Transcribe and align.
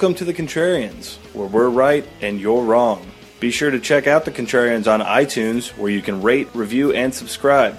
Welcome 0.00 0.16
to 0.16 0.24
the 0.24 0.32
Contrarians, 0.32 1.16
where 1.34 1.46
we're 1.46 1.68
right 1.68 2.08
and 2.22 2.40
you're 2.40 2.64
wrong. 2.64 3.06
Be 3.38 3.50
sure 3.50 3.70
to 3.70 3.78
check 3.78 4.06
out 4.06 4.24
the 4.24 4.30
Contrarians 4.30 4.90
on 4.90 5.00
iTunes, 5.00 5.76
where 5.76 5.90
you 5.90 6.00
can 6.00 6.22
rate, 6.22 6.48
review, 6.54 6.94
and 6.94 7.14
subscribe. 7.14 7.76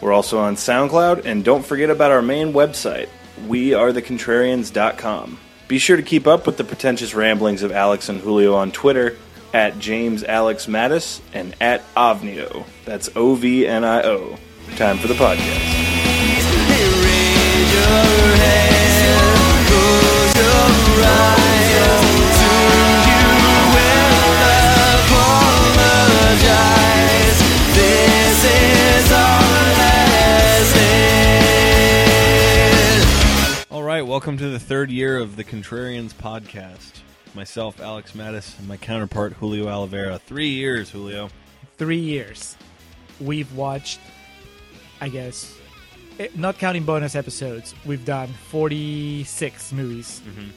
We're 0.00 0.14
also 0.14 0.38
on 0.38 0.54
SoundCloud, 0.54 1.26
and 1.26 1.44
don't 1.44 1.62
forget 1.62 1.90
about 1.90 2.10
our 2.10 2.22
main 2.22 2.54
website, 2.54 3.10
wearethecontrarians.com. 3.48 5.38
Be 5.68 5.78
sure 5.78 5.98
to 5.98 6.02
keep 6.02 6.26
up 6.26 6.46
with 6.46 6.56
the 6.56 6.64
pretentious 6.64 7.14
ramblings 7.14 7.62
of 7.62 7.70
Alex 7.70 8.08
and 8.08 8.18
Julio 8.18 8.54
on 8.54 8.72
Twitter 8.72 9.18
at 9.52 9.78
James 9.78 10.24
Alex 10.24 10.64
Mattis 10.64 11.20
and 11.34 11.54
at 11.60 11.82
Ovnio. 11.96 12.64
That's 12.86 13.10
O 13.14 13.34
V 13.34 13.66
N 13.66 13.84
I 13.84 14.02
O. 14.04 14.38
Time 14.76 14.96
for 14.96 15.08
the 15.08 15.12
podcast. 15.12 15.74
All 33.70 33.82
right, 33.82 34.02
welcome 34.06 34.38
to 34.38 34.48
the 34.48 34.58
third 34.58 34.90
year 34.90 35.18
of 35.18 35.36
the 35.36 35.44
Contrarians 35.44 36.14
podcast. 36.14 37.00
Myself, 37.34 37.80
Alex 37.80 38.12
Mattis, 38.12 38.58
and 38.58 38.66
my 38.68 38.76
counterpart, 38.76 39.34
Julio 39.34 39.68
Oliveira. 39.68 40.18
Three 40.18 40.48
years, 40.48 40.90
Julio. 40.90 41.28
three 41.76 41.98
years, 41.98 42.56
we've 43.20 43.52
watched, 43.54 44.00
I 45.00 45.08
guess, 45.10 45.54
eh, 46.18 46.28
not 46.34 46.58
counting 46.58 46.84
bonus 46.84 47.14
episodes, 47.14 47.74
we've 47.84 48.04
done 48.06 48.28
46 48.50 49.72
movies. 49.72 50.22
Mhm. 50.26 50.48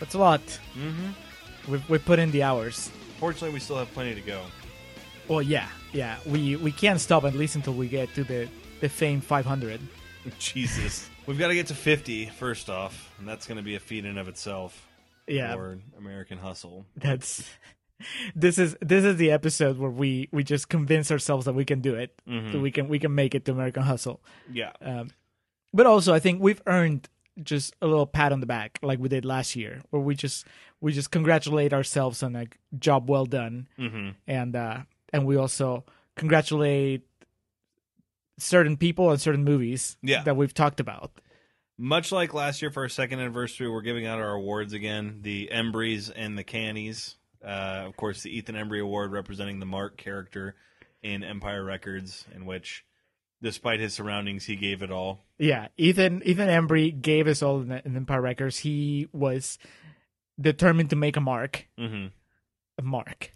That's 0.00 0.14
a 0.14 0.18
lot. 0.18 0.40
Mm-hmm. 0.76 1.72
We've, 1.72 1.88
we've 1.90 2.04
put 2.04 2.18
in 2.18 2.30
the 2.30 2.42
hours. 2.42 2.90
Fortunately, 3.18 3.50
we 3.54 3.60
still 3.60 3.76
have 3.76 3.92
plenty 3.94 4.14
to 4.14 4.20
go. 4.20 4.42
Well, 5.28 5.40
yeah, 5.40 5.68
yeah. 5.92 6.18
We 6.26 6.56
we 6.56 6.70
can't 6.72 7.00
stop 7.00 7.24
at 7.24 7.34
least 7.34 7.56
until 7.56 7.72
we 7.74 7.88
get 7.88 8.12
to 8.14 8.24
the 8.24 8.48
the 8.80 8.88
famed 8.88 9.24
500. 9.24 9.80
Jesus. 10.38 11.08
We've 11.26 11.38
got 11.38 11.48
to 11.48 11.54
get 11.54 11.68
to 11.68 11.74
50 11.74 12.26
first 12.38 12.68
off, 12.68 13.10
and 13.18 13.26
that's 13.26 13.46
going 13.46 13.56
to 13.56 13.62
be 13.62 13.76
a 13.76 13.80
feat 13.80 14.04
in 14.04 14.18
of 14.18 14.28
itself 14.28 14.86
Yeah, 15.26 15.54
for 15.54 15.78
American 15.96 16.36
Hustle. 16.36 16.84
that's 16.96 17.48
this 18.36 18.58
is 18.58 18.76
this 18.82 19.04
is 19.04 19.16
the 19.16 19.30
episode 19.30 19.78
where 19.78 19.90
we 19.90 20.28
we 20.32 20.44
just 20.44 20.68
convince 20.68 21.10
ourselves 21.10 21.46
that 21.46 21.54
we 21.54 21.64
can 21.64 21.80
do 21.80 21.94
it. 21.94 22.14
Mhm. 22.28 22.52
That 22.52 22.60
we 22.60 22.70
can 22.70 22.88
we 22.88 22.98
can 22.98 23.14
make 23.14 23.34
it 23.34 23.46
to 23.46 23.52
American 23.52 23.84
Hustle. 23.84 24.20
Yeah. 24.52 24.72
Um, 24.82 25.10
but 25.72 25.86
also, 25.86 26.12
I 26.12 26.18
think 26.20 26.42
we've 26.42 26.60
earned 26.66 27.08
just 27.42 27.74
a 27.82 27.86
little 27.86 28.06
pat 28.06 28.32
on 28.32 28.40
the 28.40 28.46
back, 28.46 28.78
like 28.82 28.98
we 28.98 29.08
did 29.08 29.24
last 29.24 29.56
year, 29.56 29.80
where 29.90 30.00
we 30.02 30.14
just 30.14 30.46
we 30.80 30.92
just 30.92 31.10
congratulate 31.10 31.72
ourselves 31.72 32.22
on 32.22 32.36
a 32.36 32.46
job 32.78 33.08
well 33.10 33.26
done, 33.26 33.68
Mm-hmm. 33.78 34.10
and 34.26 34.54
uh, 34.56 34.78
and 35.12 35.26
we 35.26 35.36
also 35.36 35.84
congratulate 36.16 37.02
certain 38.38 38.76
people 38.76 39.10
and 39.10 39.20
certain 39.20 39.44
movies 39.44 39.96
Yeah. 40.02 40.22
that 40.24 40.36
we've 40.36 40.54
talked 40.54 40.80
about. 40.80 41.12
Much 41.76 42.12
like 42.12 42.34
last 42.34 42.62
year 42.62 42.70
for 42.70 42.82
our 42.84 42.88
second 42.88 43.18
anniversary, 43.20 43.68
we're 43.68 43.80
giving 43.82 44.06
out 44.06 44.20
our 44.20 44.32
awards 44.34 44.72
again 44.72 45.18
the 45.22 45.48
Embries 45.52 46.10
and 46.14 46.38
the 46.38 46.44
Cannies. 46.44 47.16
Uh, 47.44 47.82
of 47.86 47.96
course, 47.96 48.22
the 48.22 48.30
Ethan 48.36 48.54
Embry 48.54 48.80
Award 48.80 49.12
representing 49.12 49.58
the 49.58 49.66
Mark 49.66 49.96
character 49.96 50.54
in 51.02 51.22
Empire 51.24 51.62
Records, 51.64 52.24
in 52.34 52.46
which, 52.46 52.84
despite 53.42 53.80
his 53.80 53.94
surroundings, 53.94 54.44
he 54.44 54.56
gave 54.56 54.82
it 54.82 54.90
all. 54.90 55.24
Yeah, 55.38 55.68
Ethan 55.76 56.22
Ethan 56.24 56.48
Embry 56.48 57.00
gave 57.00 57.26
us 57.26 57.42
all 57.42 57.60
in, 57.60 57.72
in 57.72 57.96
Empire 57.96 58.20
Records. 58.20 58.58
He 58.58 59.08
was 59.12 59.58
determined 60.40 60.90
to 60.90 60.96
make 60.96 61.16
a 61.16 61.20
mark. 61.20 61.66
Mm-hmm. 61.78 62.06
A 62.78 62.82
mark. 62.82 63.32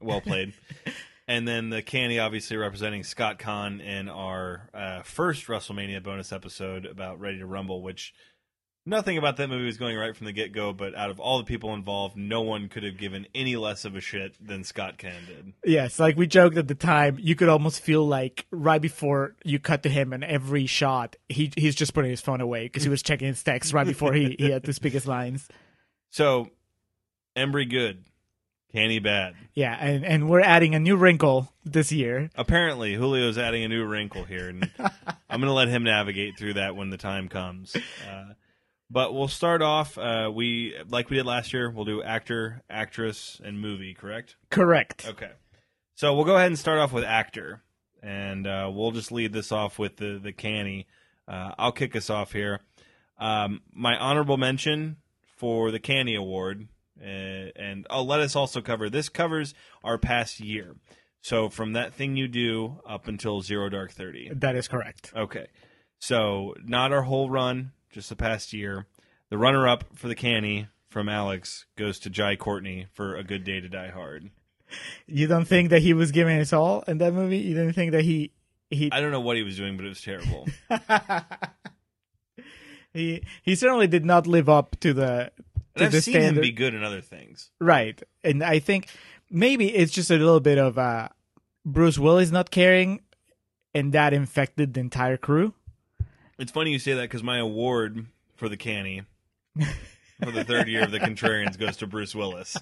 Well 0.00 0.20
played. 0.20 0.54
and 1.28 1.46
then 1.46 1.70
the 1.70 1.82
candy, 1.82 2.18
obviously 2.18 2.56
representing 2.56 3.04
Scott 3.04 3.38
Caan 3.38 3.80
in 3.84 4.08
our 4.08 4.70
uh, 4.72 5.02
first 5.02 5.46
WrestleMania 5.46 6.02
bonus 6.02 6.32
episode 6.32 6.86
about 6.86 7.20
Ready 7.20 7.38
to 7.38 7.46
Rumble, 7.46 7.82
which 7.82 8.14
nothing 8.86 9.18
about 9.18 9.36
that 9.36 9.48
movie 9.48 9.66
was 9.66 9.76
going 9.76 9.96
right 9.96 10.16
from 10.16 10.26
the 10.26 10.32
get 10.32 10.52
go. 10.52 10.72
But 10.72 10.94
out 10.94 11.10
of 11.10 11.20
all 11.20 11.38
the 11.38 11.44
people 11.44 11.74
involved, 11.74 12.16
no 12.16 12.42
one 12.42 12.68
could 12.68 12.82
have 12.82 12.96
given 12.96 13.26
any 13.34 13.56
less 13.56 13.84
of 13.84 13.96
a 13.96 14.00
shit 14.00 14.34
than 14.44 14.64
Scott 14.64 14.98
Caan 14.98 15.26
did. 15.26 15.52
Yes, 15.64 15.98
like 15.98 16.16
we 16.16 16.26
joked 16.26 16.56
at 16.56 16.68
the 16.68 16.74
time, 16.74 17.18
you 17.20 17.34
could 17.34 17.48
almost 17.48 17.80
feel 17.80 18.06
like 18.06 18.46
right 18.50 18.80
before 18.80 19.36
you 19.44 19.58
cut 19.58 19.82
to 19.84 19.88
him 19.88 20.12
in 20.12 20.22
every 20.22 20.66
shot, 20.66 21.16
he 21.28 21.52
he's 21.56 21.74
just 21.74 21.94
putting 21.94 22.10
his 22.10 22.20
phone 22.20 22.40
away 22.40 22.64
because 22.64 22.82
he 22.82 22.88
was 22.88 23.02
checking 23.02 23.28
his 23.28 23.42
text 23.42 23.72
right 23.72 23.86
before 23.86 24.12
he, 24.12 24.36
he 24.38 24.50
had 24.50 24.64
to 24.64 24.72
speak 24.72 24.92
his 24.92 25.06
lines. 25.06 25.48
So, 26.10 26.50
Embry 27.36 27.70
good, 27.70 28.04
Canny 28.72 28.98
bad. 28.98 29.34
Yeah, 29.54 29.76
and, 29.80 30.04
and 30.04 30.28
we're 30.28 30.40
adding 30.40 30.74
a 30.74 30.80
new 30.80 30.96
wrinkle 30.96 31.52
this 31.64 31.92
year. 31.92 32.30
Apparently, 32.34 32.94
Julio's 32.94 33.38
adding 33.38 33.64
a 33.64 33.68
new 33.68 33.84
wrinkle 33.84 34.24
here, 34.24 34.48
and 34.48 34.70
I'm 34.78 35.40
going 35.40 35.42
to 35.42 35.52
let 35.52 35.68
him 35.68 35.84
navigate 35.84 36.38
through 36.38 36.54
that 36.54 36.76
when 36.76 36.90
the 36.90 36.96
time 36.96 37.28
comes. 37.28 37.76
Uh, 37.76 38.34
but 38.90 39.14
we'll 39.14 39.28
start 39.28 39.62
off. 39.62 39.96
Uh, 39.96 40.30
we 40.34 40.74
like 40.88 41.08
we 41.08 41.16
did 41.16 41.26
last 41.26 41.52
year. 41.52 41.70
We'll 41.70 41.84
do 41.84 42.02
actor, 42.02 42.62
actress, 42.68 43.40
and 43.42 43.60
movie. 43.60 43.94
Correct? 43.94 44.36
Correct. 44.50 45.06
Okay. 45.08 45.30
So 45.94 46.14
we'll 46.14 46.24
go 46.24 46.36
ahead 46.36 46.48
and 46.48 46.58
start 46.58 46.78
off 46.78 46.92
with 46.92 47.04
actor, 47.04 47.62
and 48.02 48.46
uh, 48.46 48.70
we'll 48.72 48.90
just 48.90 49.12
lead 49.12 49.32
this 49.32 49.52
off 49.52 49.78
with 49.78 49.96
the 49.96 50.18
the 50.22 50.32
canny. 50.32 50.86
Uh, 51.28 51.52
I'll 51.58 51.72
kick 51.72 51.94
us 51.94 52.10
off 52.10 52.32
here. 52.32 52.60
Um, 53.18 53.60
my 53.72 53.96
honorable 53.96 54.36
mention 54.36 54.96
for 55.36 55.70
the 55.70 55.78
Canny 55.78 56.14
Award, 56.14 56.68
uh, 57.00 57.04
and 57.04 57.86
I'll 57.90 58.06
let 58.06 58.20
us 58.20 58.34
also 58.34 58.60
cover. 58.60 58.90
This 58.90 59.08
covers 59.08 59.54
our 59.84 59.98
past 59.98 60.40
year, 60.40 60.74
so 61.20 61.48
from 61.50 61.74
that 61.74 61.92
thing 61.92 62.16
you 62.16 62.26
do 62.28 62.80
up 62.88 63.06
until 63.06 63.42
Zero 63.42 63.68
Dark 63.68 63.92
Thirty. 63.92 64.30
That 64.34 64.56
is 64.56 64.68
correct. 64.68 65.12
Okay, 65.14 65.48
so 65.98 66.54
not 66.64 66.92
our 66.92 67.02
whole 67.02 67.28
run, 67.28 67.72
just 67.90 68.08
the 68.08 68.16
past 68.16 68.52
year. 68.52 68.86
The 69.30 69.38
runner-up 69.38 69.84
for 69.94 70.08
the 70.08 70.14
Canny 70.14 70.68
from 70.88 71.08
Alex 71.08 71.66
goes 71.76 71.98
to 72.00 72.10
Jai 72.10 72.36
Courtney 72.36 72.86
for 72.92 73.16
A 73.16 73.22
Good 73.22 73.44
Day 73.44 73.60
to 73.60 73.68
Die 73.68 73.90
Hard. 73.90 74.30
You 75.06 75.26
don't 75.26 75.46
think 75.46 75.70
that 75.70 75.82
he 75.82 75.92
was 75.92 76.12
giving 76.12 76.38
his 76.38 76.52
all 76.52 76.82
in 76.86 76.98
that 76.98 77.12
movie? 77.12 77.38
You 77.38 77.54
didn't 77.54 77.72
think 77.72 77.92
that 77.92 78.04
he 78.04 78.32
he 78.70 78.90
I 78.92 79.00
don't 79.00 79.10
know 79.10 79.20
what 79.20 79.36
he 79.36 79.42
was 79.42 79.56
doing, 79.56 79.76
but 79.76 79.84
it 79.84 79.88
was 79.88 80.00
terrible. 80.00 80.46
he 82.92 83.22
he 83.42 83.54
certainly 83.54 83.86
did 83.86 84.04
not 84.04 84.26
live 84.26 84.48
up 84.48 84.76
to 84.80 84.92
the 84.92 85.32
to 85.76 85.84
I've 85.84 85.92
the 85.92 86.00
seen 86.00 86.14
standard. 86.14 86.38
him 86.38 86.42
be 86.42 86.52
good 86.52 86.74
in 86.74 86.84
other 86.84 87.00
things. 87.00 87.50
Right. 87.60 88.00
And 88.22 88.42
I 88.42 88.58
think 88.58 88.88
maybe 89.30 89.74
it's 89.74 89.92
just 89.92 90.10
a 90.10 90.16
little 90.16 90.40
bit 90.40 90.58
of 90.58 90.78
uh, 90.78 91.08
Bruce 91.64 91.98
Willis 91.98 92.30
not 92.30 92.50
caring, 92.50 93.00
and 93.74 93.92
that 93.92 94.12
infected 94.12 94.74
the 94.74 94.80
entire 94.80 95.16
crew. 95.16 95.54
It's 96.40 96.50
funny 96.52 96.72
you 96.72 96.78
say 96.78 96.94
that 96.94 97.02
because 97.02 97.22
my 97.22 97.38
award 97.38 98.06
for 98.36 98.48
the 98.48 98.56
canny 98.56 99.02
for 100.22 100.30
the 100.30 100.42
third 100.44 100.68
year 100.68 100.82
of 100.82 100.90
the 100.90 100.98
Contrarians 101.00 101.58
goes 101.58 101.76
to 101.78 101.86
Bruce 101.86 102.14
Willis 102.14 102.56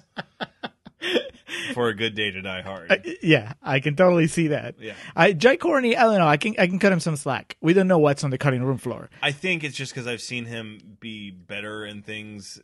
for 1.73 1.87
a 1.87 1.95
good 1.95 2.13
day 2.15 2.29
to 2.31 2.41
die 2.41 2.61
hard. 2.61 3.07
Yeah, 3.23 3.53
I 3.63 3.79
can 3.79 3.95
totally 3.95 4.27
see 4.27 4.47
that. 4.47 4.75
Yeah, 4.79 4.95
I 5.15 5.33
Jai 5.33 5.55
Courtney, 5.55 5.95
I 5.95 6.03
don't 6.03 6.17
know. 6.17 6.27
I 6.27 6.37
can 6.37 6.55
I 6.59 6.67
can 6.67 6.79
cut 6.79 6.91
him 6.91 6.99
some 6.99 7.15
slack. 7.15 7.57
We 7.61 7.73
don't 7.73 7.87
know 7.87 7.99
what's 7.99 8.23
on 8.23 8.31
the 8.31 8.37
cutting 8.37 8.63
room 8.63 8.77
floor. 8.77 9.09
I 9.21 9.31
think 9.31 9.63
it's 9.63 9.77
just 9.77 9.93
because 9.93 10.07
I've 10.07 10.21
seen 10.21 10.45
him 10.45 10.97
be 10.99 11.31
better 11.31 11.85
in 11.85 12.01
things. 12.03 12.59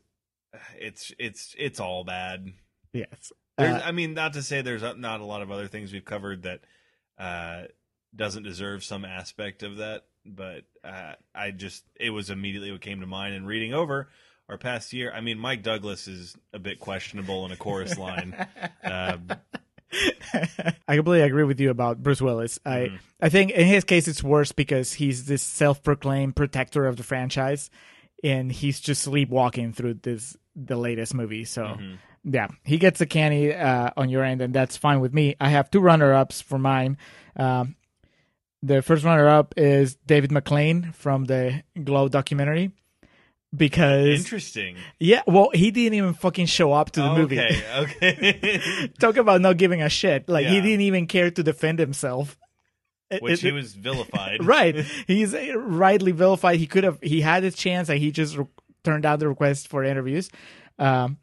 It's 0.77 1.13
it's 1.17 1.55
it's 1.57 1.79
all 1.79 2.03
bad. 2.03 2.51
Yes. 2.93 3.31
There's, 3.57 3.81
Uh, 3.81 3.85
I 3.85 3.91
mean, 3.93 4.13
not 4.13 4.33
to 4.33 4.43
say 4.43 4.61
there's 4.61 4.81
not 4.81 5.21
a 5.21 5.25
lot 5.25 5.41
of 5.41 5.49
other 5.51 5.67
things 5.67 5.93
we've 5.93 6.03
covered 6.03 6.43
that 6.43 6.59
uh, 7.17 7.67
doesn't 8.13 8.43
deserve 8.43 8.83
some 8.83 9.05
aspect 9.05 9.63
of 9.63 9.77
that, 9.77 10.03
but 10.25 10.63
uh, 10.85 11.13
I 11.33 11.51
just 11.51 11.83
it 11.99 12.11
was 12.11 12.29
immediately 12.29 12.71
what 12.71 12.81
came 12.81 13.01
to 13.01 13.07
mind. 13.07 13.33
And 13.35 13.47
reading 13.47 13.73
over 13.73 14.09
our 14.47 14.57
past 14.57 14.93
year, 14.93 15.11
I 15.13 15.21
mean, 15.21 15.39
Mike 15.39 15.63
Douglas 15.63 16.07
is 16.07 16.35
a 16.53 16.59
bit 16.59 16.79
questionable 16.79 17.45
in 17.45 17.51
a 17.51 17.55
chorus 17.57 17.97
line. 17.97 18.35
Um, 18.83 19.27
I 20.87 20.95
completely 20.95 21.21
agree 21.21 21.43
with 21.43 21.59
you 21.59 21.69
about 21.69 22.03
Bruce 22.03 22.21
Willis. 22.21 22.59
I 22.65 22.77
Mhm. 22.77 22.99
I 23.21 23.29
think 23.29 23.51
in 23.51 23.65
his 23.67 23.83
case 23.83 24.07
it's 24.07 24.23
worse 24.23 24.51
because 24.51 24.93
he's 24.93 25.25
this 25.25 25.41
self-proclaimed 25.41 26.35
protector 26.35 26.85
of 26.85 26.97
the 26.97 27.03
franchise, 27.03 27.69
and 28.23 28.51
he's 28.51 28.79
just 28.79 29.01
sleepwalking 29.03 29.73
through 29.73 29.95
this 29.95 30.35
the 30.55 30.75
latest 30.75 31.13
movie. 31.13 31.45
So 31.45 31.63
mhm. 31.63 31.97
yeah, 32.23 32.47
he 32.63 32.77
gets 32.77 32.99
a 33.01 33.05
canny 33.05 33.53
uh, 33.53 33.91
on 33.95 34.09
your 34.09 34.23
end, 34.23 34.41
and 34.41 34.53
that's 34.53 34.75
fine 34.77 34.99
with 34.99 35.13
me. 35.13 35.35
I 35.39 35.49
have 35.49 35.71
two 35.71 35.79
runner-ups 35.79 36.41
for 36.41 36.57
mine. 36.59 36.97
Um, 37.35 37.75
the 38.65 38.81
first 38.81 39.03
runner-up 39.03 39.53
is 39.57 39.95
David 40.05 40.31
McLane 40.31 40.93
from 40.95 41.25
the 41.25 41.63
Glow 41.83 42.07
documentary. 42.09 42.71
Because 43.55 44.19
Interesting. 44.19 44.75
yeah, 44.99 45.21
well, 45.27 45.49
he 45.53 45.71
didn't 45.71 45.93
even 45.93 46.13
fucking 46.13 46.47
show 46.47 46.73
up 46.73 46.91
to 46.91 47.01
the 47.01 47.13
movie. 47.13 47.39
Okay, 47.39 47.63
okay. 47.77 48.91
Talk 48.99 49.15
about 49.15 49.39
not 49.39 49.55
giving 49.55 49.81
a 49.81 49.87
shit. 49.87 50.27
Like 50.27 50.47
he 50.47 50.59
didn't 50.59 50.81
even 50.81 51.07
care 51.07 51.31
to 51.31 51.41
defend 51.43 51.79
himself. 51.79 52.37
Which 53.21 53.35
it- 53.43 53.47
he 53.47 53.51
was 53.53 53.73
vilified. 53.73 54.43
right. 54.45 54.75
He's 55.07 55.33
rightly 55.55 56.11
vilified. 56.11 56.59
He 56.59 56.67
could 56.67 56.83
have. 56.83 56.99
He 57.01 57.21
had 57.21 57.43
his 57.43 57.55
chance, 57.55 57.87
and 57.87 57.97
he 57.99 58.11
just 58.11 58.35
re- 58.35 58.45
turned 58.83 59.03
down 59.03 59.19
the 59.19 59.29
request 59.29 59.69
for 59.69 59.85
interviews. 59.85 60.29
Um, 60.77 61.17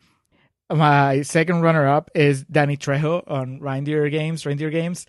my 0.72 1.20
second 1.22 1.60
runner 1.60 1.86
up 1.86 2.10
is 2.14 2.44
Danny 2.44 2.78
Trejo 2.78 3.30
on 3.30 3.60
Reindeer 3.60 4.08
Games. 4.08 4.46
Reindeer 4.46 4.70
Games. 4.70 5.04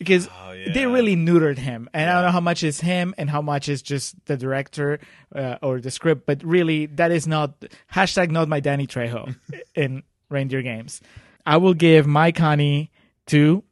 Because 0.00 0.28
Oh, 0.42 0.52
yeah. 0.52 0.72
they 0.72 0.86
really 0.86 1.14
neutered 1.14 1.58
him, 1.58 1.88
and 1.94 2.10
I 2.10 2.14
don't 2.14 2.24
know 2.24 2.32
how 2.32 2.40
much 2.40 2.64
is 2.64 2.80
him 2.80 3.14
and 3.18 3.30
how 3.30 3.40
much 3.42 3.68
is 3.68 3.82
just 3.82 4.16
the 4.26 4.36
director 4.36 4.98
uh, 5.34 5.56
or 5.62 5.78
the 5.80 5.90
script. 5.92 6.24
But 6.26 6.42
really, 6.42 6.86
that 6.86 7.12
is 7.12 7.26
not 7.28 7.52
hashtag 7.94 8.30
not 8.32 8.48
my 8.48 8.60
Danny 8.60 8.86
Trejo 8.86 9.36
in 9.74 10.02
Reindeer 10.30 10.62
Games. 10.62 11.00
I 11.46 11.58
will 11.58 11.74
give 11.74 12.06
my 12.06 12.32
Connie 12.32 12.90
to 13.26 13.62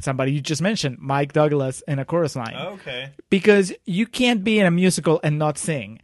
somebody 0.00 0.32
you 0.32 0.40
just 0.40 0.62
mentioned, 0.62 0.98
Mike 1.00 1.32
Douglas 1.32 1.82
in 1.88 1.98
a 1.98 2.04
chorus 2.04 2.34
line 2.36 2.54
Okay. 2.56 3.10
because 3.30 3.72
you 3.84 4.06
can't 4.06 4.42
be 4.42 4.58
in 4.58 4.66
a 4.66 4.70
musical 4.70 5.20
and 5.22 5.38
not 5.38 5.58
sing. 5.58 6.00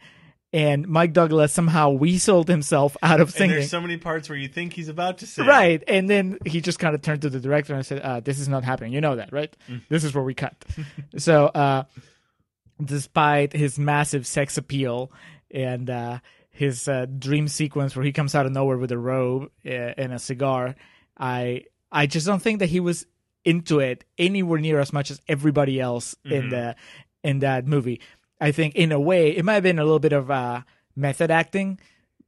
And 0.53 0.89
Mike 0.89 1.13
Douglas 1.13 1.53
somehow 1.53 1.93
weaseled 1.93 2.49
himself 2.49 2.97
out 3.03 3.21
of 3.21 3.35
And 3.41 3.51
there's 3.51 3.71
so 3.71 3.81
many 3.81 3.97
parts 3.97 4.29
where 4.29 4.37
you 4.37 4.49
think 4.49 4.73
he's 4.73 4.89
about 4.89 5.19
to 5.19 5.27
sing. 5.27 5.47
Right. 5.47 5.83
And 5.87 6.11
then 6.11 6.39
he 6.45 6.61
just 6.61 6.81
kind 6.81 6.95
of 6.95 7.03
turned 7.03 7.23
to 7.23 7.31
the 7.31 7.39
director 7.39 7.73
and 7.75 7.87
said, 7.87 8.01
uh, 8.01 8.19
This 8.19 8.41
is 8.41 8.49
not 8.49 8.65
happening. 8.65 8.93
You 8.93 9.01
know 9.01 9.15
that, 9.17 9.33
right? 9.33 9.55
This 9.89 10.03
is 10.03 10.13
where 10.13 10.25
we 10.25 10.35
cut. 10.35 10.57
so, 11.17 11.47
uh, 11.47 11.85
despite 12.85 13.53
his 13.53 13.79
massive 13.79 14.27
sex 14.27 14.59
appeal 14.59 15.13
and 15.51 15.89
uh, 15.89 16.19
his 16.51 16.89
uh, 16.89 17.07
dream 17.07 17.47
sequence 17.47 17.95
where 17.95 18.05
he 18.05 18.13
comes 18.13 18.35
out 18.35 18.47
of 18.47 18.53
nowhere 18.53 18.79
with 18.79 18.91
a 18.91 18.99
robe 18.99 19.51
uh, 19.65 19.69
and 19.69 20.13
a 20.13 20.19
cigar, 20.19 20.75
I 21.17 21.65
I 21.93 22.07
just 22.07 22.27
don't 22.27 22.43
think 22.43 22.59
that 22.61 22.69
he 22.69 22.81
was 22.81 23.07
into 23.45 23.81
it 23.81 24.05
anywhere 24.19 24.59
near 24.59 24.81
as 24.81 24.93
much 24.93 25.11
as 25.11 25.21
everybody 25.29 25.81
else 25.81 26.15
in 26.25 26.51
the 26.51 26.77
in 27.23 27.41
that 27.41 27.67
movie. 27.67 28.01
I 28.41 28.53
think 28.53 28.75
in 28.75 28.93
a 28.93 29.01
way 29.01 29.31
it 29.37 29.45
might 29.45 29.55
have 29.55 29.63
been 29.63 29.79
a 29.79 29.85
little 29.85 29.99
bit 29.99 30.13
of 30.13 30.31
uh, 30.31 30.63
method 30.97 31.31
acting 31.31 31.79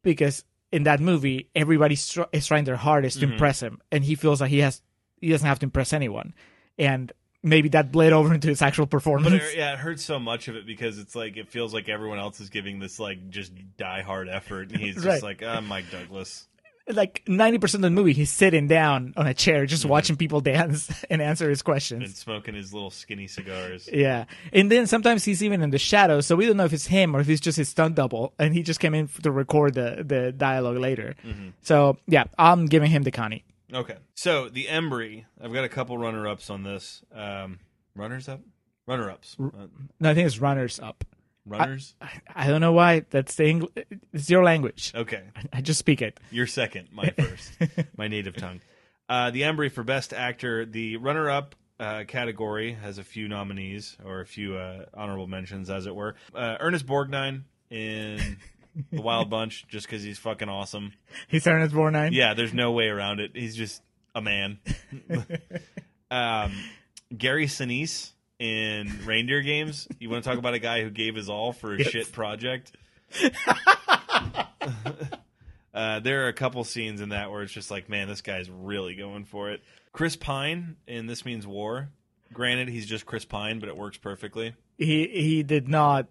because 0.03 0.45
in 0.71 0.83
that 0.85 1.01
movie 1.01 1.49
everybody 1.55 1.97
tr- 1.97 2.23
is 2.33 2.47
trying 2.47 2.65
their 2.65 2.77
hardest 2.77 3.21
to 3.21 3.27
impress 3.27 3.61
him, 3.61 3.81
and 3.91 4.05
he 4.05 4.15
feels 4.15 4.41
like 4.41 4.51
he 4.51 4.59
has 4.59 4.83
he 5.21 5.29
doesn't 5.29 5.47
have 5.47 5.59
to 5.61 5.67
impress 5.67 5.93
anyone, 5.93 6.35
and 6.79 7.13
maybe 7.43 7.69
that 7.71 7.91
bled 7.93 8.13
over 8.13 8.33
into 8.35 8.49
his 8.49 8.63
actual 8.63 8.87
performance. 8.87 9.33
But 9.33 9.43
it, 9.43 9.57
yeah, 9.59 9.73
it 9.73 9.79
hurts 9.79 10.05
so 10.05 10.19
much 10.19 10.49
of 10.49 10.57
it 10.57 10.67
because 10.67 10.99
it's 10.99 11.15
like 11.15 11.37
it 11.37 11.49
feels 11.49 11.73
like 11.75 11.89
everyone 11.89 12.19
else 12.19 12.41
is 12.41 12.51
giving 12.51 12.79
this 12.79 12.99
like 12.99 13.31
just 13.31 13.53
die 13.77 14.03
hard 14.03 14.29
effort, 14.29 14.71
and 14.73 14.81
he's 14.81 14.95
just 15.03 15.07
Right. 15.07 15.23
like, 15.23 15.43
ah, 15.47 15.61
Mike 15.61 15.91
Douglas. 15.91 16.47
Like 16.89 17.23
ninety 17.29 17.59
percent 17.59 17.85
of 17.85 17.91
the 17.91 17.95
movie, 17.95 18.13
he's 18.13 18.31
sitting 18.31 18.67
down 18.67 19.15
on 19.17 19.27
a 19.27 19.35
chair 19.35 19.67
just 19.67 19.85
watching 19.85 20.17
people 20.17 20.41
dance 20.41 20.91
and 21.11 21.23
answer 21.23 21.49
his 21.49 21.63
questions. 21.63 22.03
and 22.03 22.15
smoking 22.15 22.55
his 22.55 22.73
little 22.75 22.91
skinny 22.91 23.27
cigars. 23.27 23.89
Yeah, 23.93 24.25
and 24.53 24.71
then 24.71 24.87
sometimes 24.87 25.25
he's 25.25 25.43
even 25.43 25.63
in 25.63 25.71
the 25.71 25.79
shadows, 25.79 26.27
so 26.27 26.35
we 26.37 26.47
don't 26.47 26.57
know 26.57 26.65
if 26.65 26.73
it's 26.73 26.87
him 26.87 27.15
or 27.15 27.21
if 27.21 27.29
it's 27.29 27.41
just 27.41 27.57
his 27.57 27.69
stunt 27.69 27.95
double, 27.95 28.35
and 28.39 28.53
he 28.55 28.63
just 28.63 28.81
came 28.81 28.95
in 28.95 29.09
to 29.23 29.31
record 29.31 29.75
the 29.75 30.03
the 30.07 30.33
dialogue 30.33 30.79
later. 30.79 31.15
So 31.63 31.99
yeah, 32.07 32.25
I'm 32.39 32.67
giving 32.67 32.91
him 32.91 33.03
the 33.05 33.11
Connie. 33.11 33.45
Okay, 33.73 33.97
so 34.15 34.49
the 34.51 34.67
Embry, 34.67 35.25
I've 35.43 35.53
got 35.53 35.65
a 35.65 35.69
couple 35.69 35.97
runner 35.97 36.27
ups 36.29 36.51
on 36.51 36.63
this. 36.63 37.03
Um, 37.15 37.59
runners 37.97 38.29
up, 38.29 38.41
runner 38.87 39.11
ups, 39.11 39.37
uh, 39.41 39.67
No, 39.99 40.11
I 40.11 40.15
think 40.15 40.27
it's 40.27 40.39
runners 40.41 40.79
up. 40.81 41.05
Runners. 41.47 41.95
I, 42.01 42.11
I 42.35 42.47
don't 42.49 42.61
know 42.61 42.73
why. 42.73 43.05
That's 43.11 43.35
the 43.35 43.47
English. 43.47 43.73
It's 44.13 44.31
your 44.31 44.45
language. 44.45 44.93
okay, 44.95 45.23
I 45.53 45.61
just 45.61 45.79
speak 45.79 46.03
it. 46.03 46.19
You're 46.31 46.47
second, 46.47 46.89
my 46.93 47.11
first, 47.19 47.53
my 47.97 48.09
native 48.09 48.37
tongue. 48.37 48.61
Uh, 49.09 49.31
the 49.31 49.43
Embry 49.43 49.71
for 49.71 49.83
Best 49.83 50.13
Actor, 50.13 50.67
the 50.67 50.97
runner-up 50.97 51.55
uh, 51.79 52.05
category 52.07 52.73
has 52.73 52.99
a 52.99 53.05
few 53.05 53.29
nominees 53.29 53.97
or 54.05 54.21
a 54.21 54.27
few 54.27 54.57
uh, 54.57 54.87
honorable 54.95 55.27
mentions, 55.27 55.69
as 55.69 55.87
it 55.87 55.95
were. 55.95 56.15
Uh, 56.35 56.57
Ernest 56.61 56.87
Borgnine 56.87 57.43
in 57.71 58.39
The 58.93 59.03
Wild 59.03 59.29
Bunch, 59.29 59.67
just 59.69 59.87
because 59.87 60.03
he's 60.03 60.19
fucking 60.19 60.49
awesome. 60.49 60.93
He's 61.29 61.47
Ernest 61.47 61.75
Borgnine. 61.75 62.13
Yeah, 62.13 62.35
there's 62.35 62.55
no 62.55 62.73
way 62.73 62.87
around 62.87 63.21
it. 63.21 63.33
He's 63.35 63.57
just 63.57 63.83
a 64.15 64.23
man. 64.23 64.61
um, 66.11 66.53
Gary 67.17 67.47
Sinise 67.47 68.12
in 68.43 69.07
Reindeer 69.07 69.41
Games. 69.41 69.87
You 70.01 70.11
want 70.11 70.25
to 70.25 70.29
talk 70.29 70.37
about 70.37 70.55
a 70.55 70.59
guy 70.59 70.83
who 70.83 70.91
gave 70.91 71.15
his 71.15 71.29
all 71.29 71.53
for 71.53 71.77
a 71.77 71.85
shit 71.85 72.11
project? 72.11 72.73
uh, 75.73 76.01
there 76.01 76.25
are 76.25 76.29
a 76.29 76.33
couple 76.33 76.65
scenes 76.65 77.01
in 77.01 77.11
that 77.11 77.31
where 77.31 77.43
it's 77.43 77.53
just 77.53 77.71
like, 77.71 77.89
man, 77.89 78.09
this 78.09 78.21
guy's 78.21 78.51
really 78.51 78.97
going 78.97 79.25
for 79.27 79.53
it. 79.53 79.63
Chris 79.93 80.17
Pine 80.17 80.75
in 80.89 81.07
This 81.07 81.25
Means 81.25 81.47
War. 81.47 81.91
Granted, 82.33 82.69
he's 82.69 82.87
just 82.87 83.07
Chris 83.07 83.25
Pine, 83.25 83.61
but 83.61 83.69
it 83.69 83.77
works 83.77 83.97
perfectly. 83.97 84.55
He 84.77 85.07
he 85.07 85.45
did 85.45 85.69
not. 85.69 86.09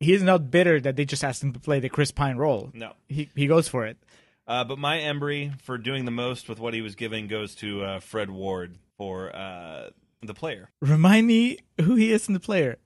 He 0.00 0.12
is 0.12 0.22
not 0.22 0.50
bitter 0.50 0.80
that 0.80 0.96
they 0.96 1.06
just 1.06 1.24
asked 1.24 1.42
him 1.42 1.54
to 1.54 1.60
play 1.60 1.80
the 1.80 1.88
Chris 1.88 2.10
Pine 2.10 2.36
role. 2.36 2.70
No. 2.74 2.92
He 3.08 3.30
he 3.34 3.46
goes 3.46 3.68
for 3.68 3.86
it. 3.86 3.96
Uh, 4.46 4.64
but 4.64 4.78
my 4.78 4.98
Embry 4.98 5.58
for 5.62 5.78
doing 5.78 6.04
the 6.04 6.10
most 6.10 6.46
with 6.46 6.58
what 6.58 6.74
he 6.74 6.82
was 6.82 6.94
giving 6.94 7.26
goes 7.26 7.54
to 7.54 7.82
uh, 7.82 8.00
Fred 8.00 8.28
Ward 8.28 8.76
for 8.98 9.34
uh, 9.34 9.88
the 10.26 10.34
player. 10.34 10.70
Remind 10.80 11.26
me 11.26 11.58
who 11.80 11.94
he 11.94 12.12
is 12.12 12.28
in 12.28 12.34
the 12.34 12.40
player. 12.40 12.78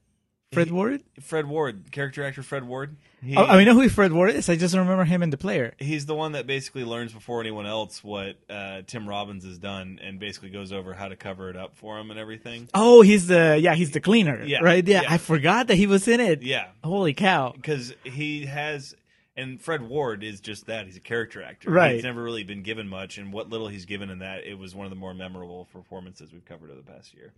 Fred 0.53 0.71
Ward. 0.71 1.03
Fred 1.21 1.47
Ward, 1.47 1.93
character 1.93 2.25
actor 2.25 2.43
Fred 2.43 2.65
Ward. 2.65 2.97
He, 3.23 3.37
Oh, 3.37 3.45
I 3.45 3.59
mean, 3.59 3.67
know 3.67 3.75
who 3.75 3.87
Fred 3.91 4.13
Ward 4.15 4.31
is. 4.31 4.49
I 4.49 4.57
just 4.57 4.73
don't 4.73 4.81
remember 4.83 5.05
him 5.05 5.23
in 5.23 5.29
the 5.29 5.37
player. 5.37 5.75
he's 5.79 6.07
the 6.07 6.15
one 6.15 6.33
that 6.33 6.47
basically 6.47 6.85
learns 6.85 7.13
before 7.13 7.43
anyone 7.43 7.67
else 7.67 8.03
what 8.03 8.37
uh, 8.49 8.81
Tim 8.87 9.07
Robbins 9.07 9.45
has 9.45 9.59
done, 9.59 10.01
and 10.03 10.19
basically 10.19 10.49
goes 10.49 10.73
over 10.73 10.95
how 10.95 11.09
to 11.09 11.17
cover 11.17 11.51
it 11.51 11.57
up 11.57 11.77
for 11.77 11.99
him 11.99 12.11
and 12.11 12.19
everything. 12.19 12.67
Oh, 12.73 13.03
he's 13.03 13.27
the 13.27 13.59
yeah, 13.61 13.75
he's 13.75 13.91
the 13.91 14.01
cleaner. 14.01 14.43
Yeah, 14.43 14.61
right. 14.63 14.87
Yeah, 14.89 15.03
yeah. 15.03 15.13
I 15.13 15.19
forgot 15.19 15.67
that 15.67 15.75
he 15.75 15.87
was 15.87 16.09
in 16.09 16.19
it. 16.19 16.43
Yeah, 16.43 16.69
Holy 16.83 17.13
cow! 17.13 17.53
because 17.55 17.93
he 18.05 18.47
has, 18.47 18.95
and 19.39 19.61
Fred 19.63 19.83
Ward 19.83 20.25
is 20.25 20.41
just 20.41 20.67
that. 20.67 20.87
He's 20.87 20.97
a 20.97 21.01
character 21.01 21.43
actor. 21.43 21.71
Right. 21.71 21.95
He's 21.95 22.05
never 22.05 22.23
really 22.23 22.45
been 22.45 22.63
given 22.63 22.89
much, 22.89 23.17
and 23.19 23.33
what 23.33 23.49
little 23.49 23.69
he's 23.69 23.87
given 23.87 24.11
in 24.11 24.19
that, 24.19 24.45
it 24.45 24.59
was 24.59 24.75
one 24.75 24.85
of 24.85 24.91
the 24.91 24.97
more 24.97 25.15
memorable 25.15 25.69
performances 25.73 26.33
we've 26.33 26.45
covered 26.45 26.71
over 26.71 26.81
the 26.81 26.93
past 26.93 27.15
year. 27.15 27.33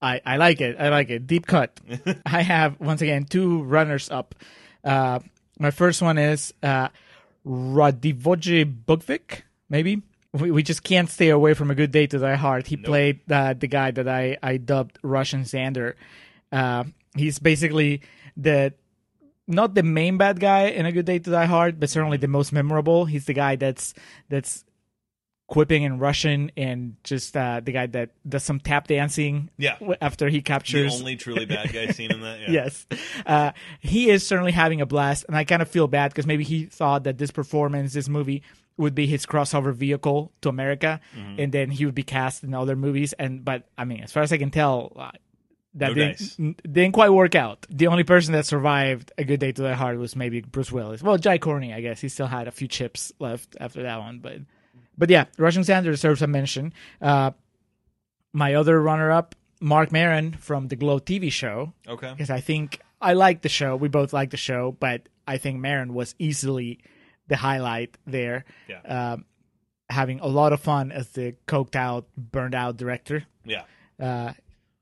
I 0.00 0.20
I 0.24 0.36
like 0.36 0.60
it. 0.60 0.76
I 0.78 0.90
like 0.90 1.10
it. 1.10 1.26
Deep 1.26 1.46
cut. 1.46 1.80
I 2.26 2.42
have 2.42 2.78
once 2.78 3.02
again 3.02 3.24
two 3.24 3.62
runners 3.62 4.10
up. 4.10 4.34
Uh, 4.84 5.20
my 5.58 5.70
first 5.70 6.02
one 6.02 6.18
is 6.18 6.54
uh, 6.62 6.88
Radivoje 7.44 8.84
Bukvic. 8.86 9.42
Maybe 9.68 10.02
we, 10.32 10.50
we 10.50 10.62
just 10.62 10.84
can't 10.84 11.08
stay 11.08 11.30
away 11.30 11.54
from 11.54 11.70
a 11.70 11.74
good 11.74 11.90
day 11.90 12.06
to 12.06 12.18
die 12.18 12.36
hard. 12.36 12.66
He 12.66 12.76
played 12.76 13.20
uh, 13.30 13.54
the 13.54 13.66
guy 13.66 13.90
that 13.90 14.06
I 14.06 14.36
I 14.42 14.58
dubbed 14.58 14.98
Russian 15.02 15.42
Xander. 15.42 15.94
Uh, 16.52 16.84
he's 17.16 17.38
basically 17.38 18.02
the 18.36 18.74
not 19.48 19.74
the 19.74 19.82
main 19.82 20.16
bad 20.18 20.38
guy 20.38 20.66
in 20.68 20.86
a 20.86 20.92
good 20.92 21.06
day 21.06 21.18
to 21.18 21.30
die 21.30 21.46
hard, 21.46 21.80
but 21.80 21.90
certainly 21.90 22.18
the 22.18 22.28
most 22.28 22.52
memorable. 22.52 23.06
He's 23.06 23.24
the 23.24 23.32
guy 23.34 23.56
that's 23.56 23.94
that's 24.28 24.64
quipping 25.48 25.82
in 25.82 25.98
Russian 25.98 26.52
and 26.58 26.96
just 27.04 27.34
uh, 27.34 27.60
the 27.64 27.72
guy 27.72 27.86
that 27.86 28.10
does 28.28 28.44
some 28.44 28.60
tap 28.60 28.86
dancing. 28.86 29.48
Yeah. 29.56 29.78
After 30.02 30.28
he 30.28 30.38
The 30.38 30.42
captures. 30.42 31.00
only 31.00 31.16
truly 31.16 31.46
bad 31.46 31.72
guy 31.72 31.86
scene 31.88 32.12
in 32.12 32.20
that. 32.20 32.40
Yeah. 32.42 32.50
Yes, 32.50 32.86
uh, 33.26 33.52
he 33.80 34.10
is 34.10 34.26
certainly 34.26 34.52
having 34.52 34.80
a 34.82 34.86
blast, 34.86 35.24
and 35.26 35.34
I 35.36 35.44
kind 35.44 35.62
of 35.62 35.68
feel 35.68 35.88
bad 35.88 36.10
because 36.12 36.26
maybe 36.26 36.44
he 36.44 36.66
thought 36.66 37.04
that 37.04 37.16
this 37.18 37.30
performance, 37.30 37.94
this 37.94 38.08
movie, 38.10 38.42
would 38.76 38.94
be 38.94 39.06
his 39.06 39.24
crossover 39.26 39.72
vehicle 39.74 40.30
to 40.42 40.48
America, 40.50 41.00
Mm-hmm. 41.18 41.40
and 41.40 41.52
then 41.52 41.70
he 41.70 41.86
would 41.86 41.94
be 41.96 42.02
cast 42.04 42.44
in 42.44 42.52
other 42.54 42.76
movies. 42.76 43.14
And 43.14 43.42
but 43.44 43.64
I 43.78 43.84
mean, 43.86 44.02
as 44.02 44.12
far 44.12 44.22
as 44.22 44.32
I 44.32 44.36
can 44.36 44.50
tell, 44.50 44.92
uh, 44.96 45.10
that 45.74 45.88
No 45.88 45.94
didn't, 45.94 46.36
n- 46.38 46.56
didn't 46.62 46.92
quite 46.92 47.10
work 47.10 47.34
out. 47.34 47.66
The 47.70 47.86
only 47.88 48.04
person 48.04 48.32
that 48.32 48.46
survived 48.46 49.12
a 49.18 49.24
good 49.24 49.38
day 49.40 49.52
to 49.52 49.62
die 49.62 49.74
hard 49.74 49.98
was 49.98 50.16
maybe 50.16 50.40
Bruce 50.40 50.72
Willis. 50.72 51.02
Well, 51.02 51.18
Jai 51.18 51.38
Courtney, 51.38 51.72
I 51.74 51.80
guess 51.80 52.00
he 52.00 52.08
still 52.08 52.26
had 52.26 52.48
a 52.48 52.50
few 52.50 52.68
chips 52.68 53.12
left 53.18 53.56
after 53.60 53.82
that 53.82 53.98
one, 54.00 54.18
but 54.20 54.38
but 54.96 55.10
yeah, 55.10 55.26
Russian 55.36 55.62
Sanders 55.64 55.96
deserves 55.98 56.22
a 56.22 56.26
mention. 56.26 56.72
Uh, 57.00 57.30
my 58.32 58.54
other 58.54 58.80
runner-up, 58.80 59.34
Marc 59.60 59.92
Maron 59.92 60.32
from 60.32 60.68
the 60.68 60.76
Glow 60.76 60.98
TV 60.98 61.30
show, 61.30 61.72
Okay. 61.86 62.10
because 62.10 62.30
I 62.30 62.40
think 62.40 62.80
I 63.00 63.12
like 63.12 63.42
the 63.42 63.48
show. 63.48 63.76
We 63.76 63.88
both 63.88 64.12
like 64.12 64.30
the 64.30 64.36
show, 64.36 64.76
but 64.78 65.02
I 65.26 65.38
think 65.38 65.58
Maron 65.60 65.94
was 65.94 66.14
easily 66.18 66.80
the 67.28 67.36
highlight 67.36 67.96
there. 68.06 68.44
Yeah. 68.68 69.12
Um, 69.12 69.24
having 69.90 70.20
a 70.20 70.26
lot 70.26 70.52
of 70.52 70.60
fun 70.60 70.90
as 70.92 71.08
the 71.10 71.34
coked 71.46 71.76
out, 71.76 72.06
burned 72.16 72.54
out 72.54 72.76
director. 72.76 73.24
Yeah. 73.44 73.62
Uh, 74.00 74.32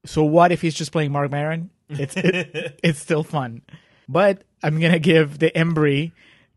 so 0.07 0.25
what 0.25 0.53
if 0.53 0.63
he's 0.63 0.75
just 0.75 0.93
playing 0.93 1.13
Marc 1.13 1.31
Maron? 1.31 1.71
It's 1.89 2.17
it, 2.17 2.81
it's 2.83 2.99
still 2.99 3.23
fun, 3.23 3.63
but 4.09 4.43
I'm 4.63 4.81
gonna 4.81 4.99
give 4.99 5.39
the 5.39 5.51
Embry 5.51 6.13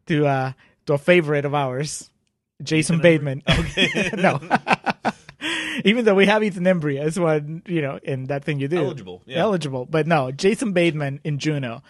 to 0.08 0.26
uh, 0.26 0.52
to 0.86 0.94
a 0.94 0.98
favorite 0.98 1.46
of 1.46 1.54
ours, 1.54 2.10
Jason 2.64 3.00
Bateman. 3.00 3.44
Okay, 3.50 4.10
no. 4.18 4.40
Even 5.86 6.04
though 6.04 6.16
we 6.16 6.26
have 6.26 6.44
Ethan 6.44 6.66
Embry 6.66 7.00
as 7.00 7.18
one, 7.18 7.62
you 7.66 7.82
know, 7.82 8.00
in 8.04 8.26
that 8.26 8.44
thing 8.44 8.60
you 8.60 8.68
do, 8.68 8.78
Eligible, 8.78 9.22
yeah. 9.26 9.38
eligible, 9.38 9.86
but 9.86 10.08
no, 10.08 10.30
Jason 10.32 10.74
Bateman 10.74 11.22
in 11.24 11.40
Juno, 11.40 11.82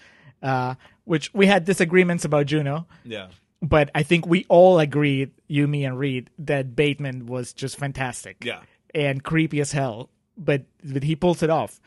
uh, 0.44 0.76
which 1.06 1.34
we 1.34 1.48
had 1.48 1.66
disagreements 1.66 2.24
about 2.24 2.46
Juno, 2.46 2.86
Yeah. 3.04 3.30
but 3.64 3.90
I 3.96 4.04
think 4.04 4.28
we 4.28 4.46
all 4.48 4.78
agreed, 4.78 5.32
you, 5.48 5.68
me, 5.68 5.86
and 5.86 5.98
Reed, 5.98 6.30
that 6.38 6.76
Bateman 6.76 7.26
was 7.26 7.52
just 7.52 7.78
fantastic 7.80 8.44
Yeah. 8.46 8.60
and 8.94 9.24
creepy 9.24 9.60
as 9.60 9.72
hell, 9.72 10.12
but 10.40 10.64
but 10.84 11.04
he 11.04 11.16
pulls 11.16 11.44
it 11.44 11.50
off. 11.50 11.80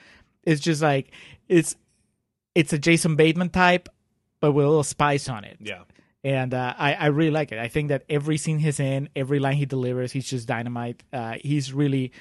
It's 0.44 0.60
just 0.60 0.82
like 0.82 1.10
it's 1.48 1.74
it's 2.54 2.72
a 2.72 2.78
Jason 2.78 3.16
Bateman 3.16 3.48
type, 3.50 3.88
but 4.40 4.52
with 4.52 4.64
a 4.66 4.68
little 4.68 4.84
spice 4.84 5.28
on 5.28 5.44
it. 5.44 5.56
Yeah. 5.60 5.82
and 6.24 6.52
uh, 6.54 6.74
I 6.76 6.94
I 6.94 7.06
really 7.06 7.30
like 7.30 7.50
it. 7.52 7.58
I 7.58 7.68
think 7.68 7.88
that 7.88 8.04
every 8.08 8.36
scene 8.36 8.58
he's 8.58 8.78
in, 8.80 9.08
every 9.16 9.38
line 9.38 9.56
he 9.56 9.66
delivers, 9.66 10.12
he's 10.12 10.28
just 10.28 10.46
dynamite. 10.46 11.02
Uh, 11.12 11.34
he's 11.40 11.72
really. 11.72 12.12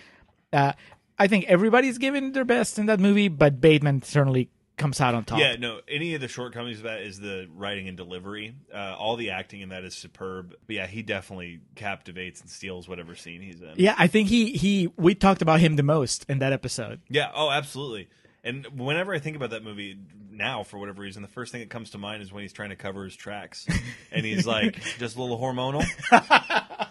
Uh, 0.53 0.73
I 1.19 1.27
think 1.27 1.45
everybody's 1.45 1.97
giving 1.99 2.31
their 2.31 2.45
best 2.45 2.79
in 2.79 2.87
that 2.87 2.99
movie, 2.99 3.27
but 3.27 3.61
Bateman 3.61 4.01
certainly 4.01 4.49
comes 4.81 4.99
out 4.99 5.15
on 5.15 5.23
top. 5.23 5.39
Yeah, 5.39 5.55
no. 5.57 5.79
Any 5.87 6.15
of 6.15 6.21
the 6.21 6.27
shortcomings 6.27 6.77
of 6.79 6.83
that 6.83 7.01
is 7.01 7.19
the 7.19 7.47
writing 7.55 7.87
and 7.87 7.95
delivery. 7.95 8.55
Uh, 8.73 8.95
all 8.97 9.15
the 9.15 9.29
acting 9.29 9.61
in 9.61 9.69
that 9.69 9.83
is 9.83 9.95
superb. 9.95 10.55
But 10.65 10.75
yeah, 10.75 10.87
he 10.87 11.03
definitely 11.03 11.59
captivates 11.75 12.41
and 12.41 12.49
steals 12.49 12.89
whatever 12.89 13.15
scene 13.15 13.41
he's 13.41 13.61
in. 13.61 13.73
Yeah, 13.77 13.95
I 13.97 14.07
think 14.07 14.29
he 14.29 14.51
he 14.51 14.91
we 14.97 15.15
talked 15.15 15.41
about 15.41 15.59
him 15.59 15.75
the 15.75 15.83
most 15.83 16.25
in 16.27 16.39
that 16.39 16.51
episode. 16.51 16.99
Yeah. 17.09 17.31
Oh, 17.33 17.49
absolutely. 17.51 18.09
And 18.43 18.65
whenever 18.79 19.13
I 19.13 19.19
think 19.19 19.35
about 19.35 19.51
that 19.51 19.63
movie 19.63 19.99
now, 20.31 20.63
for 20.63 20.79
whatever 20.79 21.03
reason, 21.03 21.21
the 21.21 21.27
first 21.27 21.51
thing 21.51 21.61
that 21.61 21.69
comes 21.69 21.91
to 21.91 21.99
mind 21.99 22.23
is 22.23 22.33
when 22.33 22.41
he's 22.41 22.53
trying 22.53 22.71
to 22.71 22.75
cover 22.75 23.03
his 23.03 23.15
tracks, 23.15 23.67
and 24.11 24.25
he's 24.25 24.47
like 24.47 24.81
just 24.97 25.15
a 25.15 25.21
little 25.21 25.39
hormonal. 25.39 25.85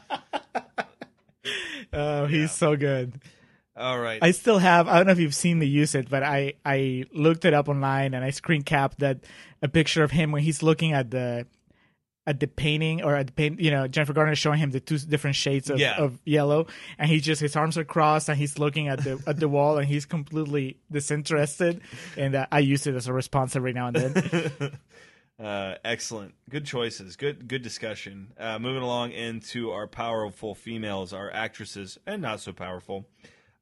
Oh, 1.92 2.26
he's 2.26 2.52
so 2.52 2.76
good. 2.76 3.20
All 3.76 3.98
right. 3.98 4.18
I 4.22 4.32
still 4.32 4.58
have. 4.58 4.88
I 4.88 4.96
don't 4.98 5.06
know 5.06 5.12
if 5.12 5.18
you've 5.20 5.34
seen 5.34 5.58
the 5.58 5.68
use 5.68 5.94
it, 5.94 6.10
but 6.10 6.22
I 6.22 6.54
I 6.64 7.04
looked 7.12 7.44
it 7.44 7.54
up 7.54 7.68
online 7.68 8.14
and 8.14 8.24
I 8.24 8.30
screen 8.30 8.62
capped 8.62 8.98
that 9.00 9.18
a 9.62 9.68
picture 9.68 10.02
of 10.02 10.10
him 10.10 10.32
when 10.32 10.42
he's 10.42 10.62
looking 10.62 10.92
at 10.92 11.10
the 11.10 11.46
at 12.26 12.38
the 12.38 12.46
painting 12.46 13.02
or 13.02 13.14
at 13.16 13.28
the 13.28 13.32
paint. 13.32 13.60
You 13.60 13.70
know, 13.70 13.88
Jennifer 13.88 14.12
Garner 14.12 14.32
is 14.32 14.38
showing 14.38 14.58
him 14.58 14.70
the 14.70 14.80
two 14.80 14.98
different 14.98 15.36
shades 15.36 15.70
of, 15.70 15.78
Yeah. 15.78 15.96
of 15.96 16.18
yellow, 16.24 16.66
and 16.98 17.08
he 17.08 17.20
just 17.20 17.40
his 17.40 17.56
arms 17.56 17.78
are 17.78 17.84
crossed 17.84 18.28
and 18.28 18.36
he's 18.36 18.58
looking 18.58 18.88
at 18.88 19.02
the 19.02 19.22
at 19.26 19.38
the 19.38 19.48
wall 19.48 19.78
and 19.78 19.86
he's 19.88 20.04
completely 20.04 20.78
disinterested. 20.92 21.80
And 22.16 22.34
uh, 22.34 22.46
I 22.52 22.58
use 22.58 22.86
it 22.86 22.94
as 22.94 23.06
a 23.06 23.12
response 23.12 23.56
every 23.56 23.72
now 23.72 23.86
and 23.88 23.96
then. 23.96 24.78
Uh, 25.42 25.76
excellent, 25.86 26.34
good 26.50 26.66
choices, 26.66 27.16
good 27.16 27.48
good 27.48 27.62
discussion. 27.62 28.30
Uh, 28.38 28.58
moving 28.58 28.82
along 28.82 29.12
into 29.12 29.70
our 29.70 29.86
powerful 29.86 30.54
females, 30.54 31.14
our 31.14 31.30
actresses, 31.32 31.96
and 32.06 32.20
not 32.20 32.40
so 32.40 32.52
powerful. 32.52 33.06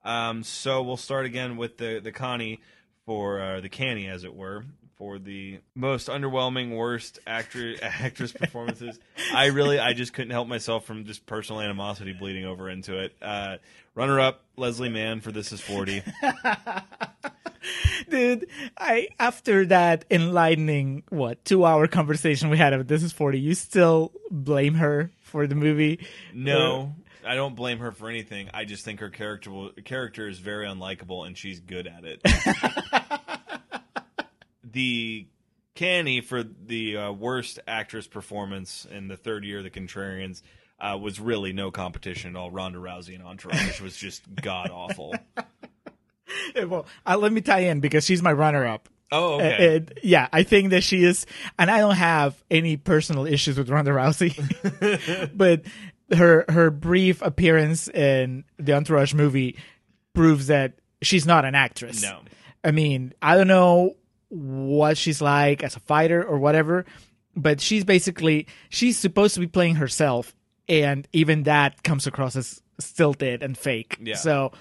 Um, 0.09 0.43
so 0.43 0.83
we'll 0.83 0.97
start 0.97 1.27
again 1.27 1.59
with 1.59 1.77
the 1.77 2.01
the 2.03 2.13
Connie 2.13 2.61
for 3.05 3.41
uh, 3.41 3.61
the 3.61 3.69
Canny, 3.69 4.09
as 4.09 4.25
it 4.25 4.35
were, 4.35 4.65
for 4.97 5.19
the 5.19 5.61
most 5.75 6.09
underwhelming, 6.09 6.75
worst 6.75 7.19
actor 7.27 7.75
actress 7.83 8.33
performances. 8.33 8.99
I 9.35 9.47
really, 9.47 9.79
I 9.79 9.93
just 9.93 10.15
couldn't 10.15 10.31
help 10.31 10.49
myself 10.49 10.87
from 10.87 11.05
just 11.05 11.27
personal 11.27 11.61
animosity 11.61 12.15
bleeding 12.15 12.47
over 12.47 12.71
into 12.71 12.99
it. 12.99 13.15
Uh, 13.21 13.59
runner 13.95 14.19
up, 14.19 14.45
Leslie 14.57 14.89
Mann 14.89 15.21
for 15.21 15.31
This 15.31 15.53
Is 15.53 15.61
Forty. 15.61 16.03
Dude, 18.09 18.49
I 18.79 19.09
after 19.19 19.67
that 19.67 20.07
enlightening 20.11 21.03
what 21.11 21.45
two 21.45 21.67
hour 21.67 21.87
conversation 21.87 22.49
we 22.49 22.57
had 22.57 22.73
of 22.73 22.89
this 22.89 23.03
is 23.03 23.13
forty, 23.13 23.39
you 23.39 23.55
still 23.55 24.13
blame 24.31 24.75
her 24.75 25.11
for 25.21 25.47
the 25.47 25.55
movie? 25.55 26.01
No, 26.33 26.95
I 27.29 27.35
don't 27.35 27.55
blame 27.55 27.79
her 27.81 27.93
for 27.93 28.09
anything. 28.09 28.49
I 28.55 28.65
just 28.65 28.85
think 28.85 29.01
her 29.01 29.11
character 29.11 29.51
will, 29.51 29.71
character 29.85 30.27
is 30.29 30.39
very 30.39 30.67
unlikable, 30.67 31.27
and 31.27 31.37
she's 31.37 31.61
good 31.61 31.87
at 31.87 32.05
it. 32.05 32.23
the 34.65 35.27
Canny 35.75 36.21
for 36.23 36.43
the 36.43 36.97
uh, 36.97 37.13
worst 37.13 37.61
actress 37.69 38.07
performance 38.07 38.87
in 38.91 39.09
the 39.09 39.17
third 39.17 39.45
year 39.45 39.59
of 39.59 39.65
the 39.65 39.71
Contrarians 39.71 40.43
uh, 40.81 40.99
was 41.01 41.21
really 41.21 41.53
no 41.53 41.71
competition 41.71 42.35
at 42.35 42.39
all. 42.39 42.51
Ronda 42.51 42.79
Rousey 42.79 43.15
and 43.15 43.23
Entourage 43.23 43.81
was 43.81 43.97
just 43.97 44.23
god 44.35 44.71
awful. 44.71 45.15
well, 46.67 46.87
uh, 47.07 47.17
let 47.17 47.33
me 47.33 47.41
tie 47.41 47.61
in 47.61 47.81
because 47.81 48.05
she's 48.05 48.23
my 48.23 48.33
runner 48.33 48.67
up. 48.67 48.89
Oh, 49.11 49.35
Uh, 49.35 49.43
okay. 49.43 49.77
and, 49.77 49.93
yeah, 50.03 50.29
I 50.33 50.43
think 50.43 50.71
that 50.71 50.83
she 50.83 51.05
is, 51.05 51.27
and 51.59 51.71
I 51.71 51.79
don't 51.79 51.95
have 51.95 52.43
any 52.51 52.77
personal 52.77 53.27
issues 53.27 53.57
with 53.57 53.71
Ronda 53.71 53.91
Rousey, 53.93 55.31
but 55.37 55.63
her 56.17 56.45
her 56.49 56.71
brief 56.71 57.23
appearance 57.23 57.89
in 57.89 58.45
the 58.59 58.73
Entourage 58.75 59.15
movie 59.15 59.57
proves 60.15 60.47
that 60.49 60.75
she's 61.03 61.27
not 61.27 61.45
an 61.45 61.55
actress. 61.55 62.03
No. 62.03 62.21
I 62.65 62.71
mean, 62.71 63.13
I 63.23 63.37
don't 63.37 63.49
know 63.49 63.97
what 64.31 64.97
she's 64.99 65.21
like 65.23 65.63
as 65.63 65.77
a 65.77 65.81
fighter 65.81 66.23
or 66.23 66.39
whatever, 66.39 66.85
but 67.37 67.61
she's 67.61 67.85
basically 67.85 68.47
she's 68.69 68.99
supposed 68.99 69.35
to 69.35 69.41
be 69.41 69.47
playing 69.47 69.77
herself, 69.77 70.35
and 70.69 71.07
even 71.13 71.45
that 71.45 71.83
comes 71.83 72.07
across 72.07 72.37
as 72.37 72.61
stilted 72.81 73.43
and 73.43 73.57
fake. 73.57 73.99
Yeah. 74.01 74.17
So, 74.17 74.53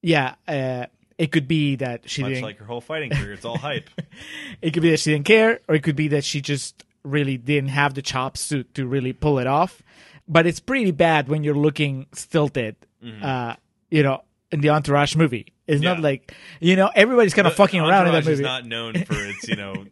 yeah, 0.00 0.34
uh, 0.48 0.86
it 1.18 1.32
could 1.32 1.46
be 1.48 1.76
that 1.76 2.08
she 2.08 2.22
Much 2.22 2.30
didn't. 2.30 2.44
like 2.44 2.58
her 2.58 2.64
whole 2.64 2.80
fighting 2.80 3.10
career, 3.10 3.34
it's 3.34 3.44
all 3.44 3.58
hype. 3.58 3.90
It 4.60 4.72
could 4.72 4.82
be 4.82 4.90
that 4.90 5.00
she 5.00 5.12
didn't 5.12 5.26
care, 5.26 5.60
or 5.68 5.74
it 5.74 5.82
could 5.82 5.96
be 5.96 6.08
that 6.08 6.24
she 6.24 6.40
just 6.40 6.84
really 7.04 7.36
didn't 7.36 7.70
have 7.70 7.94
the 7.94 8.02
chops 8.02 8.48
to 8.48 8.62
to 8.74 8.86
really 8.86 9.12
pull 9.12 9.38
it 9.38 9.46
off. 9.46 9.82
But 10.32 10.46
it's 10.46 10.60
pretty 10.60 10.90
bad 10.92 11.28
when 11.28 11.44
you're 11.44 11.54
looking 11.54 12.06
stilted. 12.12 12.76
Uh, 13.22 13.56
you 13.90 14.02
know, 14.02 14.22
in 14.50 14.60
the 14.60 14.70
Entourage 14.70 15.16
movie, 15.16 15.52
it's 15.66 15.82
not 15.82 16.00
like 16.00 16.32
you 16.60 16.76
know 16.76 16.88
everybody's 16.94 17.34
kind 17.34 17.46
of 17.48 17.54
fucking 17.54 17.80
around 17.80 18.06
in 18.06 18.12
that 18.12 18.18
Entourage 18.18 18.26
movie. 18.26 18.32
is 18.34 18.40
not 18.40 18.64
known 18.64 18.94
for 19.04 19.14
its, 19.28 19.48
you 19.48 19.56
know, 19.56 19.84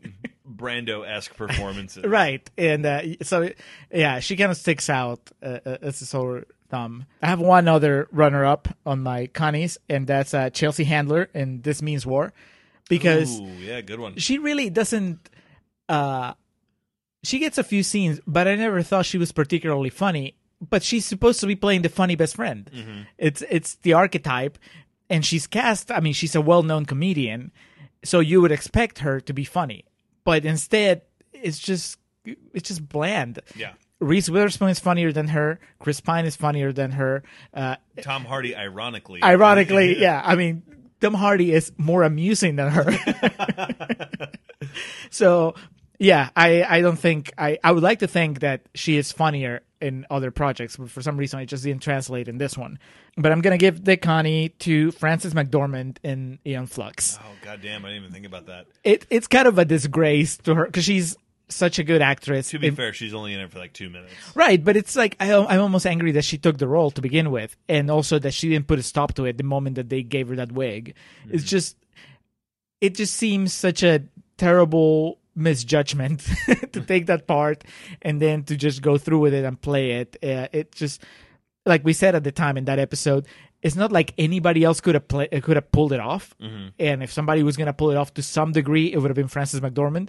Brando 0.49 1.07
esque 1.07 1.35
performances. 1.37 2.05
Right, 2.05 2.49
and 2.57 2.87
uh, 2.87 3.03
so 3.23 3.51
yeah, 3.93 4.21
she 4.21 4.37
kind 4.37 4.51
of 4.51 4.57
sticks 4.57 4.89
out 4.89 5.21
uh, 5.43 5.59
uh, 5.67 5.77
as 5.83 6.01
a 6.01 6.07
sore 6.07 6.45
thumb. 6.69 7.05
I 7.21 7.27
have 7.27 7.41
one 7.41 7.67
other 7.69 8.07
runner-up 8.13 8.69
on 8.87 9.03
my 9.03 9.27
Connies, 9.27 9.77
and 9.89 10.07
that's 10.07 10.33
uh, 10.33 10.51
Chelsea 10.51 10.85
Handler 10.85 11.29
in 11.35 11.63
This 11.63 11.83
Means 11.83 12.07
War, 12.07 12.33
because 12.89 13.41
Ooh, 13.41 13.45
yeah, 13.61 13.81
good 13.81 13.99
one. 14.01 14.17
she 14.17 14.39
really 14.39 14.71
doesn't. 14.71 15.29
Uh, 15.89 16.35
she 17.23 17.39
gets 17.39 17.59
a 17.59 17.65
few 17.65 17.83
scenes, 17.83 18.21
but 18.27 18.49
I 18.49 18.57
never 18.57 18.83
thought 18.83 19.07
she 19.07 19.19
was 19.19 19.33
particularly 19.33 19.91
funny. 19.91 20.37
But 20.69 20.83
she's 20.83 21.07
supposed 21.07 21.41
to 21.41 21.47
be 21.47 21.57
playing 21.57 21.83
the 21.83 21.89
funny 21.89 22.17
best 22.17 22.37
friend. 22.37 22.71
It's 23.17 23.43
it's 23.49 23.77
the 23.77 23.95
archetype, 23.95 24.59
and 25.09 25.25
she's 25.25 25.47
cast. 25.47 25.91
I 25.91 26.01
mean, 26.01 26.13
she's 26.13 26.35
a 26.35 26.41
well-known 26.43 26.85
comedian, 26.85 27.51
so 28.05 28.21
you 28.21 28.43
would 28.43 28.53
expect 28.53 28.99
her 28.99 29.21
to 29.23 29.33
be 29.33 29.45
funny. 29.45 29.87
But 30.23 30.45
instead, 30.45 31.01
it's 31.33 31.59
just 31.59 31.99
it's 32.53 32.69
just 32.69 32.87
bland. 32.89 33.39
Yeah. 33.57 33.73
Reese 34.01 34.29
Witherspoon 34.31 34.69
is 34.71 34.79
funnier 34.79 35.13
than 35.13 35.29
her. 35.29 35.61
Chris 35.79 36.01
Pine 36.01 36.25
is 36.27 36.37
funnier 36.37 36.73
than 36.73 36.93
her. 36.93 37.23
Uh, 37.53 37.77
Tom 38.03 38.25
Hardy, 38.25 38.57
ironically. 38.57 39.23
ironically, 39.23 39.99
yeah. 40.01 40.23
I 40.25 40.37
mean, 40.37 40.63
Tom 41.01 41.15
Hardy 41.15 41.53
is 41.53 41.73
more 41.79 42.03
amusing 42.03 42.57
than 42.57 42.71
her. 42.71 42.93
so, 45.11 45.55
yeah, 46.01 46.31
I, 46.35 46.63
I 46.63 46.81
don't 46.81 46.99
think 46.99 47.31
I, 47.37 47.59
I 47.63 47.73
would 47.73 47.83
like 47.83 47.99
to 47.99 48.07
think 48.07 48.41
that 48.41 48.63
she 48.75 48.97
is 48.97 49.13
funnier 49.13 49.61
in 49.83 50.07
other 50.11 50.31
projects, 50.31 50.79
but 50.79 50.91
for 50.91 51.03
some 51.03 51.19
reason 51.19 51.41
it 51.41 51.47
just 51.47 51.63
didn't 51.63 51.83
translate 51.83 52.27
in 52.27 52.39
this 52.39 52.57
one. 52.57 52.79
But 53.19 53.33
I'm 53.33 53.43
gonna 53.43 53.59
give 53.59 53.85
the 53.85 53.99
Connie 53.99 54.49
to 54.61 54.93
Frances 54.93 55.35
McDormand 55.35 55.99
in 56.03 56.39
Aeon 56.47 56.67
Flux. 56.67 57.19
Oh 57.23 57.27
goddamn! 57.43 57.85
I 57.85 57.91
didn't 57.91 58.05
even 58.05 58.15
think 58.15 58.27
about 58.27 58.47
that. 58.47 58.67
It 58.83 59.07
it's 59.11 59.27
kind 59.27 59.47
of 59.47 59.59
a 59.59 59.67
disgrace 59.67 60.39
to 60.39 60.55
her 60.55 60.65
because 60.65 60.85
she's 60.85 61.19
such 61.49 61.79
a 61.79 61.85
good 61.85 62.01
actress. 62.01 62.49
To 62.51 62.59
be 62.59 62.69
In- 62.69 62.77
fair, 62.77 62.95
she's 62.95 63.13
only 63.13 63.35
in 63.35 63.41
it 63.41 63.51
for 63.51 63.59
like 63.59 63.75
two 63.75 63.91
minutes. 63.91 64.13
Right, 64.35 64.65
but 64.65 64.79
it's 64.79 64.97
like 64.97 65.17
I, 65.21 65.35
I'm 65.35 65.61
almost 65.61 65.87
angry 65.87 66.13
that 66.13 66.25
she 66.25 66.39
took 66.39 66.57
the 66.57 66.69
role 66.69 66.91
to 66.93 67.03
begin 67.03 67.31
with, 67.31 67.55
and 67.69 67.91
also 67.91 68.19
that 68.19 68.33
she 68.33 68.49
didn't 68.49 68.69
put 68.69 68.79
a 68.79 68.83
stop 68.83 69.15
to 69.15 69.27
it 69.27 69.37
the 69.37 69.45
moment 69.45 69.77
that 69.77 69.91
they 69.91 70.03
gave 70.03 70.29
her 70.29 70.37
that 70.37 70.51
wig. 70.51 70.95
It's 71.27 71.43
mm-hmm. 71.43 71.49
just, 71.49 71.77
it 72.81 72.95
just 72.95 73.15
seems 73.15 73.53
such 73.53 73.83
a 73.83 74.03
terrible 74.39 75.20
misjudgment 75.41 76.21
to 76.73 76.81
take 76.81 77.07
that 77.07 77.27
part 77.27 77.65
and 78.03 78.21
then 78.21 78.45
to 78.45 78.57
just 78.57 78.83
go 78.83 78.99
through 78.99 79.19
with 79.21 79.35
it 79.35 79.45
and 79.45 79.61
play 79.61 79.93
it. 79.93 80.17
Uh, 80.23 80.47
it 80.53 80.73
just, 80.73 81.03
like 81.67 81.85
we 81.85 81.93
said 81.93 82.15
at 82.15 82.23
the 82.25 82.33
time 82.33 82.57
in 82.57 82.67
that 82.67 82.79
episode, 82.79 83.27
it's 83.63 83.77
not 83.77 83.93
like 83.93 84.15
anybody 84.17 84.65
else 84.65 84.81
could 84.81 84.95
have 84.95 85.07
play, 85.09 85.29
could 85.29 85.57
have 85.57 85.71
pulled 85.73 85.93
it 85.93 86.01
off. 86.01 86.35
And 86.79 87.03
if 87.03 87.13
somebody 87.13 87.43
was 87.43 87.57
gonna 87.57 87.73
pull 87.75 87.91
it 87.91 87.97
off 87.97 88.15
to 88.15 88.23
some 88.23 88.53
degree, 88.53 88.93
it 88.93 88.99
would 88.99 89.11
have 89.11 89.17
been 89.17 89.29
Frances 89.29 89.61
McDormand. 89.61 90.09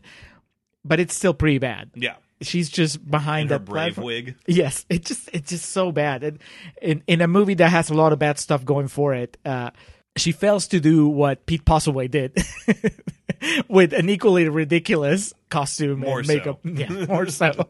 But 0.86 1.00
it's 1.00 1.14
still 1.14 1.34
pretty 1.34 1.60
bad 1.60 1.92
Yeah, 1.94 2.16
she's 2.42 2.68
just 2.70 3.06
behind 3.10 3.50
that 3.50 3.66
brave 3.66 3.96
platform. 3.96 4.06
wig. 4.08 4.36
Yes, 4.48 4.86
it 4.90 5.06
just 5.06 5.30
it's 5.34 5.50
just 5.50 5.70
so 5.70 5.92
bad. 5.92 6.24
And 6.24 6.40
in 6.82 7.04
in 7.08 7.22
a 7.22 7.28
movie 7.28 7.54
that 7.56 7.70
has 7.70 7.90
a 7.90 7.94
lot 7.94 8.14
of 8.14 8.20
bad 8.20 8.40
stuff 8.40 8.64
going 8.66 8.88
for 8.88 9.14
it, 9.14 9.38
uh, 9.46 9.72
she 10.18 10.32
fails 10.32 10.68
to 10.70 10.80
do 10.80 11.08
what 11.08 11.46
Pete 11.46 11.64
Postlethwaite 11.66 12.12
did 12.12 12.38
with 13.70 13.94
an 13.94 14.10
equally 14.10 14.48
ridiculous 14.50 15.34
costume 15.50 16.00
More 16.02 16.20
and 16.20 16.28
so. 16.28 16.34
makeup. 16.34 16.60
Yeah, 16.66 17.06
more 17.06 17.28
so. 17.28 17.70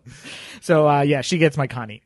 So 0.61 0.87
uh, 0.89 1.01
yeah, 1.01 1.21
she 1.21 1.37
gets 1.37 1.57
my 1.57 1.67
Connie. 1.67 2.01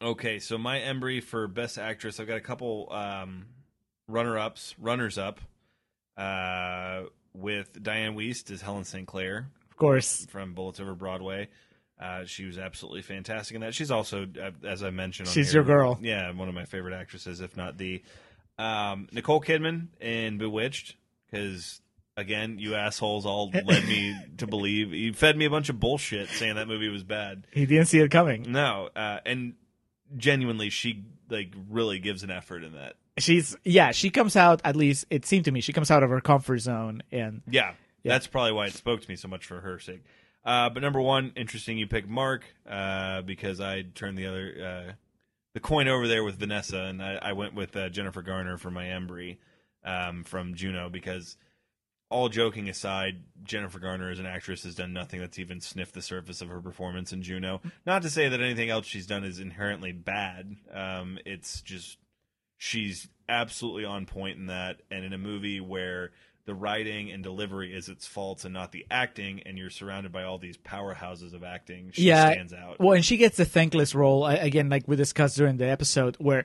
Okay, 0.00 0.38
so 0.38 0.58
my 0.58 0.78
Embry 0.78 1.22
for 1.22 1.48
best 1.48 1.78
actress, 1.78 2.20
I've 2.20 2.26
got 2.26 2.36
a 2.36 2.42
couple 2.42 2.88
um, 2.92 3.46
runner 4.08 4.38
ups, 4.38 4.74
runners 4.78 5.16
up, 5.18 5.40
uh, 6.16 7.02
with 7.34 7.72
Dianne 7.82 8.14
Wiest 8.14 8.50
as 8.50 8.60
Helen 8.60 8.84
Sinclair 8.84 9.48
Of 9.70 9.76
course, 9.76 10.26
from 10.28 10.52
Bullets 10.54 10.80
Over 10.80 10.94
Broadway. 10.94 11.48
Uh, 11.98 12.24
she 12.26 12.44
was 12.44 12.58
absolutely 12.58 13.00
fantastic 13.00 13.54
in 13.54 13.62
that. 13.62 13.74
She's 13.74 13.90
also, 13.90 14.26
uh, 14.40 14.50
as 14.66 14.82
I 14.82 14.90
mentioned, 14.90 15.28
on 15.28 15.34
She's 15.34 15.52
here, 15.52 15.62
your 15.62 15.64
girl. 15.64 15.98
Yeah, 16.02 16.30
one 16.32 16.48
of 16.48 16.54
my 16.54 16.66
favorite 16.66 16.94
actresses, 16.94 17.40
if 17.40 17.56
not 17.56 17.78
the. 17.78 18.02
Um, 18.58 19.08
Nicole 19.12 19.40
Kidman 19.40 19.88
in 20.00 20.38
Bewitched, 20.38 20.96
because 21.30 21.80
again, 22.16 22.58
you 22.58 22.74
assholes 22.74 23.26
all 23.26 23.50
led 23.50 23.86
me 23.86 24.16
to 24.38 24.46
believe 24.46 24.92
you 24.92 25.12
fed 25.12 25.36
me 25.36 25.44
a 25.44 25.50
bunch 25.50 25.68
of 25.68 25.78
bullshit 25.78 26.28
saying 26.28 26.56
that 26.56 26.68
movie 26.68 26.88
was 26.88 27.04
bad. 27.04 27.46
He 27.52 27.66
didn't 27.66 27.86
see 27.86 27.98
it 27.98 28.10
coming. 28.10 28.50
No, 28.50 28.88
uh, 28.96 29.20
and 29.26 29.54
genuinely, 30.16 30.70
she 30.70 31.04
like 31.28 31.52
really 31.68 31.98
gives 31.98 32.22
an 32.22 32.30
effort 32.30 32.64
in 32.64 32.72
that. 32.72 32.94
She's 33.18 33.56
yeah, 33.64 33.92
she 33.92 34.10
comes 34.10 34.36
out 34.36 34.60
at 34.64 34.76
least 34.76 35.06
it 35.10 35.24
seemed 35.24 35.46
to 35.46 35.50
me 35.50 35.60
she 35.60 35.72
comes 35.72 35.90
out 35.90 36.02
of 36.02 36.10
her 36.10 36.20
comfort 36.20 36.58
zone 36.58 37.02
and 37.10 37.42
Yeah, 37.48 37.72
that's 38.04 38.26
probably 38.26 38.52
why 38.52 38.66
it 38.66 38.74
spoke 38.74 39.00
to 39.00 39.08
me 39.08 39.16
so 39.16 39.28
much 39.28 39.46
for 39.46 39.60
her 39.60 39.78
sake. 39.78 40.04
Uh, 40.44 40.70
but 40.70 40.80
number 40.80 41.00
one, 41.00 41.32
interesting 41.34 41.76
you 41.76 41.88
picked 41.88 42.08
Mark 42.08 42.44
uh, 42.68 43.22
because 43.22 43.60
I 43.60 43.82
turned 43.82 44.16
the 44.16 44.26
other 44.26 44.54
uh, 44.88 44.92
the 45.56 45.60
coin 45.60 45.88
over 45.88 46.06
there 46.06 46.22
with 46.22 46.38
Vanessa, 46.38 46.82
and 46.82 47.02
I, 47.02 47.14
I 47.14 47.32
went 47.32 47.54
with 47.54 47.74
uh, 47.74 47.88
Jennifer 47.88 48.20
Garner 48.20 48.58
for 48.58 48.70
my 48.70 48.84
Embry 48.84 49.38
um, 49.86 50.22
from 50.22 50.54
Juno 50.54 50.90
because 50.90 51.38
all 52.10 52.28
joking 52.28 52.68
aside, 52.68 53.22
Jennifer 53.42 53.78
Garner 53.78 54.10
as 54.10 54.18
an 54.18 54.26
actress 54.26 54.64
has 54.64 54.74
done 54.74 54.92
nothing 54.92 55.18
that's 55.18 55.38
even 55.38 55.62
sniffed 55.62 55.94
the 55.94 56.02
surface 56.02 56.42
of 56.42 56.50
her 56.50 56.60
performance 56.60 57.10
in 57.10 57.22
Juno. 57.22 57.62
Not 57.86 58.02
to 58.02 58.10
say 58.10 58.28
that 58.28 58.42
anything 58.42 58.68
else 58.68 58.84
she's 58.84 59.06
done 59.06 59.24
is 59.24 59.40
inherently 59.40 59.92
bad. 59.92 60.56
Um, 60.70 61.18
it's 61.24 61.62
just 61.62 61.96
she's 62.58 63.08
absolutely 63.26 63.86
on 63.86 64.04
point 64.04 64.36
in 64.36 64.48
that, 64.48 64.82
and 64.90 65.06
in 65.06 65.14
a 65.14 65.18
movie 65.18 65.60
where 65.62 66.10
the 66.46 66.54
writing 66.54 67.10
and 67.10 67.22
delivery 67.22 67.74
is 67.74 67.88
its 67.88 68.06
faults 68.06 68.44
and 68.44 68.54
not 68.54 68.72
the 68.72 68.86
acting, 68.90 69.42
and 69.44 69.58
you're 69.58 69.68
surrounded 69.70 70.12
by 70.12 70.22
all 70.22 70.38
these 70.38 70.56
powerhouses 70.56 71.34
of 71.34 71.42
acting, 71.44 71.90
she 71.92 72.02
yeah, 72.04 72.30
stands 72.32 72.52
out. 72.52 72.78
Well, 72.80 72.92
and 72.94 73.04
she 73.04 73.16
gets 73.16 73.36
the 73.36 73.44
thankless 73.44 73.94
role 73.94 74.26
again, 74.26 74.68
like 74.68 74.84
we 74.86 74.96
discussed 74.96 75.36
during 75.36 75.56
the 75.58 75.66
episode, 75.66 76.16
where 76.20 76.44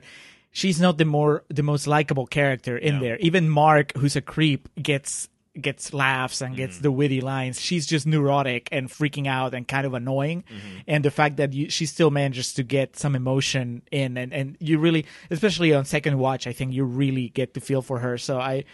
she's 0.50 0.80
not 0.80 0.98
the 0.98 1.04
more 1.04 1.44
the 1.48 1.62
most 1.62 1.86
likable 1.86 2.26
character 2.26 2.76
in 2.76 2.96
No. 2.96 3.00
there. 3.00 3.16
Even 3.18 3.48
Mark, 3.48 3.96
who's 3.96 4.16
a 4.16 4.20
creep, 4.20 4.68
gets 4.80 5.28
gets 5.60 5.92
laughs 5.92 6.40
and 6.40 6.56
gets 6.56 6.76
Mm-hmm. 6.76 6.82
the 6.82 6.90
witty 6.92 7.20
lines. 7.20 7.60
She's 7.60 7.86
just 7.86 8.06
neurotic 8.06 8.70
and 8.72 8.88
freaking 8.88 9.26
out 9.26 9.52
and 9.52 9.68
kind 9.68 9.86
of 9.86 9.92
annoying. 9.92 10.44
Mm-hmm. 10.48 10.78
And 10.88 11.04
the 11.04 11.10
fact 11.10 11.36
that 11.36 11.52
you, 11.52 11.68
she 11.68 11.84
still 11.84 12.10
manages 12.10 12.54
to 12.54 12.62
get 12.62 12.96
some 12.98 13.14
emotion 13.14 13.82
in, 13.92 14.16
and 14.16 14.32
and 14.32 14.56
you 14.60 14.78
really, 14.78 15.04
especially 15.30 15.74
on 15.74 15.84
second 15.84 16.18
watch, 16.18 16.46
I 16.46 16.52
think 16.54 16.72
you 16.72 16.84
really 16.84 17.28
get 17.28 17.52
to 17.54 17.60
feel 17.60 17.82
for 17.82 17.98
her. 18.00 18.18
So 18.18 18.40
I. 18.40 18.64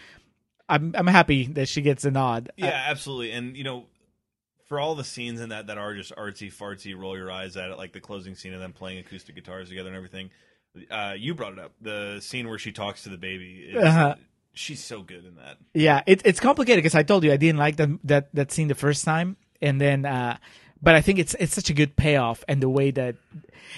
I'm 0.69 0.93
I'm 0.95 1.07
happy 1.07 1.47
that 1.47 1.67
she 1.67 1.81
gets 1.81 2.05
a 2.05 2.11
nod. 2.11 2.51
Yeah, 2.55 2.85
absolutely. 2.87 3.31
And 3.31 3.57
you 3.57 3.63
know, 3.63 3.87
for 4.67 4.79
all 4.79 4.95
the 4.95 5.03
scenes 5.03 5.41
in 5.41 5.49
that 5.49 5.67
that 5.67 5.77
are 5.77 5.95
just 5.95 6.15
artsy 6.15 6.53
fartsy, 6.53 6.97
roll 6.97 7.17
your 7.17 7.31
eyes 7.31 7.57
at 7.57 7.71
it, 7.71 7.77
like 7.77 7.91
the 7.91 7.99
closing 7.99 8.35
scene 8.35 8.53
of 8.53 8.59
them 8.59 8.71
playing 8.71 8.99
acoustic 8.99 9.35
guitars 9.35 9.69
together 9.69 9.89
and 9.89 9.97
everything. 9.97 10.29
Uh, 10.91 11.15
you 11.17 11.33
brought 11.33 11.53
it 11.53 11.59
up. 11.59 11.73
The 11.81 12.19
scene 12.21 12.47
where 12.47 12.59
she 12.59 12.71
talks 12.71 13.03
to 13.03 13.09
the 13.09 13.17
baby. 13.17 13.73
Uh-huh. 13.75 14.15
She's 14.53 14.83
so 14.83 15.01
good 15.01 15.25
in 15.25 15.35
that. 15.35 15.57
Yeah, 15.73 16.03
it, 16.05 16.21
it's 16.25 16.39
complicated 16.39 16.83
because 16.83 16.95
I 16.95 17.03
told 17.03 17.23
you 17.23 17.31
I 17.33 17.37
didn't 17.37 17.57
like 17.57 17.77
that 17.77 17.89
that 18.03 18.35
that 18.35 18.51
scene 18.51 18.67
the 18.67 18.75
first 18.75 19.03
time, 19.03 19.37
and 19.61 19.81
then, 19.81 20.05
uh, 20.05 20.37
but 20.81 20.95
I 20.95 21.01
think 21.01 21.19
it's 21.19 21.35
it's 21.39 21.53
such 21.53 21.69
a 21.69 21.73
good 21.73 21.95
payoff, 21.95 22.43
and 22.47 22.61
the 22.61 22.69
way 22.69 22.91
that 22.91 23.15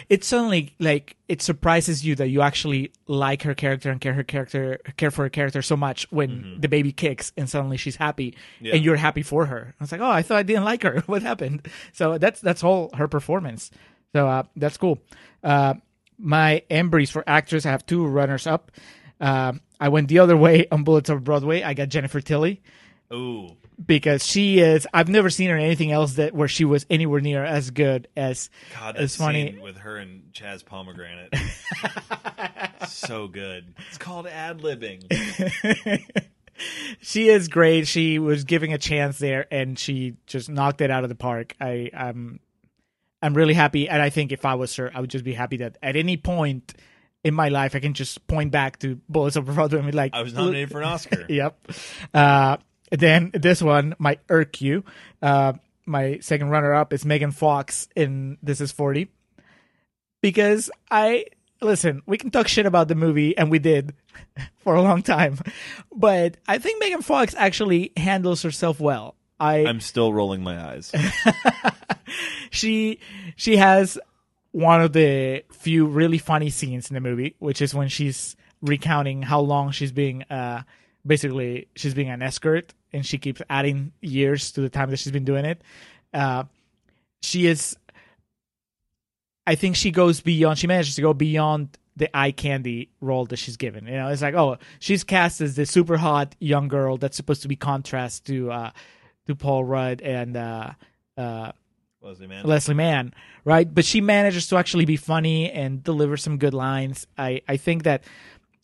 it 0.08 0.24
suddenly 0.24 0.74
like 0.80 1.18
it 1.28 1.42
surprises 1.42 2.06
you 2.06 2.16
that 2.16 2.30
you 2.30 2.42
actually 2.42 2.92
like 3.08 3.44
her 3.44 3.54
character 3.54 3.90
and 3.92 4.00
care 4.00 4.14
her 4.14 4.24
character 4.24 4.80
care 4.98 5.12
for 5.12 5.24
her 5.24 5.30
character 5.30 5.62
so 5.62 5.76
much 5.76 6.10
when 6.12 6.58
the 6.62 6.68
baby 6.70 6.92
kicks 6.94 7.34
and 7.36 7.50
suddenly 7.50 7.76
she's 7.76 7.98
happy 7.98 8.36
Yeah. 8.62 8.76
and 8.76 8.86
you're 8.86 8.96
happy 8.96 9.22
for 9.22 9.48
her. 9.48 9.76
I 9.80 9.84
was 9.84 9.92
like, 9.92 10.00
oh, 10.02 10.10
I 10.10 10.22
thought 10.22 10.38
I 10.38 10.44
didn't 10.44 10.64
like 10.64 10.84
her. 10.84 11.02
what 11.08 11.22
happened? 11.24 11.68
So 11.94 12.18
that's 12.18 12.40
that's 12.40 12.64
all 12.64 12.90
her 12.96 13.08
performance. 13.08 13.70
So 14.14 14.28
uh, 14.28 14.44
that's 14.56 14.78
cool. 14.78 15.00
Uh, 15.44 15.74
my 16.18 16.64
embries 16.70 17.12
for 17.12 17.24
actors, 17.28 17.66
I 17.66 17.72
have 17.72 17.86
two 17.86 18.06
runners 18.06 18.46
up. 18.48 18.72
Uh, 19.20 19.54
I 19.80 19.90
went 19.90 20.08
the 20.08 20.20
other 20.20 20.38
way 20.46 20.68
on 20.72 20.84
Bullets 20.84 21.10
of 21.10 21.24
Broadway. 21.24 21.64
I 21.64 21.74
got 21.74 21.90
Jennifer 21.90 22.22
Tilly 22.22 22.62
Ooh, 23.14 23.58
because 23.86 24.26
she 24.26 24.60
is. 24.60 24.88
I've 24.94 25.10
never 25.10 25.30
seen 25.30 25.50
her 25.50 25.58
in 25.58 25.64
anything 25.64 25.92
else 25.92 26.14
that 26.14 26.34
where 26.34 26.48
she 26.48 26.66
was 26.66 26.86
anywhere 26.90 27.22
near 27.22 27.44
as 27.44 27.72
good 27.72 28.08
as. 28.16 28.50
God, 28.80 28.96
It's 28.98 29.16
funny. 29.16 29.52
scene 29.52 29.62
with 29.62 29.78
her 29.78 29.98
and 29.98 30.32
Chaz 30.34 30.64
Palminteri. 30.64 31.30
so 32.88 33.28
good. 33.28 33.74
It's 33.90 33.98
called 33.98 34.28
ad 34.28 34.60
libbing. 34.60 35.04
She 37.00 37.30
is 37.30 37.48
great. 37.48 37.88
She 37.88 38.20
was 38.20 38.44
giving 38.44 38.72
a 38.72 38.78
chance 38.78 39.18
there, 39.18 39.48
and 39.52 39.80
she 39.80 40.14
just 40.28 40.50
knocked 40.50 40.82
it 40.82 40.92
out 40.92 41.04
of 41.04 41.10
the 41.10 41.16
park. 41.16 41.56
I, 41.60 41.90
I'm, 41.92 42.40
I'm 43.22 43.34
really 43.34 43.54
happy, 43.56 43.90
and 43.90 44.00
I 44.02 44.12
think 44.12 44.32
if 44.32 44.46
I 44.46 44.56
was 44.56 44.76
her, 44.76 44.92
I 44.94 45.02
would 45.02 45.10
just 45.10 45.26
be 45.26 45.34
happy 45.34 45.58
that 45.58 45.78
at 45.82 45.96
any 45.96 46.18
point 46.18 46.76
in 47.24 47.34
my 47.34 47.50
life, 47.50 47.76
I 47.76 47.80
can 47.80 47.94
just 47.94 48.28
point 48.28 48.52
back 48.52 48.80
to 48.80 49.00
Bullets 49.10 49.36
of 49.36 49.46
Broadway 49.46 49.80
and 49.80 49.88
be 49.88 49.92
like, 49.98 50.14
I 50.14 50.22
was 50.22 50.34
nominated 50.34 50.70
for 50.72 50.82
an 50.82 50.88
Oscar. 50.88 51.26
yep. 51.30 51.58
Uh, 52.14 52.58
then 52.92 53.32
this 53.34 53.62
one 53.62 53.96
might 53.98 54.20
irk 54.30 54.62
you. 54.62 54.84
Uh, 55.22 55.54
my 55.86 56.20
second 56.20 56.50
runner 56.50 56.74
up 56.74 56.94
is 56.94 57.06
Megan 57.06 57.32
Fox 57.32 57.88
in 57.96 58.38
This 58.44 58.62
Is 58.62 58.72
40. 58.72 59.10
Because 60.22 60.70
I, 60.92 61.26
listen, 61.62 62.04
we 62.06 62.18
can 62.18 62.30
talk 62.30 62.48
shit 62.48 62.66
about 62.66 62.88
the 62.88 62.96
movie, 62.96 63.36
and 63.36 63.50
we 63.50 63.58
did 63.58 63.96
for 64.58 64.76
a 64.76 64.82
long 64.82 65.02
time. 65.02 65.40
But 65.94 66.38
I 66.48 66.60
think 66.60 66.80
Megan 66.80 67.02
Fox 67.02 67.34
actually 67.36 67.92
handles 67.98 68.44
herself 68.44 68.80
well. 68.80 69.16
I, 69.40 69.66
I'm 69.66 69.80
still 69.80 70.14
rolling 70.14 70.44
my 70.44 70.64
eyes. 70.64 70.92
she 72.52 73.00
she 73.36 73.58
has 73.58 73.98
one 74.52 74.82
of 74.82 74.94
the 74.94 75.44
few 75.52 75.88
really 75.88 76.20
funny 76.20 76.52
scenes 76.52 76.92
in 76.92 76.94
the 76.94 77.02
movie, 77.02 77.36
which 77.40 77.60
is 77.60 77.74
when 77.74 77.88
she's 77.88 78.36
recounting 78.62 79.24
how 79.24 79.40
long 79.40 79.72
she's 79.72 79.92
being 79.92 80.22
uh 80.30 80.62
basically 81.06 81.68
she's 81.76 81.94
being 81.94 82.10
an 82.10 82.22
escort 82.22 82.74
and 82.94 83.06
she 83.06 83.18
keeps 83.18 83.42
adding 83.50 83.92
years 84.02 84.52
to 84.54 84.62
the 84.62 84.70
time 84.70 84.90
that 84.90 84.98
she's 84.98 85.12
been 85.12 85.26
doing 85.26 85.46
it. 85.46 85.62
Uh 86.14 86.44
she 87.22 87.48
is 87.48 87.78
I 89.46 89.56
think 89.56 89.76
she 89.76 89.92
goes 89.92 90.22
beyond 90.22 90.60
she 90.60 90.68
manages 90.68 90.96
to 90.96 91.02
go 91.02 91.14
beyond 91.14 91.78
the 91.98 92.16
eye 92.16 92.32
candy 92.32 92.90
role 93.02 93.26
that 93.26 93.38
she's 93.38 93.58
given. 93.58 93.86
You 93.86 93.94
know, 93.94 94.08
it's 94.08 94.22
like, 94.22 94.34
oh, 94.34 94.58
she's 94.80 95.04
cast 95.04 95.42
as 95.42 95.56
the 95.56 95.66
super 95.66 95.98
hot 95.98 96.36
young 96.40 96.68
girl 96.68 96.98
that's 96.98 97.18
supposed 97.18 97.42
to 97.42 97.48
be 97.48 97.56
contrast 97.56 98.26
to 98.28 98.52
uh 98.52 98.72
to 99.28 99.36
Paul 99.36 99.64
Rudd 99.64 100.02
and 100.02 100.38
uh 100.38 100.72
uh 101.18 101.52
Leslie 102.02 102.28
Mann. 102.28 102.46
Leslie 102.46 102.74
Mann, 102.74 103.14
right? 103.46 103.72
But 103.72 103.86
she 103.86 104.02
manages 104.02 104.48
to 104.48 104.58
actually 104.58 104.86
be 104.86 104.98
funny 104.98 105.52
and 105.52 105.84
deliver 105.84 106.18
some 106.18 106.38
good 106.38 106.54
lines. 106.54 107.06
I, 107.18 107.42
I 107.48 107.58
think 107.58 107.84
that 107.84 108.04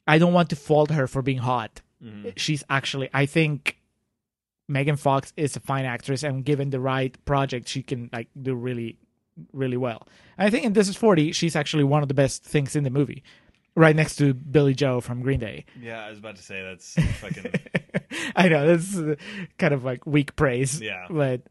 I 0.08 0.18
don't 0.18 0.34
want 0.34 0.50
to 0.50 0.56
fault 0.56 0.90
her 0.92 1.08
for 1.08 1.22
being 1.22 1.38
hot. 1.38 1.82
She's 2.36 2.64
actually, 2.70 3.10
I 3.14 3.26
think 3.26 3.78
Megan 4.68 4.98
Fox 4.98 5.34
is 5.38 5.56
a 5.56 5.60
fine 5.60 5.86
actress, 5.86 6.24
and 6.24 6.44
given 6.46 6.70
the 6.70 6.80
right 6.80 7.18
project, 7.26 7.68
she 7.68 7.82
can 7.84 8.10
like 8.14 8.28
do 8.40 8.54
really, 8.54 8.98
really 9.54 9.78
well. 9.78 10.08
I 10.38 10.50
think 10.50 10.66
in 10.66 10.74
This 10.74 10.90
Is 10.90 10.96
Forty, 10.96 11.32
she's 11.32 11.56
actually 11.56 11.84
one 11.86 12.02
of 12.04 12.08
the 12.08 12.14
best 12.14 12.44
things 12.44 12.76
in 12.76 12.84
the 12.84 12.90
movie, 12.90 13.24
right 13.76 13.96
next 13.96 14.18
to 14.18 14.34
Billie 14.34 14.76
Joe 14.76 15.02
from 15.02 15.22
Green 15.22 15.40
Day. 15.40 15.66
yeah, 15.82 16.06
I 16.06 16.10
was 16.10 16.20
about 16.20 16.36
to 16.36 16.44
say 16.44 16.62
that's 16.62 16.94
fucking. 17.22 17.52
I 18.36 18.50
know 18.50 18.76
that's 18.76 19.20
kind 19.58 19.74
of 19.74 19.84
like 19.84 20.06
weak 20.06 20.36
praise. 20.36 20.80
Yeah. 20.82 21.08
But 21.10 21.42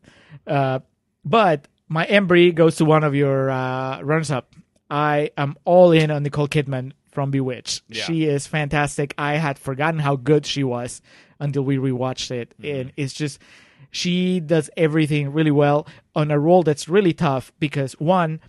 uh, 0.47 0.81
but 1.25 1.69
my 1.89 2.07
embry 2.07 2.55
goes 2.55 2.77
to 2.77 2.85
one 2.85 3.03
of 3.03 3.15
your 3.15 3.51
uh, 3.51 4.01
runners 4.03 4.31
up. 4.31 4.53
I 4.89 5.31
am 5.37 5.57
all 5.65 5.91
in 5.91 6.11
on 6.13 6.23
Nicole 6.23 6.47
Kidman 6.49 6.93
from 7.17 7.31
Bewitched. 7.31 7.83
Yeah. 7.89 8.05
She 8.05 8.25
is 8.25 8.47
fantastic. 8.47 9.15
I 9.17 9.37
had 9.37 9.59
forgotten 9.59 9.99
how 10.01 10.17
good 10.17 10.45
she 10.45 10.63
was 10.63 11.01
until 11.41 11.63
we 11.63 11.79
rewatched 11.79 12.31
it, 12.31 12.53
Mm-hmm. 12.61 12.81
and 12.81 12.93
it's 12.99 13.15
just 13.15 13.41
she 13.91 14.39
does 14.41 14.69
everything 14.77 15.33
really 15.33 15.51
well 15.51 15.87
on 16.15 16.31
a 16.31 16.39
role 16.39 16.63
that's 16.63 16.89
really 16.91 17.15
tough 17.15 17.53
because 17.59 17.95
one. 17.95 18.41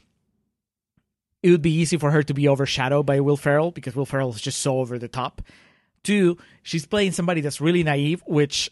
It 1.43 1.51
would 1.51 1.61
be 1.61 1.71
easy 1.71 1.95
for 1.97 2.11
her 2.11 2.23
to 2.23 2.33
be 2.33 2.49
overshadowed 2.49 3.05
by 3.05 3.19
Will 3.21 3.37
Ferrell 3.37 3.71
because 3.71 3.95
Will 3.95 4.07
Ferrell 4.07 4.31
is 4.33 4.41
just 4.41 4.59
so 4.59 4.79
over 4.79 4.97
the 4.99 5.07
top. 5.07 5.41
Two, 6.03 6.35
she's 6.63 6.85
playing 6.87 7.11
somebody 7.13 7.39
that's 7.41 7.61
really 7.61 7.83
naive, 7.83 8.21
which 8.27 8.69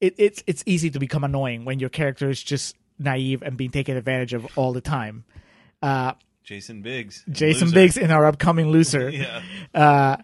it, 0.00 0.14
it's 0.18 0.44
it's 0.46 0.62
easy 0.66 0.90
to 0.90 0.98
become 1.00 1.24
annoying 1.24 1.64
when 1.64 1.80
your 1.80 1.88
character 1.88 2.28
is 2.30 2.40
just 2.42 2.76
naive 2.98 3.42
and 3.42 3.56
being 3.56 3.70
taken 3.70 3.96
advantage 3.96 4.34
of 4.34 4.46
all 4.56 4.72
the 4.72 4.82
time. 4.82 5.24
Uh, 5.82 6.12
Jason 6.50 6.82
Biggs. 6.82 7.24
Jason 7.30 7.68
Loser. 7.68 7.74
Biggs 7.76 7.96
in 7.96 8.10
our 8.10 8.26
upcoming 8.26 8.70
Loser. 8.72 9.08
Yeah. 9.20 9.40
Uh, 9.72 10.16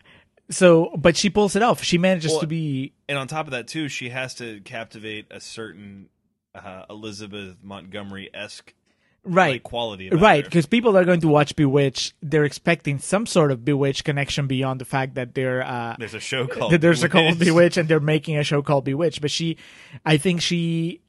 so, 0.50 0.90
but 0.96 1.16
she 1.16 1.30
pulls 1.30 1.54
it 1.54 1.62
off. 1.62 1.84
She 1.84 1.98
manages 1.98 2.32
Well, 2.32 2.40
to 2.40 2.48
be 2.48 2.94
And 3.08 3.16
on 3.16 3.28
top 3.28 3.46
of 3.46 3.52
that, 3.52 3.68
too, 3.68 3.88
she 3.88 4.08
has 4.08 4.34
to 4.36 4.60
captivate 4.62 5.26
a 5.30 5.38
certain 5.40 6.08
uh, 6.52 6.82
Elizabeth 6.90 7.58
Montgomery 7.62 8.28
esque 8.34 8.74
right, 9.22 9.62
quality. 9.62 10.08
About 10.08 10.20
right. 10.20 10.44
Because 10.44 10.66
people 10.66 10.96
are 10.98 11.04
going 11.04 11.20
to 11.20 11.28
watch 11.28 11.54
Bewitched. 11.54 12.14
They're 12.22 12.44
expecting 12.44 12.98
some 12.98 13.26
sort 13.26 13.52
of 13.52 13.64
Bewitched 13.64 14.02
connection 14.02 14.48
beyond 14.48 14.80
the 14.80 14.84
fact 14.84 15.14
that 15.14 15.32
they're 15.32 15.62
uh, 15.64 15.94
There's 15.96 16.14
a 16.14 16.18
show 16.20 16.48
called. 16.48 16.72
that 16.72 16.80
there's 16.80 17.04
a 17.04 17.08
called. 17.08 17.38
Bewitched 17.38 17.76
and 17.76 17.88
they're 17.88 18.00
making 18.00 18.36
a 18.36 18.42
show 18.42 18.62
called 18.62 18.84
Bewitched. 18.84 19.20
But 19.20 19.30
she, 19.30 19.58
I 20.04 20.16
think 20.16 20.40
she, 20.40 21.02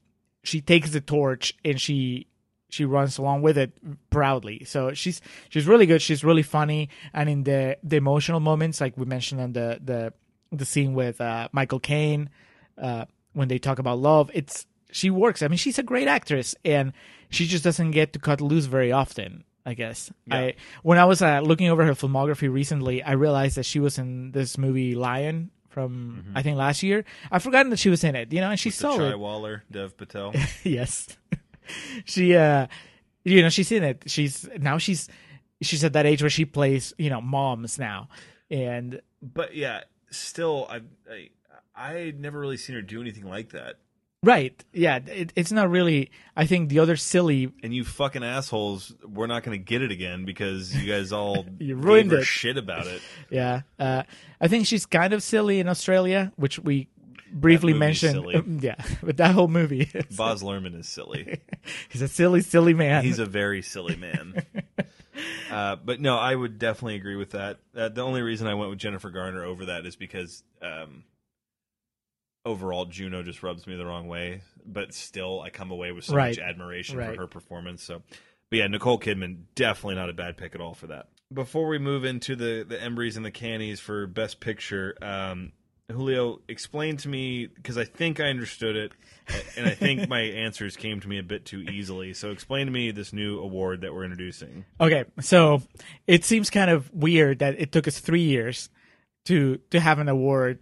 she 0.44 0.60
takes 0.60 0.90
the 0.90 1.00
torch 1.00 1.54
and 1.64 1.80
she, 1.80 2.28
she 2.70 2.84
runs 2.84 3.18
along 3.18 3.42
with 3.42 3.56
it 3.56 3.72
proudly. 4.10 4.64
So 4.64 4.92
she's 4.94 5.20
she's 5.48 5.66
really 5.66 5.86
good. 5.86 6.02
She's 6.02 6.22
really 6.24 6.42
funny, 6.42 6.88
and 7.12 7.28
in 7.28 7.44
the 7.44 7.78
the 7.82 7.96
emotional 7.96 8.40
moments, 8.40 8.80
like 8.80 8.96
we 8.96 9.06
mentioned 9.06 9.40
on 9.40 9.52
the 9.52 9.80
the 9.82 10.12
the 10.52 10.64
scene 10.64 10.94
with 10.94 11.20
uh, 11.20 11.48
Michael 11.52 11.80
Caine, 11.80 12.30
uh, 12.76 13.04
when 13.32 13.48
they 13.48 13.58
talk 13.58 13.78
about 13.78 13.98
love, 13.98 14.30
it's 14.34 14.66
she 14.90 15.10
works. 15.10 15.42
I 15.42 15.48
mean, 15.48 15.58
she's 15.58 15.78
a 15.78 15.82
great 15.82 16.08
actress, 16.08 16.54
and 16.64 16.92
she 17.30 17.46
just 17.46 17.64
doesn't 17.64 17.92
get 17.92 18.12
to 18.12 18.18
cut 18.18 18.40
loose 18.40 18.66
very 18.66 18.92
often. 18.92 19.44
I 19.66 19.74
guess. 19.74 20.10
I 20.30 20.54
when 20.82 20.98
I 20.98 21.04
was 21.04 21.20
uh, 21.20 21.40
looking 21.40 21.68
over 21.68 21.84
her 21.84 21.92
filmography 21.92 22.50
recently, 22.50 23.02
I 23.02 23.12
realized 23.12 23.56
that 23.56 23.66
she 23.66 23.80
was 23.80 23.98
in 23.98 24.32
this 24.32 24.56
movie 24.56 24.94
Lion 24.94 25.50
from 25.68 26.32
I 26.34 26.42
think 26.42 26.56
last 26.56 26.82
year. 26.82 27.04
I've 27.30 27.42
forgotten 27.42 27.68
that 27.70 27.78
she 27.78 27.90
was 27.90 28.02
in 28.02 28.16
it. 28.16 28.32
You 28.32 28.40
know, 28.40 28.50
and 28.50 28.58
she's 28.58 28.76
The 28.76 28.82
solid. 28.82 29.10
Chai 29.10 29.16
Waller, 29.16 29.64
Dev 29.70 29.96
Patel. 29.96 30.34
yes 30.64 31.08
she 32.04 32.34
uh 32.36 32.66
you 33.24 33.42
know 33.42 33.48
she's 33.48 33.70
in 33.72 33.82
it 33.84 34.02
she's 34.06 34.48
now 34.58 34.78
she's 34.78 35.08
she's 35.62 35.82
at 35.84 35.92
that 35.92 36.06
age 36.06 36.22
where 36.22 36.30
she 36.30 36.44
plays 36.44 36.94
you 36.98 37.10
know 37.10 37.20
moms 37.20 37.78
now 37.78 38.08
and 38.50 39.00
but 39.20 39.54
yeah, 39.56 39.80
still, 40.10 40.66
I, 40.70 40.80
I 41.10 41.28
I 41.74 42.14
never 42.16 42.38
really 42.38 42.56
seen 42.56 42.76
her 42.76 42.82
do 42.82 43.00
anything 43.00 43.24
like 43.28 43.50
that. 43.50 43.74
right 44.24 44.64
yeah 44.72 44.98
it, 45.06 45.32
it's 45.36 45.52
not 45.52 45.68
really 45.70 46.10
i 46.36 46.44
think 46.46 46.68
the 46.70 46.78
other 46.80 46.96
silly 46.96 47.52
And 47.62 47.72
you 47.74 47.84
fucking 47.84 48.24
assholes, 48.24 48.94
we're 49.06 49.26
not 49.28 49.42
going 49.44 49.56
to 49.58 49.62
get 49.64 49.82
it 49.82 49.90
again 49.92 50.24
because 50.24 50.74
you 50.74 50.90
guys 50.90 51.12
all 51.12 51.44
You 51.58 51.76
ruined 51.76 52.10
her 52.12 52.18
it. 52.18 52.24
shit 52.24 52.56
about 52.56 52.86
it. 52.86 53.00
yeah 53.30 53.62
uh 53.78 54.02
i 54.40 54.48
think 54.48 54.66
she's 54.66 54.86
kind 54.86 55.12
of 55.12 55.22
silly 55.22 55.60
in 55.60 55.68
australia 55.68 56.32
which 56.36 56.58
we 56.58 56.88
briefly 57.32 57.72
mentioned 57.72 58.12
silly. 58.14 58.42
yeah 58.60 58.76
but 59.02 59.16
that 59.18 59.32
whole 59.34 59.48
movie 59.48 59.84
Baz 60.16 60.42
Luhrmann 60.42 60.78
is 60.78 60.88
silly. 60.88 61.40
he's 61.88 62.02
a 62.02 62.08
silly 62.08 62.40
silly 62.40 62.74
man 62.74 63.04
He's 63.04 63.18
a 63.18 63.26
very 63.26 63.62
silly 63.62 63.96
man. 63.96 64.42
Uh, 65.50 65.74
but 65.76 66.00
no, 66.00 66.16
I 66.16 66.34
would 66.34 66.58
definitely 66.58 66.94
agree 66.94 67.16
with 67.16 67.30
that. 67.32 67.58
Uh, 67.76 67.88
the 67.88 68.02
only 68.02 68.22
reason 68.22 68.46
I 68.46 68.54
went 68.54 68.70
with 68.70 68.78
Jennifer 68.78 69.10
Garner 69.10 69.44
over 69.44 69.66
that 69.66 69.84
is 69.86 69.96
because 69.96 70.44
um, 70.62 71.02
overall 72.44 72.84
Juno 72.86 73.22
just 73.22 73.42
rubs 73.42 73.66
me 73.66 73.76
the 73.76 73.86
wrong 73.86 74.06
way. 74.08 74.42
But 74.64 74.94
still, 74.94 75.40
I 75.40 75.50
come 75.50 75.70
away 75.70 75.92
with 75.92 76.04
so 76.04 76.14
Right. 76.14 76.36
much 76.36 76.38
admiration 76.38 76.98
Right. 76.98 77.14
for 77.14 77.22
her 77.22 77.26
performance. 77.26 77.82
So, 77.82 78.02
but 78.50 78.58
yeah, 78.58 78.66
Nicole 78.68 78.98
Kidman 79.00 79.44
definitely 79.54 79.96
not 79.96 80.10
a 80.10 80.12
bad 80.12 80.36
pick 80.36 80.54
at 80.54 80.60
all 80.60 80.74
for 80.74 80.86
that. 80.88 81.08
Before 81.32 81.68
we 81.68 81.78
move 81.78 82.04
into 82.04 82.36
the 82.36 82.64
the 82.68 82.80
Embry's 82.80 83.16
and 83.16 83.24
the 83.26 83.30
Cannies 83.30 83.80
for 83.80 84.06
Best 84.06 84.40
Picture, 84.40 84.96
um, 85.02 85.52
Julio, 85.98 86.40
explain 86.48 86.98
to 86.98 87.08
me 87.08 87.46
because 87.46 87.78
I 87.78 87.84
think 87.84 88.20
I 88.20 88.24
understood 88.24 88.76
it, 88.76 88.92
and 89.56 89.66
I 89.66 89.70
think 89.70 90.06
my 90.06 90.20
answers 90.44 90.76
came 90.76 91.00
to 91.00 91.08
me 91.08 91.18
a 91.18 91.22
bit 91.22 91.46
too 91.46 91.60
easily. 91.60 92.12
So, 92.12 92.30
explain 92.30 92.66
to 92.66 92.72
me 92.72 92.90
this 92.90 93.14
new 93.14 93.38
award 93.40 93.80
that 93.80 93.94
we're 93.94 94.04
introducing. 94.04 94.66
Okay, 94.78 95.06
so 95.20 95.62
it 96.06 96.24
seems 96.24 96.50
kind 96.50 96.70
of 96.70 96.92
weird 96.92 97.38
that 97.38 97.58
it 97.58 97.72
took 97.72 97.88
us 97.88 98.00
three 98.00 98.20
years 98.22 98.68
to 99.24 99.56
to 99.70 99.80
have 99.80 99.98
an 99.98 100.10
award 100.10 100.58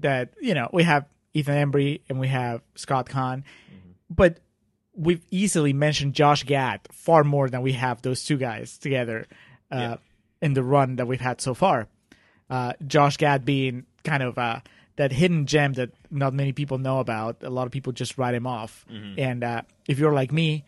that 0.00 0.34
you 0.40 0.54
know 0.54 0.68
we 0.72 0.82
have 0.82 1.06
Ethan 1.34 1.70
Embry 1.70 2.00
and 2.08 2.18
we 2.18 2.26
have 2.26 2.60
Scott 2.74 3.06
Caan, 3.08 3.44
but 4.10 4.40
we've 4.96 5.22
easily 5.30 5.72
mentioned 5.72 6.14
Josh 6.14 6.42
Gad 6.42 6.80
far 6.90 7.22
more 7.22 7.48
than 7.48 7.62
we 7.62 7.74
have 7.74 8.02
those 8.02 8.24
two 8.24 8.38
guys 8.38 8.76
together 8.78 9.26
uh, 9.70 9.76
Yeah. 9.78 9.96
in 10.42 10.54
the 10.54 10.64
run 10.64 10.96
that 10.96 11.06
we've 11.06 11.20
had 11.20 11.40
so 11.40 11.54
far. 11.54 11.86
Uh, 12.50 12.72
Josh 12.84 13.16
Gad 13.18 13.44
being 13.44 13.86
kind 14.04 14.22
of 14.22 14.38
uh, 14.38 14.60
that 14.96 15.12
hidden 15.12 15.46
gem 15.46 15.72
that 15.74 15.90
not 16.10 16.32
many 16.32 16.52
people 16.52 16.78
know 16.78 17.00
about. 17.00 17.42
A 17.42 17.50
lot 17.50 17.66
of 17.66 17.72
people 17.72 17.92
just 17.92 18.16
write 18.18 18.34
him 18.34 18.46
off. 18.46 18.84
And 19.18 19.42
uh, 19.42 19.62
if 19.88 19.98
you're 19.98 20.12
like 20.12 20.32
me, 20.32 20.64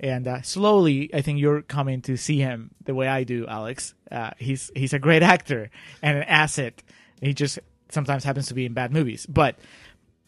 and 0.00 0.28
uh, 0.28 0.42
slowly, 0.42 1.10
I 1.12 1.22
think 1.22 1.40
you're 1.40 1.62
coming 1.62 2.02
to 2.02 2.16
see 2.16 2.38
him 2.38 2.70
the 2.84 2.94
way 2.94 3.08
I 3.08 3.24
do, 3.24 3.46
Alex. 3.46 3.94
Uh, 4.10 4.30
he's 4.38 4.70
he's 4.76 4.92
a 4.92 4.98
great 4.98 5.22
actor 5.22 5.70
and 6.02 6.18
an 6.18 6.22
asset. 6.24 6.82
He 7.20 7.34
just 7.34 7.58
sometimes 7.88 8.22
happens 8.22 8.46
to 8.48 8.54
be 8.54 8.64
in 8.64 8.74
bad 8.74 8.92
movies. 8.92 9.26
But 9.26 9.56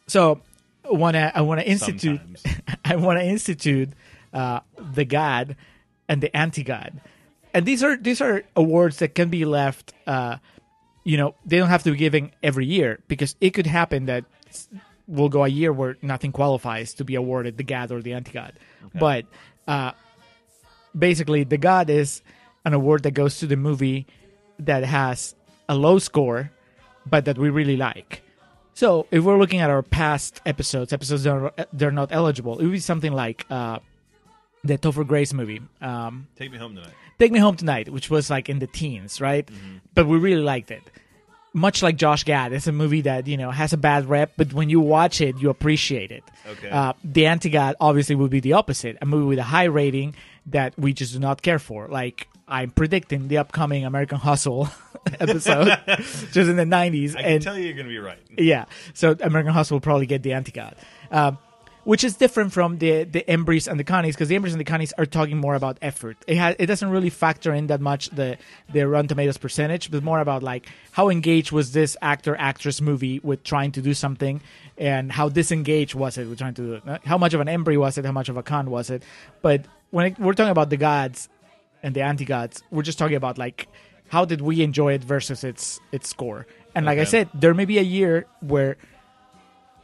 so 0.09 0.41
want 0.85 1.15
to 1.15 1.31
I 1.37 1.43
want 1.43 1.61
to 1.61 1.69
institute 1.69 2.21
I 2.85 2.97
want 2.97 3.21
to 3.21 3.25
institute 3.25 3.91
uh, 4.33 4.61
the 4.77 5.05
God 5.05 5.57
and 6.09 6.21
the 6.21 6.37
anti-God, 6.37 7.01
and 7.55 7.65
these 7.65 7.85
are 7.85 7.97
these 7.97 8.21
are 8.21 8.43
awards 8.57 8.99
that 8.99 9.15
can 9.15 9.29
be 9.29 9.45
left. 9.45 9.95
You 11.05 11.17
know, 11.17 11.35
they 11.47 11.59
don't 11.59 11.69
have 11.69 11.83
to 11.85 11.93
be 11.93 11.97
giving 11.97 12.33
every 12.43 12.67
year 12.67 13.01
because 13.09 13.35
it 13.41 13.51
could 13.51 13.67
happen 13.67 14.07
that 14.07 14.25
we'll 15.07 15.29
go 15.29 15.45
a 15.45 15.49
year 15.49 15.73
where 15.73 15.97
nothing 16.03 16.33
qualifies 16.33 16.95
to 16.95 17.05
be 17.05 17.15
awarded 17.15 17.57
the 17.57 17.65
God 17.65 17.91
or 17.91 18.03
the 18.03 18.13
anti-God. 18.13 18.53
But 18.95 19.25
uh, 19.67 19.93
basically, 20.97 21.45
the 21.45 21.59
God 21.59 21.91
is 21.91 22.23
an 22.65 22.75
award 22.75 23.03
that 23.05 23.13
goes 23.13 23.39
to 23.39 23.47
the 23.47 23.57
movie 23.57 24.07
that 24.59 24.85
has 24.85 25.35
a 25.69 25.75
low 25.75 25.99
score, 25.99 26.51
but 27.07 27.25
that 27.25 27.39
we 27.39 27.49
really 27.51 27.77
like. 27.77 28.23
So 28.75 29.07
if 29.11 29.25
we're 29.25 29.39
looking 29.39 29.61
at 29.61 29.71
our 29.71 29.83
past 29.83 30.41
episodes, 30.47 30.93
episodes 30.93 31.25
that 31.25 31.33
are 31.33 31.53
they're 31.73 31.91
not 31.91 32.13
eligible, 32.13 32.59
it 32.59 32.65
would 32.65 32.73
be 32.73 32.79
something 32.79 33.13
like 33.13 33.47
uh, 33.51 33.79
the 34.65 34.77
Topher 34.79 35.07
Grace 35.07 35.33
movie, 35.33 35.61
um, 35.81 36.27
Take 36.37 36.51
me 36.53 36.59
home 36.59 36.75
tonight. 36.75 36.93
Take 37.19 37.33
Me 37.33 37.39
Home 37.39 37.55
Tonight, 37.57 37.91
which 37.91 38.09
was 38.09 38.31
like 38.31 38.49
in 38.49 38.61
the 38.61 38.67
teens, 38.67 39.21
right? 39.21 39.47
But 39.95 40.07
we 40.07 40.17
really 40.17 40.41
liked 40.41 40.71
it. 40.71 40.83
Much 41.53 41.83
like 41.83 41.97
Josh 41.97 42.25
Gad, 42.25 42.53
it's 42.55 42.67
a 42.67 42.73
movie 42.73 43.03
that 43.03 43.27
you 43.27 43.37
know 43.37 43.51
has 43.51 43.73
a 43.73 43.77
bad 43.77 44.09
rep, 44.09 44.33
but 44.39 44.53
when 44.55 44.71
you 44.71 44.81
watch 44.81 45.21
it, 45.21 45.37
you 45.39 45.51
appreciate 45.51 46.13
it. 46.13 46.23
Okay. 46.49 46.71
Uh, 46.71 46.93
the 47.05 47.27
Anti-God 47.27 47.75
obviously 47.81 48.15
would 48.15 48.31
be 48.31 48.41
the 48.41 48.55
opposite, 48.55 48.97
a 49.03 49.07
movie 49.07 49.27
with 49.27 49.39
a 49.39 49.43
high 49.43 49.65
rating 49.65 50.15
that 50.47 50.79
we 50.79 50.93
just 50.95 51.13
do 51.13 51.19
not 51.19 51.43
care 51.43 51.59
for. 51.59 51.89
Like 51.89 52.29
I'm 52.49 52.71
predicting 52.71 53.29
the 53.29 53.39
upcoming 53.39 53.85
American 53.85 54.17
Hustle 54.19 54.69
episode, 55.21 55.77
just 55.87 56.37
in 56.37 56.57
the 56.57 56.65
'90s, 56.65 57.17
I 57.17 57.23
can 57.23 57.33
and 57.33 57.43
tell 57.43 57.59
you 57.59 57.65
you're 57.65 57.75
going 57.75 57.87
to 57.87 57.91
be 57.91 57.99
right. 57.99 58.19
yeah. 58.39 58.65
So 58.95 59.15
American 59.21 59.53
Hustle 59.53 59.75
will 59.75 59.81
probably 59.81 60.07
get 60.07 60.23
the 60.23 60.33
anti-god, 60.35 60.77
um, 61.11 61.37
which 61.91 62.05
is 62.05 62.15
different 62.15 62.53
from 62.53 62.79
the 62.79 63.03
the 63.03 63.25
Embries 63.27 63.67
and 63.67 63.77
the 63.81 63.83
Connies 63.83 64.15
because 64.15 64.29
the 64.29 64.39
Embries 64.39 64.53
and 64.53 64.61
the 64.61 64.71
Connies 64.73 64.93
are 64.97 65.05
talking 65.05 65.37
more 65.37 65.57
about 65.57 65.77
effort. 65.83 66.17
It 66.29 66.37
has 66.37 66.55
it 66.61 66.67
doesn't 66.67 66.89
really 66.89 67.11
factor 67.11 67.53
in 67.53 67.67
that 67.67 67.81
much 67.81 68.11
the 68.11 68.39
the 68.73 68.87
Rotten 68.87 69.09
Tomatoes 69.09 69.39
percentage, 69.39 69.91
but 69.91 70.05
more 70.05 70.21
about 70.21 70.45
like 70.45 70.69
how 70.93 71.09
engaged 71.09 71.51
was 71.51 71.73
this 71.73 71.97
actor 72.01 72.37
actress 72.39 72.81
movie 72.81 73.19
with 73.25 73.43
trying 73.43 73.73
to 73.73 73.83
do 73.83 73.93
something, 73.93 74.41
and 74.79 75.11
how 75.11 75.29
disengaged 75.29 75.97
was 75.97 76.17
it 76.17 76.29
with 76.29 76.39
trying 76.39 76.55
to 76.55 76.63
do 76.63 76.73
it. 76.75 76.83
How 77.05 77.19
much 77.19 77.35
of 77.35 77.41
an 77.41 77.49
Embry 77.49 77.77
was 77.77 77.99
it? 77.99 78.05
How 78.05 78.13
much 78.13 78.29
of 78.29 78.37
a 78.37 78.45
con 78.45 78.71
was 78.71 78.89
it? 78.89 79.03
But 79.43 79.65
when 79.91 80.07
it, 80.07 80.19
we're 80.21 80.35
talking 80.35 80.53
about 80.53 80.71
the 80.71 80.77
gods 80.77 81.29
and 81.83 81.93
the 81.93 82.03
anti-gods, 82.03 82.63
we're 82.71 82.85
just 82.85 83.01
talking 83.01 83.17
about 83.17 83.37
like 83.37 83.67
how 84.07 84.25
did 84.25 84.43
we 84.43 84.63
enjoy 84.63 84.93
it 84.93 85.03
versus 85.03 85.43
its 85.43 85.81
its 85.91 86.09
score. 86.09 86.47
And 86.73 86.87
like 86.87 87.01
I 87.01 87.05
said, 87.05 87.31
there 87.35 87.53
may 87.53 87.65
be 87.65 87.79
a 87.79 87.89
year 87.99 88.27
where 88.39 88.77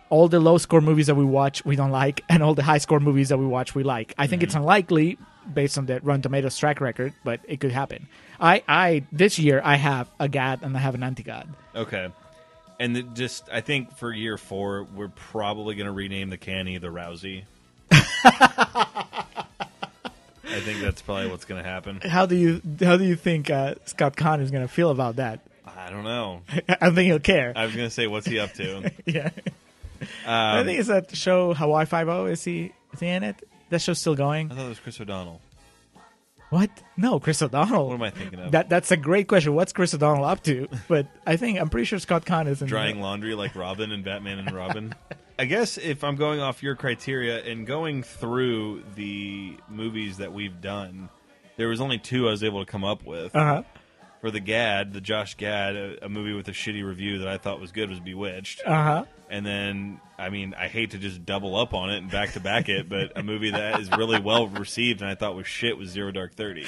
all 0.08 0.28
the 0.28 0.40
low 0.40 0.58
score 0.58 0.80
movies 0.80 1.06
that 1.06 1.14
we 1.14 1.24
watch 1.24 1.64
we 1.64 1.76
don't 1.76 1.90
like, 1.90 2.22
and 2.28 2.42
all 2.42 2.54
the 2.54 2.62
high 2.62 2.78
score 2.78 3.00
movies 3.00 3.28
that 3.30 3.38
we 3.38 3.46
watch 3.46 3.74
we 3.74 3.82
like. 3.82 4.14
I 4.18 4.26
think 4.26 4.42
it's 4.42 4.54
unlikely 4.54 5.18
based 5.52 5.78
on 5.78 5.86
the 5.86 6.00
Rotten 6.00 6.22
Tomatoes 6.22 6.56
track 6.58 6.80
record, 6.80 7.12
but 7.24 7.40
it 7.46 7.60
could 7.60 7.72
happen. 7.72 8.08
I, 8.40 8.62
I 8.68 9.04
this 9.12 9.38
year 9.38 9.60
I 9.64 9.76
have 9.76 10.08
a 10.18 10.28
God 10.28 10.60
and 10.62 10.76
I 10.76 10.80
have 10.80 10.94
an 10.94 11.02
anti 11.02 11.22
God. 11.22 11.48
Okay. 11.74 12.10
And 12.78 13.14
just, 13.16 13.48
I 13.50 13.62
think 13.62 13.96
for 13.96 14.12
year 14.12 14.36
four, 14.36 14.86
we're 14.94 15.08
probably 15.08 15.76
going 15.76 15.86
to 15.86 15.92
rename 15.92 16.28
the 16.28 16.36
canny 16.36 16.76
the 16.76 16.88
Rousey. 16.88 17.44
I 20.56 20.60
think 20.60 20.80
that's 20.80 21.02
probably 21.02 21.28
what's 21.28 21.44
going 21.44 21.62
to 21.62 21.68
happen. 21.68 22.00
How 22.00 22.26
do 22.26 22.34
you 22.34 22.62
how 22.80 22.96
do 22.96 23.04
you 23.04 23.16
think 23.16 23.50
uh, 23.50 23.74
Scott 23.84 24.16
Caan 24.16 24.40
is 24.40 24.50
going 24.50 24.66
to 24.66 24.72
feel 24.72 24.90
about 24.90 25.16
that? 25.16 25.40
I 25.66 25.90
don't 25.90 26.04
know. 26.04 26.42
I 26.68 26.76
don't 26.80 26.94
think 26.94 27.06
he'll 27.06 27.18
care. 27.18 27.52
I 27.54 27.66
was 27.66 27.74
going 27.74 27.86
to 27.86 27.94
say, 27.94 28.06
what's 28.06 28.26
he 28.26 28.38
up 28.38 28.52
to? 28.54 28.90
yeah, 29.06 29.30
I 30.26 30.62
think 30.64 30.78
it's 30.78 30.88
that 30.88 31.16
show 31.16 31.54
Hawaii 31.54 31.86
Five 31.86 32.08
O. 32.08 32.26
Is 32.26 32.44
he 32.44 32.72
is 32.92 33.00
he 33.00 33.06
in 33.08 33.22
it? 33.22 33.36
That 33.70 33.80
show's 33.80 33.98
still 33.98 34.14
going. 34.14 34.50
I 34.52 34.54
thought 34.54 34.66
it 34.66 34.68
was 34.68 34.78
Chris 34.80 35.00
O'Donnell. 35.00 35.40
What? 36.50 36.70
No, 36.96 37.18
Chris 37.18 37.42
O'Donnell. 37.42 37.88
What 37.88 37.94
am 37.94 38.02
I 38.02 38.10
thinking 38.10 38.38
of? 38.38 38.52
That 38.52 38.68
that's 38.68 38.92
a 38.92 38.96
great 38.96 39.26
question. 39.26 39.54
What's 39.54 39.72
Chris 39.72 39.92
O'Donnell 39.94 40.24
up 40.24 40.42
to? 40.44 40.68
But 40.88 41.08
I 41.26 41.36
think 41.36 41.58
I'm 41.58 41.68
pretty 41.68 41.86
sure 41.86 41.98
Scott 41.98 42.24
Caan 42.24 42.46
is 42.46 42.62
in 42.62 42.68
Drying 42.68 43.00
laundry 43.00 43.34
like 43.34 43.54
Robin 43.56 43.90
and 43.90 44.04
Batman 44.04 44.38
and 44.38 44.52
Robin. 44.52 44.94
I 45.38 45.44
guess 45.46 45.76
if 45.76 46.04
I'm 46.04 46.16
going 46.16 46.40
off 46.40 46.62
your 46.62 46.76
criteria 46.76 47.44
and 47.44 47.66
going 47.66 48.02
through 48.02 48.84
the 48.94 49.56
movies 49.68 50.18
that 50.18 50.32
we've 50.32 50.60
done, 50.60 51.08
there 51.56 51.68
was 51.68 51.80
only 51.80 51.98
two 51.98 52.28
I 52.28 52.30
was 52.30 52.44
able 52.44 52.64
to 52.64 52.70
come 52.70 52.84
up 52.84 53.04
with. 53.04 53.34
Uh 53.34 53.40
huh. 53.44 53.62
For 54.20 54.30
the 54.30 54.40
Gad, 54.40 54.92
the 54.92 55.00
Josh 55.00 55.36
Gad, 55.36 55.76
a, 55.76 56.06
a 56.06 56.08
movie 56.08 56.32
with 56.32 56.48
a 56.48 56.52
shitty 56.52 56.82
review 56.84 57.18
that 57.18 57.28
I 57.28 57.36
thought 57.38 57.60
was 57.60 57.70
good 57.72 57.90
was 57.90 58.00
Bewitched. 58.00 58.62
Uh 58.64 58.70
huh. 58.82 59.04
And 59.28 59.44
then, 59.44 60.00
I 60.18 60.30
mean, 60.30 60.54
I 60.54 60.68
hate 60.68 60.92
to 60.92 60.98
just 60.98 61.26
double 61.26 61.56
up 61.56 61.74
on 61.74 61.90
it 61.90 61.98
and 61.98 62.10
back 62.10 62.32
to 62.34 62.40
back 62.40 62.68
it, 62.68 62.88
but 62.88 63.18
a 63.18 63.22
movie 63.22 63.50
that 63.50 63.80
is 63.80 63.90
really 63.90 64.20
well 64.20 64.46
received 64.46 65.00
and 65.00 65.10
I 65.10 65.14
thought 65.14 65.34
was 65.34 65.46
shit 65.46 65.76
was 65.76 65.90
Zero 65.90 66.12
Dark 66.12 66.34
Thirty. 66.34 66.64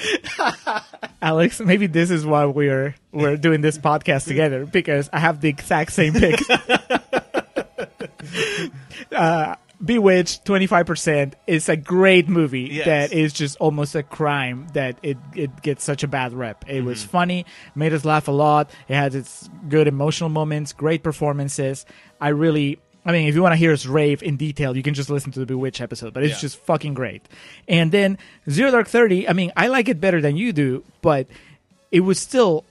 Alex, 1.21 1.59
maybe 1.59 1.87
this 1.87 2.11
is 2.11 2.25
why 2.25 2.45
we're 2.45 2.95
we're 3.11 3.37
doing 3.37 3.61
this 3.61 3.77
podcast 3.77 4.27
together 4.27 4.65
because 4.65 5.09
I 5.13 5.19
have 5.19 5.41
the 5.41 5.49
exact 5.49 5.93
same 5.93 6.13
picks. 6.13 6.49
uh, 9.11 9.55
Bewitched, 9.83 10.43
twenty 10.43 10.67
five 10.67 10.85
percent 10.85 11.35
is 11.47 11.69
a 11.69 11.77
great 11.77 12.27
movie 12.27 12.69
Yes. 12.71 12.85
that 12.85 13.13
is 13.13 13.31
just 13.31 13.55
almost 13.57 13.95
a 13.95 14.03
crime 14.03 14.67
that 14.73 14.97
it 15.01 15.17
it 15.33 15.61
gets 15.61 15.85
such 15.85 16.03
a 16.03 16.07
bad 16.07 16.33
rep. 16.33 16.65
It 16.67 16.83
was 16.83 16.99
mm-hmm. 16.99 17.09
funny, 17.11 17.45
made 17.75 17.93
us 17.93 18.03
laugh 18.03 18.27
a 18.27 18.31
lot. 18.31 18.69
It 18.89 18.95
has 18.95 19.15
its 19.15 19.49
good 19.69 19.87
emotional 19.87 20.29
moments, 20.29 20.73
great 20.73 21.01
performances. 21.01 21.85
I 22.19 22.29
really 22.29 22.79
I 23.05 23.13
mean, 23.13 23.29
if 23.29 23.35
you 23.35 23.41
want 23.41 23.53
to 23.53 23.57
hear 23.57 23.71
us 23.71 23.85
rave 23.85 24.21
in 24.21 24.35
detail, 24.35 24.75
you 24.75 24.83
can 24.83 24.93
just 24.93 25.09
listen 25.09 25.31
to 25.31 25.39
the 25.39 25.45
Bewitched 25.45 25.79
episode, 25.79 26.13
but 26.13 26.23
it's 26.23 26.35
Yeah. 26.35 26.41
just 26.41 26.57
fucking 26.57 26.93
great. 26.93 27.21
And 27.67 27.91
then 27.91 28.17
Zero 28.49 28.71
Dark 28.71 28.89
Thirty, 28.89 29.29
I 29.29 29.33
mean, 29.33 29.53
I 29.55 29.67
like 29.67 29.87
it 29.87 30.01
better 30.01 30.19
than 30.19 30.35
you 30.35 30.51
do, 30.51 30.83
but 31.01 31.27
it 31.91 32.01
was 32.01 32.19
still 32.19 32.65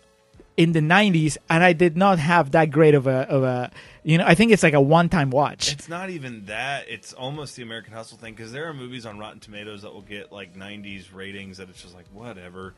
in 0.59 0.73
the 0.73 0.81
'90s, 0.81 1.39
and 1.49 1.65
I 1.65 1.73
did 1.73 1.97
not 1.97 2.19
have 2.19 2.51
that 2.51 2.71
great 2.71 2.95
of 2.95 3.07
a 3.07 3.21
of 3.31 3.43
a. 3.45 3.71
You 4.03 4.19
know, 4.19 4.25
I 4.27 4.35
think 4.35 4.53
it's 4.53 4.63
like 4.63 4.75
a 4.75 4.81
one-time 4.81 5.31
watch. 5.31 5.73
It's 5.73 5.89
not 5.89 6.11
even 6.11 6.47
that. 6.47 6.87
It's 6.89 7.13
almost 7.15 7.57
the 7.57 7.63
American 7.63 7.93
Hustle 7.95 8.19
thing 8.19 8.35
because 8.35 8.53
there 8.53 8.69
are 8.69 8.75
movies 8.75 9.07
on 9.07 9.19
Rotten 9.19 9.41
Tomatoes 9.41 9.83
that 9.83 9.93
will 9.95 10.03
get 10.03 10.33
like 10.33 10.55
90s 10.57 11.15
ratings 11.15 11.59
that 11.59 11.69
it's 11.71 11.81
just 11.83 11.95
like 11.95 12.07
whatever. 12.13 12.75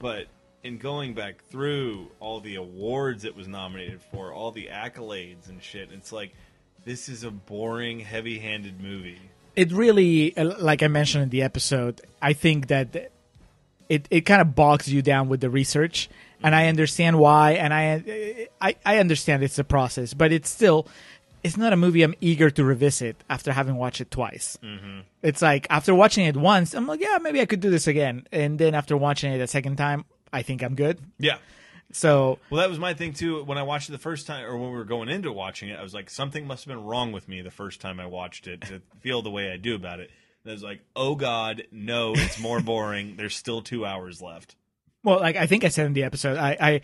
But 0.00 0.26
in 0.64 0.78
going 0.78 1.14
back 1.14 1.44
through 1.50 2.10
all 2.20 2.40
the 2.40 2.56
awards 2.56 3.24
it 3.24 3.36
was 3.36 3.46
nominated 3.46 4.00
for, 4.12 4.32
all 4.32 4.50
the 4.50 4.68
accolades 4.72 5.48
and 5.48 5.62
shit, 5.62 5.90
it's 5.92 6.10
like 6.12 6.34
this 6.84 7.08
is 7.08 7.22
a 7.24 7.30
boring, 7.30 8.00
heavy-handed 8.00 8.80
movie. 8.80 9.18
it 9.56 9.70
really 9.72 10.36
uh, 10.36 10.56
like 10.58 10.82
i 10.82 10.88
mentioned 10.88 11.22
in 11.22 11.28
the 11.30 11.42
episode 11.42 12.00
i 12.20 12.32
think 12.32 12.66
that 12.66 13.12
it, 13.88 14.08
it 14.10 14.22
kind 14.22 14.40
of 14.42 14.54
bogs 14.56 14.92
you 14.92 15.00
down 15.02 15.28
with 15.28 15.40
the 15.40 15.48
research 15.48 16.08
and 16.44 16.54
i 16.54 16.68
understand 16.68 17.18
why 17.18 17.52
and 17.52 17.74
i 17.74 18.46
i, 18.60 18.76
I 18.86 18.98
understand 18.98 19.42
it's 19.42 19.58
a 19.58 19.64
process 19.64 20.14
but 20.14 20.30
it's 20.30 20.48
still 20.48 20.86
it's 21.42 21.56
not 21.56 21.72
a 21.72 21.76
movie 21.76 22.02
i'm 22.02 22.14
eager 22.20 22.50
to 22.50 22.62
revisit 22.64 23.16
after 23.28 23.52
having 23.52 23.74
watched 23.76 24.00
it 24.00 24.10
twice 24.10 24.56
mm-hmm. 24.62 25.00
it's 25.22 25.42
like 25.42 25.66
after 25.70 25.94
watching 25.94 26.26
it 26.26 26.36
once 26.36 26.74
i'm 26.74 26.86
like 26.86 27.00
yeah 27.00 27.18
maybe 27.20 27.40
i 27.40 27.46
could 27.46 27.60
do 27.60 27.70
this 27.70 27.86
again 27.88 28.26
and 28.30 28.58
then 28.58 28.74
after 28.74 28.96
watching 28.96 29.32
it 29.32 29.40
a 29.40 29.46
second 29.48 29.76
time 29.76 30.04
i 30.32 30.42
think 30.42 30.62
i'm 30.62 30.76
good 30.76 31.00
Yeah. 31.18 31.38
so 31.92 32.38
Well, 32.50 32.60
that 32.60 32.70
was 32.70 32.78
my 32.78 32.94
thing 32.94 33.12
too. 33.12 33.44
When 33.44 33.58
I 33.58 33.62
watched 33.62 33.88
it 33.88 33.92
the 33.92 33.98
first 33.98 34.26
time, 34.26 34.44
or 34.44 34.56
when 34.58 34.70
we 34.70 34.76
were 34.76 34.84
going 34.84 35.08
into 35.08 35.30
watching 35.30 35.68
it, 35.68 35.78
I 35.78 35.82
was 35.82 35.94
like, 35.94 36.10
something 36.10 36.44
must 36.46 36.64
have 36.64 36.74
been 36.74 36.84
wrong 36.84 37.12
with 37.12 37.28
me 37.28 37.40
the 37.42 37.52
first 37.52 37.80
time 37.80 38.00
I 38.00 38.06
watched 38.06 38.46
it 38.48 38.62
to 38.62 38.82
feel 39.00 39.22
the 39.22 39.30
way 39.30 39.52
I 39.52 39.56
do 39.58 39.76
about 39.76 40.00
it. 40.00 40.10
And 40.42 40.50
I 40.50 40.54
was 40.54 40.62
like, 40.62 40.80
oh 40.96 41.14
god, 41.14 41.64
no, 41.70 42.12
it's 42.16 42.38
more 42.40 42.60
boring. 42.60 43.14
There's 43.16 43.36
still 43.36 43.62
two 43.62 43.86
hours 43.86 44.20
left. 44.20 44.56
Well, 45.04 45.20
like 45.20 45.36
I 45.36 45.46
think 45.46 45.64
I 45.64 45.68
said 45.68 45.86
in 45.86 45.92
the 45.92 46.02
episode, 46.02 46.36
I, 46.38 46.56
I 46.60 46.80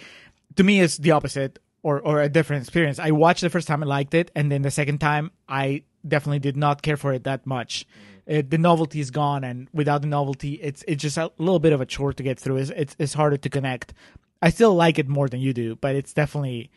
to 0.57 0.63
me 0.65 0.81
it's 0.81 0.97
the 0.99 1.11
opposite 1.13 1.59
or 1.83 2.01
or 2.01 2.21
a 2.21 2.29
different 2.29 2.63
experience. 2.63 2.99
I 3.01 3.11
watched 3.11 3.41
the 3.41 3.51
first 3.51 3.67
time 3.67 3.83
I 3.83 3.87
liked 3.87 4.15
it, 4.15 4.31
and 4.37 4.53
then 4.53 4.63
the 4.63 4.71
second 4.71 4.99
time 4.99 5.33
I 5.49 5.83
definitely 6.07 6.39
did 6.39 6.57
not 6.57 6.83
care 6.83 6.97
for 6.97 7.13
it 7.13 7.25
that 7.25 7.47
much. 7.47 7.87
Uh, 8.31 8.43
the 8.47 8.59
novelty 8.59 9.01
is 9.01 9.11
gone, 9.11 9.43
and 9.43 9.69
without 9.73 10.03
the 10.03 10.07
novelty, 10.07 10.55
it's 10.55 10.85
it's 10.87 11.03
just 11.03 11.17
a 11.17 11.33
little 11.39 11.59
bit 11.59 11.73
of 11.73 11.81
a 11.81 11.87
chore 11.87 12.13
to 12.13 12.23
get 12.23 12.39
through. 12.39 12.57
It's 12.59 12.71
it's, 12.71 12.97
it's 12.99 13.15
harder 13.15 13.39
to 13.39 13.49
connect. 13.49 13.95
I 14.43 14.51
still 14.51 14.75
like 14.75 14.99
it 14.99 15.09
more 15.09 15.29
than 15.29 15.41
you 15.41 15.53
do, 15.53 15.77
but 15.77 15.97
it's 15.97 16.13
definitely 16.13 16.71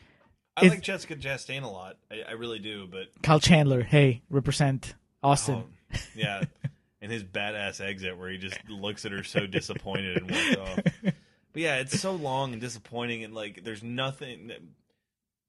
I 0.58 0.62
It's- 0.62 0.78
like 0.78 0.84
Jessica 0.84 1.16
Chastain 1.16 1.64
a 1.64 1.68
lot. 1.68 1.98
I, 2.10 2.22
I 2.30 2.32
really 2.34 2.60
do, 2.60 2.88
but 2.90 3.08
Kyle 3.22 3.40
Chandler. 3.40 3.84
Hey, 3.84 4.22
represent 4.30 4.96
Austin. 5.22 5.64
oh, 5.94 5.98
yeah, 6.16 6.44
and 7.02 7.12
his 7.12 7.24
badass 7.24 7.82
exit 7.82 8.18
where 8.18 8.30
he 8.30 8.38
just 8.38 8.58
looks 8.70 9.06
at 9.06 9.12
her 9.12 9.24
so 9.24 9.46
disappointed 9.46 10.18
and 10.18 10.32
walks 10.32 10.56
off. 10.58 11.14
But 11.54 11.62
yeah, 11.62 11.76
it's 11.76 12.00
so 12.00 12.14
long 12.14 12.52
and 12.54 12.62
disappointing, 12.62 13.24
and 13.24 13.34
like 13.34 13.64
there's 13.64 13.84
nothing 13.84 14.48
that, 14.48 14.60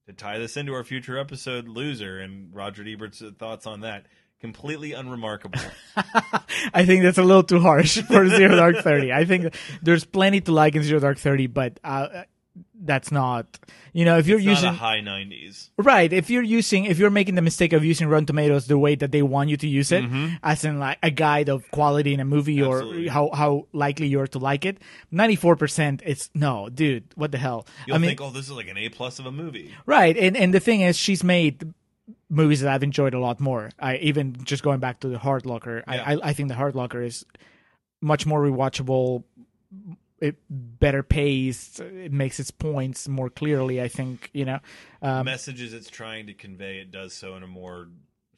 to 0.07 0.13
tie 0.13 0.39
this 0.39 0.57
into 0.57 0.75
our 0.75 0.85
future 0.85 1.19
episode, 1.19 1.67
loser 1.67 2.21
and 2.21 2.55
Roger 2.55 2.85
Ebert's 2.87 3.23
thoughts 3.39 3.67
on 3.67 3.81
that. 3.81 4.07
Completely 4.41 4.93
unremarkable. 4.93 5.59
I 6.75 6.85
think 6.85 7.03
that's 7.03 7.17
a 7.17 7.23
little 7.23 7.43
too 7.43 7.61
harsh 7.61 8.03
for 8.03 8.29
Zero 8.29 8.57
Dark 8.57 8.77
Thirty. 8.79 9.11
I 9.11 9.25
think 9.25 9.55
there's 9.81 10.05
plenty 10.05 10.43
to 10.43 10.53
like 10.53 10.75
in 10.75 10.83
Zero 10.83 11.01
Dark 11.01 11.19
Thirty, 11.19 11.47
but 11.47 11.81
uh, 11.83 12.25
that's 12.85 13.11
not. 13.11 13.59
You 13.93 14.05
know, 14.05 14.19
if 14.19 14.27
you're 14.27 14.39
It's 14.39 14.47
using 14.47 14.75
high 14.75 15.01
90s. 15.01 15.71
Right. 15.79 16.13
If 16.13 16.29
you're 16.29 16.43
using, 16.43 16.85
if 16.85 16.99
you're 16.99 17.11
making 17.11 17.37
the 17.37 17.43
mistake 17.43 17.73
of 17.73 17.85
using 17.85 18.09
Rotten 18.09 18.27
Tomatoes 18.27 18.67
the 18.67 18.79
way 18.79 18.95
that 18.97 19.13
they 19.13 19.23
want 19.23 19.51
you 19.51 19.57
to 19.57 19.69
use 19.69 19.93
it, 19.93 20.05
mm-hmm. 20.05 20.35
as 20.43 20.65
in 20.65 20.79
like 20.81 20.99
a 21.03 21.11
guide 21.11 21.49
of 21.49 21.71
quality 21.71 22.13
in 22.13 22.21
a 22.21 22.25
movie 22.25 22.61
Absolutely. 22.61 23.09
or 23.09 23.11
how, 23.11 23.31
how 23.33 23.67
likely 23.73 24.09
you 24.09 24.21
are 24.21 24.27
to 24.29 24.39
like 24.39 24.65
it, 24.65 24.79
94%, 25.13 26.03
it's 26.05 26.31
no, 26.35 26.69
dude, 26.69 27.05
what 27.15 27.31
the 27.33 27.39
hell? 27.39 27.67
You'll 27.87 27.97
I 27.97 27.99
mean, 27.99 28.11
think, 28.11 28.21
oh, 28.21 28.31
this 28.31 28.47
is 28.47 28.53
like 28.53 28.69
an 28.69 28.79
A 28.79 28.89
plus 28.89 29.19
of 29.19 29.27
a 29.27 29.33
movie. 29.33 29.75
right. 29.87 30.17
And, 30.17 30.37
and 30.37 30.53
the 30.53 30.61
thing 30.61 30.81
is, 30.81 30.97
she's 30.97 31.23
made 31.23 31.73
movies 32.29 32.61
that 32.61 32.73
I've 32.73 32.83
enjoyed 32.83 33.15
a 33.15 33.21
lot 33.21 33.39
more. 33.41 33.71
I 33.79 33.97
even 33.99 34.37
just 34.45 34.63
going 34.63 34.81
back 34.81 35.01
to 35.01 35.09
the 35.09 35.19
Hurt 35.19 35.47
Locker, 35.47 35.85
Yeah. 35.87 36.03
I, 36.05 36.15
I, 36.15 36.19
I 36.25 36.33
think 36.33 36.49
the 36.49 36.55
Hurt 36.57 36.75
Locker 36.75 37.01
is 37.03 37.25
much 38.01 38.27
more 38.27 38.43
rewatchable. 38.43 39.23
It 40.25 40.37
better 40.49 41.03
paced. 41.03 41.81
It 41.81 42.13
makes 42.13 42.41
its 42.41 42.51
points 42.51 43.07
more 43.09 43.29
clearly. 43.29 43.83
I 43.83 43.89
think 43.89 44.31
you 44.33 44.47
know. 44.47 44.61
Um, 45.03 45.27
Messages 45.27 45.75
it's 45.75 45.91
trying 45.91 46.29
to 46.29 46.35
convey, 46.35 46.79
it 46.79 46.91
does 46.91 47.13
so 47.13 47.37
in 47.37 47.43
a 47.43 47.47
more 47.47 47.89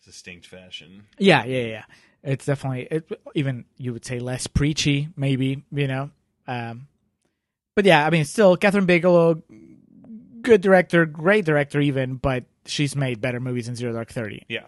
distinct 0.04 0.46
fashion. 0.46 1.04
Yeah, 1.18 1.44
yeah, 1.44 1.62
yeah. 1.62 1.84
It's 2.22 2.44
definitely 2.44 2.88
it, 2.90 3.08
even 3.34 3.66
you 3.76 3.92
would 3.92 4.04
say 4.04 4.18
less 4.18 4.48
preachy, 4.48 5.08
maybe 5.16 5.62
you 5.70 5.86
know. 5.86 6.10
Um, 6.48 6.88
but 7.76 7.84
yeah, 7.84 8.04
I 8.04 8.10
mean, 8.10 8.24
still 8.24 8.56
Kathryn 8.56 8.86
Bigelow, 8.86 9.42
good 10.42 10.60
director, 10.60 11.06
great 11.06 11.44
director, 11.44 11.80
even, 11.80 12.16
but 12.16 12.44
she's 12.64 12.96
made 12.96 13.20
better 13.20 13.38
movies 13.38 13.66
than 13.66 13.76
Zero 13.76 13.92
Dark 13.92 14.10
Thirty. 14.10 14.44
Yeah. 14.48 14.66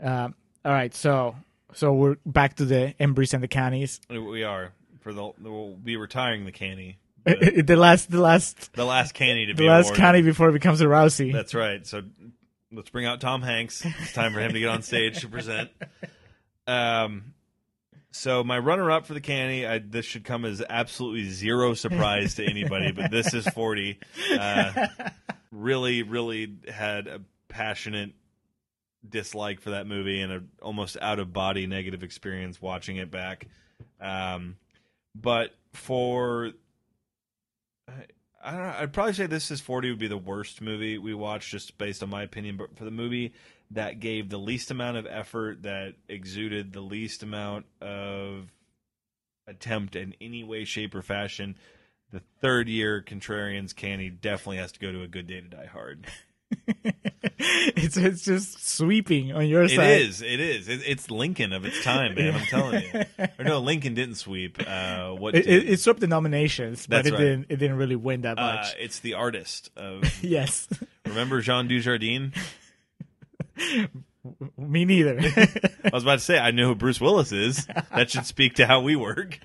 Um, 0.00 0.34
all 0.64 0.72
right, 0.72 0.92
so 0.92 1.36
so 1.72 1.92
we're 1.92 2.16
back 2.26 2.56
to 2.56 2.64
the 2.64 2.94
Embreeze 2.98 3.32
and 3.32 3.42
the 3.42 3.48
Cannies. 3.48 4.00
We 4.10 4.42
are. 4.42 4.72
For 5.02 5.12
the 5.12 5.32
we'll 5.40 5.74
be 5.74 5.96
retiring 5.96 6.44
the 6.44 6.52
canny. 6.52 6.98
the 7.24 7.76
last, 7.76 8.10
the 8.10 8.20
last, 8.20 8.72
The 8.72 8.84
last 8.84 9.14
canny 9.14 9.46
to 9.46 9.52
the 9.52 9.56
be 9.56 9.64
the 9.64 9.70
last 9.70 9.86
awarded. 9.86 10.00
Canny 10.00 10.22
before 10.22 10.48
it 10.48 10.52
becomes 10.52 10.80
a 10.80 10.86
Rousey. 10.86 11.32
That's 11.32 11.54
right. 11.54 11.86
So 11.86 12.02
let's 12.72 12.90
bring 12.90 13.06
out 13.06 13.20
Tom 13.20 13.42
Hanks. 13.42 13.84
It's 13.84 14.12
time 14.12 14.32
for 14.32 14.40
him 14.40 14.52
to 14.52 14.58
get 14.58 14.68
on 14.68 14.82
stage 14.82 15.20
to 15.20 15.28
present. 15.28 15.70
Um, 16.66 17.34
so 18.10 18.42
my 18.42 18.58
runner-up 18.58 19.06
for 19.06 19.14
the 19.14 19.20
canny, 19.20 19.66
I, 19.66 19.78
this 19.78 20.04
should 20.04 20.24
come 20.24 20.44
as 20.44 20.62
absolutely 20.68 21.30
zero 21.30 21.74
surprise 21.74 22.34
to 22.36 22.44
anybody, 22.44 22.92
but 22.92 23.10
this 23.10 23.34
is 23.34 23.46
forty. 23.48 23.98
Uh, 24.32 24.86
really, 25.50 26.02
really 26.02 26.56
had 26.72 27.06
a 27.06 27.20
passionate 27.48 28.12
dislike 29.08 29.60
for 29.60 29.70
that 29.70 29.86
movie 29.86 30.20
and 30.20 30.32
a 30.32 30.42
almost 30.60 30.96
out-of-body 31.00 31.66
negative 31.66 32.02
experience 32.02 32.60
watching 32.62 32.96
it 32.96 33.10
back. 33.10 33.46
Um, 34.00 34.56
but 35.14 35.54
for 35.72 36.52
I, 38.44 38.50
don't 38.50 38.62
know. 38.62 38.74
I'd 38.78 38.92
probably 38.92 39.12
say 39.12 39.26
this 39.26 39.50
is 39.50 39.60
40 39.60 39.90
would 39.90 39.98
be 39.98 40.08
the 40.08 40.16
worst 40.16 40.60
movie 40.60 40.98
we 40.98 41.14
watched, 41.14 41.50
just 41.50 41.78
based 41.78 42.02
on 42.02 42.10
my 42.10 42.22
opinion. 42.22 42.56
But 42.56 42.76
for 42.76 42.84
the 42.84 42.90
movie 42.90 43.34
that 43.70 44.00
gave 44.00 44.28
the 44.28 44.38
least 44.38 44.70
amount 44.70 44.96
of 44.96 45.06
effort, 45.06 45.62
that 45.62 45.94
exuded 46.08 46.72
the 46.72 46.80
least 46.80 47.22
amount 47.22 47.66
of 47.80 48.50
attempt 49.46 49.96
in 49.96 50.14
any 50.20 50.44
way, 50.44 50.64
shape, 50.64 50.94
or 50.94 51.02
fashion, 51.02 51.56
the 52.12 52.22
third 52.40 52.68
year 52.68 53.02
Contrarians 53.02 53.74
Canny 53.74 54.10
definitely 54.10 54.58
has 54.58 54.72
to 54.72 54.80
go 54.80 54.92
to 54.92 55.02
a 55.02 55.08
good 55.08 55.26
day 55.26 55.40
to 55.40 55.48
die 55.48 55.66
hard. 55.66 56.06
it's 57.38 57.96
it's 57.96 58.22
just 58.22 58.66
sweeping 58.66 59.32
on 59.32 59.46
your 59.46 59.62
It 59.64 59.70
side. 59.70 59.86
It 59.90 60.02
is. 60.02 60.22
It 60.22 60.40
is. 60.40 60.68
It, 60.68 60.80
it's 60.86 61.10
Lincoln 61.10 61.52
of 61.52 61.64
its 61.64 61.82
time, 61.82 62.14
man. 62.14 62.34
I'm 62.34 62.46
telling 62.46 62.82
you. 62.82 63.02
Or 63.38 63.44
no, 63.44 63.58
Lincoln 63.60 63.94
didn't 63.94 64.16
sweep. 64.16 64.58
Uh, 64.66 65.10
what 65.10 65.34
It, 65.34 65.44
did? 65.46 65.68
it, 65.68 65.80
swept 65.80 66.00
the 66.00 66.06
nominations, 66.06 66.86
but 66.86 67.06
it 67.06 67.12
right. 67.12 67.18
didn't. 67.18 67.46
It 67.48 67.56
didn't 67.56 67.76
really 67.76 67.96
win 67.96 68.22
that 68.22 68.38
uh, 68.38 68.56
much. 68.56 68.74
it's 68.78 69.00
the 69.00 69.14
artist 69.14 69.70
of. 69.76 70.02
yes, 70.24 70.68
Remember 71.06 71.40
Jean 71.40 71.68
Dujardin? 71.68 72.34
me 74.56 74.84
neither. 74.84 75.18
I 75.20 75.90
was 75.92 76.02
about 76.02 76.14
to 76.14 76.24
say 76.24 76.38
I 76.38 76.50
know 76.50 76.68
who 76.68 76.74
Bruce 76.74 77.00
Willis 77.00 77.32
is. 77.32 77.66
That 77.94 78.10
should 78.10 78.26
speak 78.26 78.54
to 78.56 78.66
how 78.66 78.80
we 78.80 78.96
work. 78.96 79.38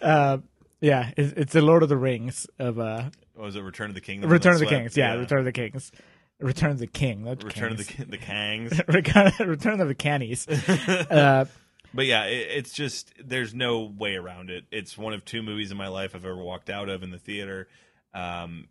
uh, 0.00 0.38
yeah, 0.80 1.12
it's, 1.16 1.32
it's 1.36 1.52
the 1.52 1.62
Lord 1.62 1.82
of 1.82 1.88
the 1.88 1.96
Rings 1.96 2.46
of 2.58 2.78
uh, 2.78 3.04
What 3.34 3.44
was 3.44 3.56
it 3.56 3.62
Return 3.62 3.90
of 3.90 3.94
the 3.94 4.00
King? 4.00 4.20
Return 4.22 4.54
of 4.54 4.60
the 4.60 4.66
Kings. 4.66 4.92
swept? 4.94 4.96
Yeah, 4.96 5.14
Return 5.14 5.40
of 5.40 5.44
the 5.44 5.52
Kings. 5.52 5.90
Return 6.40 6.70
of 6.70 6.78
the 6.78 6.86
King. 6.86 7.24
Not 7.24 7.42
Return 7.42 7.72
of 7.72 7.78
the 7.78 8.04
the 8.04 8.18
Kangs. 8.18 8.86
Return 8.94 9.32
Return 9.48 9.80
of 9.80 9.88
the 9.88 9.94
Cannies. 9.94 10.46
uh, 10.48 11.46
But 11.92 12.06
yeah, 12.06 12.24
it, 12.24 12.48
it's 12.50 12.72
just 12.72 13.12
there's 13.22 13.54
no 13.54 13.82
way 13.82 14.14
around 14.14 14.50
it. 14.50 14.64
It's 14.70 14.96
one 14.96 15.14
of 15.14 15.24
two 15.24 15.42
movies 15.42 15.70
in 15.70 15.76
my 15.76 15.88
life 15.88 16.14
I've 16.14 16.24
ever 16.24 16.36
walked 16.36 16.70
out 16.70 16.88
of 16.88 17.02
in 17.02 17.10
the 17.10 17.18
theater. 17.18 17.68
Um, 18.14 18.68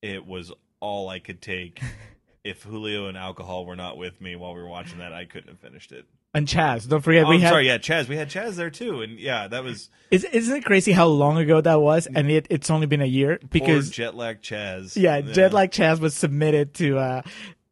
it 0.00 0.26
was 0.26 0.52
all 0.80 1.08
I 1.08 1.18
could 1.18 1.40
take. 1.40 1.80
if 2.44 2.62
Julio 2.62 3.06
and 3.06 3.16
alcohol 3.16 3.64
were 3.64 3.76
not 3.76 3.96
with 3.96 4.20
me 4.20 4.34
while 4.34 4.54
we 4.54 4.62
were 4.62 4.68
watching 4.68 4.98
that, 4.98 5.12
I 5.12 5.24
couldn't 5.24 5.48
have 5.48 5.60
finished 5.60 5.92
it. 5.92 6.06
And 6.34 6.46
Chaz. 6.46 6.88
Don't 6.88 7.00
forget 7.02 7.24
Oh, 7.26 7.28
we 7.28 7.36
I'm 7.36 7.40
had. 7.42 7.48
sorry, 7.50 7.66
yeah, 7.66 7.78
Chaz. 7.78 8.08
We 8.08 8.16
had 8.16 8.28
Chaz 8.30 8.54
there 8.54 8.70
too, 8.70 9.02
and 9.02 9.18
yeah, 9.18 9.48
that 9.48 9.62
was 9.64 9.90
Is, 10.10 10.24
isn't 10.24 10.56
it 10.56 10.64
crazy 10.64 10.92
how 10.92 11.06
long 11.06 11.36
ago 11.38 11.60
that 11.60 11.80
was? 11.80 12.06
And 12.06 12.30
it, 12.30 12.46
it's 12.50 12.70
only 12.70 12.86
been 12.86 13.02
a 13.02 13.06
year 13.06 13.38
because 13.50 13.90
jet 13.90 14.14
lag 14.14 14.40
Chaz. 14.42 14.96
yeah, 14.96 15.20
Jet 15.20 15.52
lag 15.52 15.70
Chaz 15.70 16.00
was 16.00 16.14
submitted 16.14 16.74
to 16.74 16.98
uh 16.98 17.22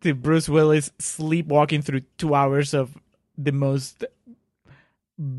to 0.02 0.14
Bruce 0.14 0.48
Willis 0.48 0.90
sleepwalking 0.98 1.82
through 1.82 2.00
two 2.18 2.34
hours 2.34 2.72
of 2.74 2.96
the 3.36 3.52
most 3.52 4.04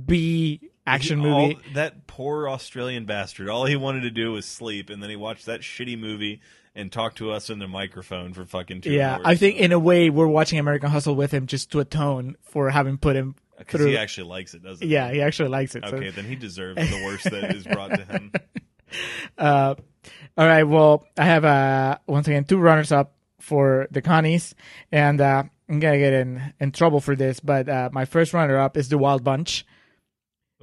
B 0.05 0.70
action 0.93 1.21
He- 1.21 1.29
all- 1.29 1.47
movie. 1.49 1.57
that 1.73 2.07
poor 2.07 2.49
Australian 2.49 3.05
bastard. 3.05 3.49
All 3.49 3.65
he 3.65 3.75
wanted 3.75 4.01
to 4.01 4.11
do 4.11 4.31
was 4.33 4.45
sleep, 4.45 4.89
and 4.89 5.01
then 5.01 5.09
he 5.09 5.15
watched 5.15 5.45
that 5.45 5.61
shitty 5.61 5.97
movie 5.99 6.41
and 6.75 6.91
talked 6.91 7.17
to 7.17 7.31
us 7.31 7.49
in 7.49 7.59
the 7.59 7.67
microphone 7.67 8.33
for 8.33 8.45
fucking 8.45 8.81
two 8.81 8.91
Yeah, 8.93 9.15
hours. 9.15 9.21
I 9.25 9.35
think 9.35 9.57
in 9.59 9.71
a 9.71 9.79
way 9.79 10.09
we're 10.09 10.27
watching 10.27 10.57
American 10.59 10.89
Hustle 10.89 11.15
with 11.15 11.31
him 11.31 11.45
just 11.47 11.71
to 11.71 11.79
atone 11.79 12.37
for 12.43 12.69
having 12.69 12.97
put 12.97 13.15
him 13.15 13.35
because 13.57 13.81
he 13.85 13.97
actually 13.97 14.27
likes 14.29 14.53
it, 14.53 14.63
doesn't 14.63 14.87
he? 14.87 14.93
yeah, 14.93 15.11
he? 15.11 15.21
actually 15.21 15.49
likes 15.49 15.75
it. 15.75 15.83
so- 15.87 15.95
Okay, 15.97 16.09
then 16.11 16.25
he 16.25 16.35
deserves 16.35 16.77
the 16.77 17.01
worst 17.05 17.25
that 17.25 17.55
is 17.55 17.65
brought 17.65 17.89
to 17.91 18.05
him. 18.05 18.31
Uh, 19.37 19.75
all 20.37 20.45
right. 20.47 20.63
Well, 20.63 21.05
I 21.17 21.25
have 21.25 21.45
uh, 21.45 21.97
once 22.07 22.27
again 22.27 22.43
two 22.45 22.57
runners 22.57 22.91
up 22.91 23.13
for 23.39 23.87
the 23.91 24.01
Connies, 24.01 24.53
and 24.91 25.19
uh, 25.21 25.43
I'm 25.69 25.79
gonna 25.79 25.97
get 25.99 26.13
in 26.13 26.53
in 26.59 26.71
trouble 26.71 26.99
for 26.99 27.15
this. 27.15 27.39
But 27.39 27.69
uh, 27.69 27.89
my 27.91 28.05
first 28.05 28.33
runner 28.33 28.57
up 28.57 28.77
is 28.77 28.89
the 28.89 28.97
Wild 28.97 29.23
Bunch. 29.23 29.65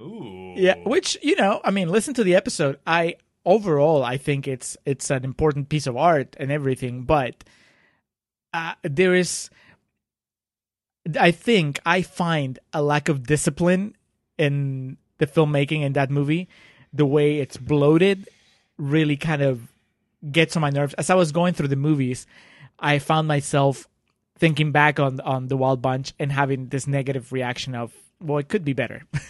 Ooh. 0.00 0.54
Yeah, 0.56 0.76
which 0.84 1.18
you 1.22 1.36
know, 1.36 1.60
I 1.64 1.70
mean, 1.70 1.88
listen 1.88 2.14
to 2.14 2.24
the 2.24 2.34
episode. 2.34 2.78
I 2.86 3.16
overall, 3.44 4.04
I 4.04 4.16
think 4.16 4.46
it's 4.46 4.76
it's 4.84 5.10
an 5.10 5.24
important 5.24 5.68
piece 5.68 5.86
of 5.86 5.96
art 5.96 6.36
and 6.38 6.52
everything, 6.52 7.02
but 7.02 7.44
uh, 8.54 8.74
there 8.82 9.14
is, 9.14 9.50
I 11.18 11.30
think, 11.30 11.80
I 11.84 12.02
find 12.02 12.58
a 12.72 12.82
lack 12.82 13.08
of 13.08 13.26
discipline 13.26 13.96
in 14.36 14.96
the 15.18 15.26
filmmaking 15.26 15.82
in 15.82 15.94
that 15.94 16.10
movie. 16.10 16.48
The 16.92 17.06
way 17.06 17.38
it's 17.38 17.56
bloated 17.56 18.28
really 18.78 19.16
kind 19.16 19.42
of 19.42 19.60
gets 20.30 20.56
on 20.56 20.62
my 20.62 20.70
nerves. 20.70 20.94
As 20.94 21.10
I 21.10 21.14
was 21.14 21.32
going 21.32 21.54
through 21.54 21.68
the 21.68 21.76
movies, 21.76 22.26
I 22.78 22.98
found 22.98 23.28
myself 23.28 23.88
thinking 24.38 24.72
back 24.72 25.00
on 25.00 25.20
on 25.20 25.48
the 25.48 25.56
Wild 25.56 25.82
Bunch 25.82 26.14
and 26.18 26.30
having 26.30 26.68
this 26.68 26.86
negative 26.86 27.32
reaction 27.32 27.74
of, 27.74 27.92
well, 28.20 28.38
it 28.38 28.48
could 28.48 28.64
be 28.64 28.72
better. 28.72 29.02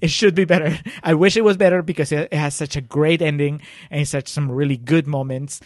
it 0.00 0.10
should 0.10 0.34
be 0.34 0.44
better. 0.44 0.78
I 1.02 1.14
wish 1.14 1.36
it 1.36 1.44
was 1.44 1.56
better 1.56 1.82
because 1.82 2.12
it, 2.12 2.28
it 2.30 2.36
has 2.36 2.54
such 2.54 2.76
a 2.76 2.80
great 2.80 3.22
ending 3.22 3.62
and 3.90 4.06
such 4.06 4.28
some 4.28 4.50
really 4.50 4.76
good 4.76 5.06
moments. 5.06 5.60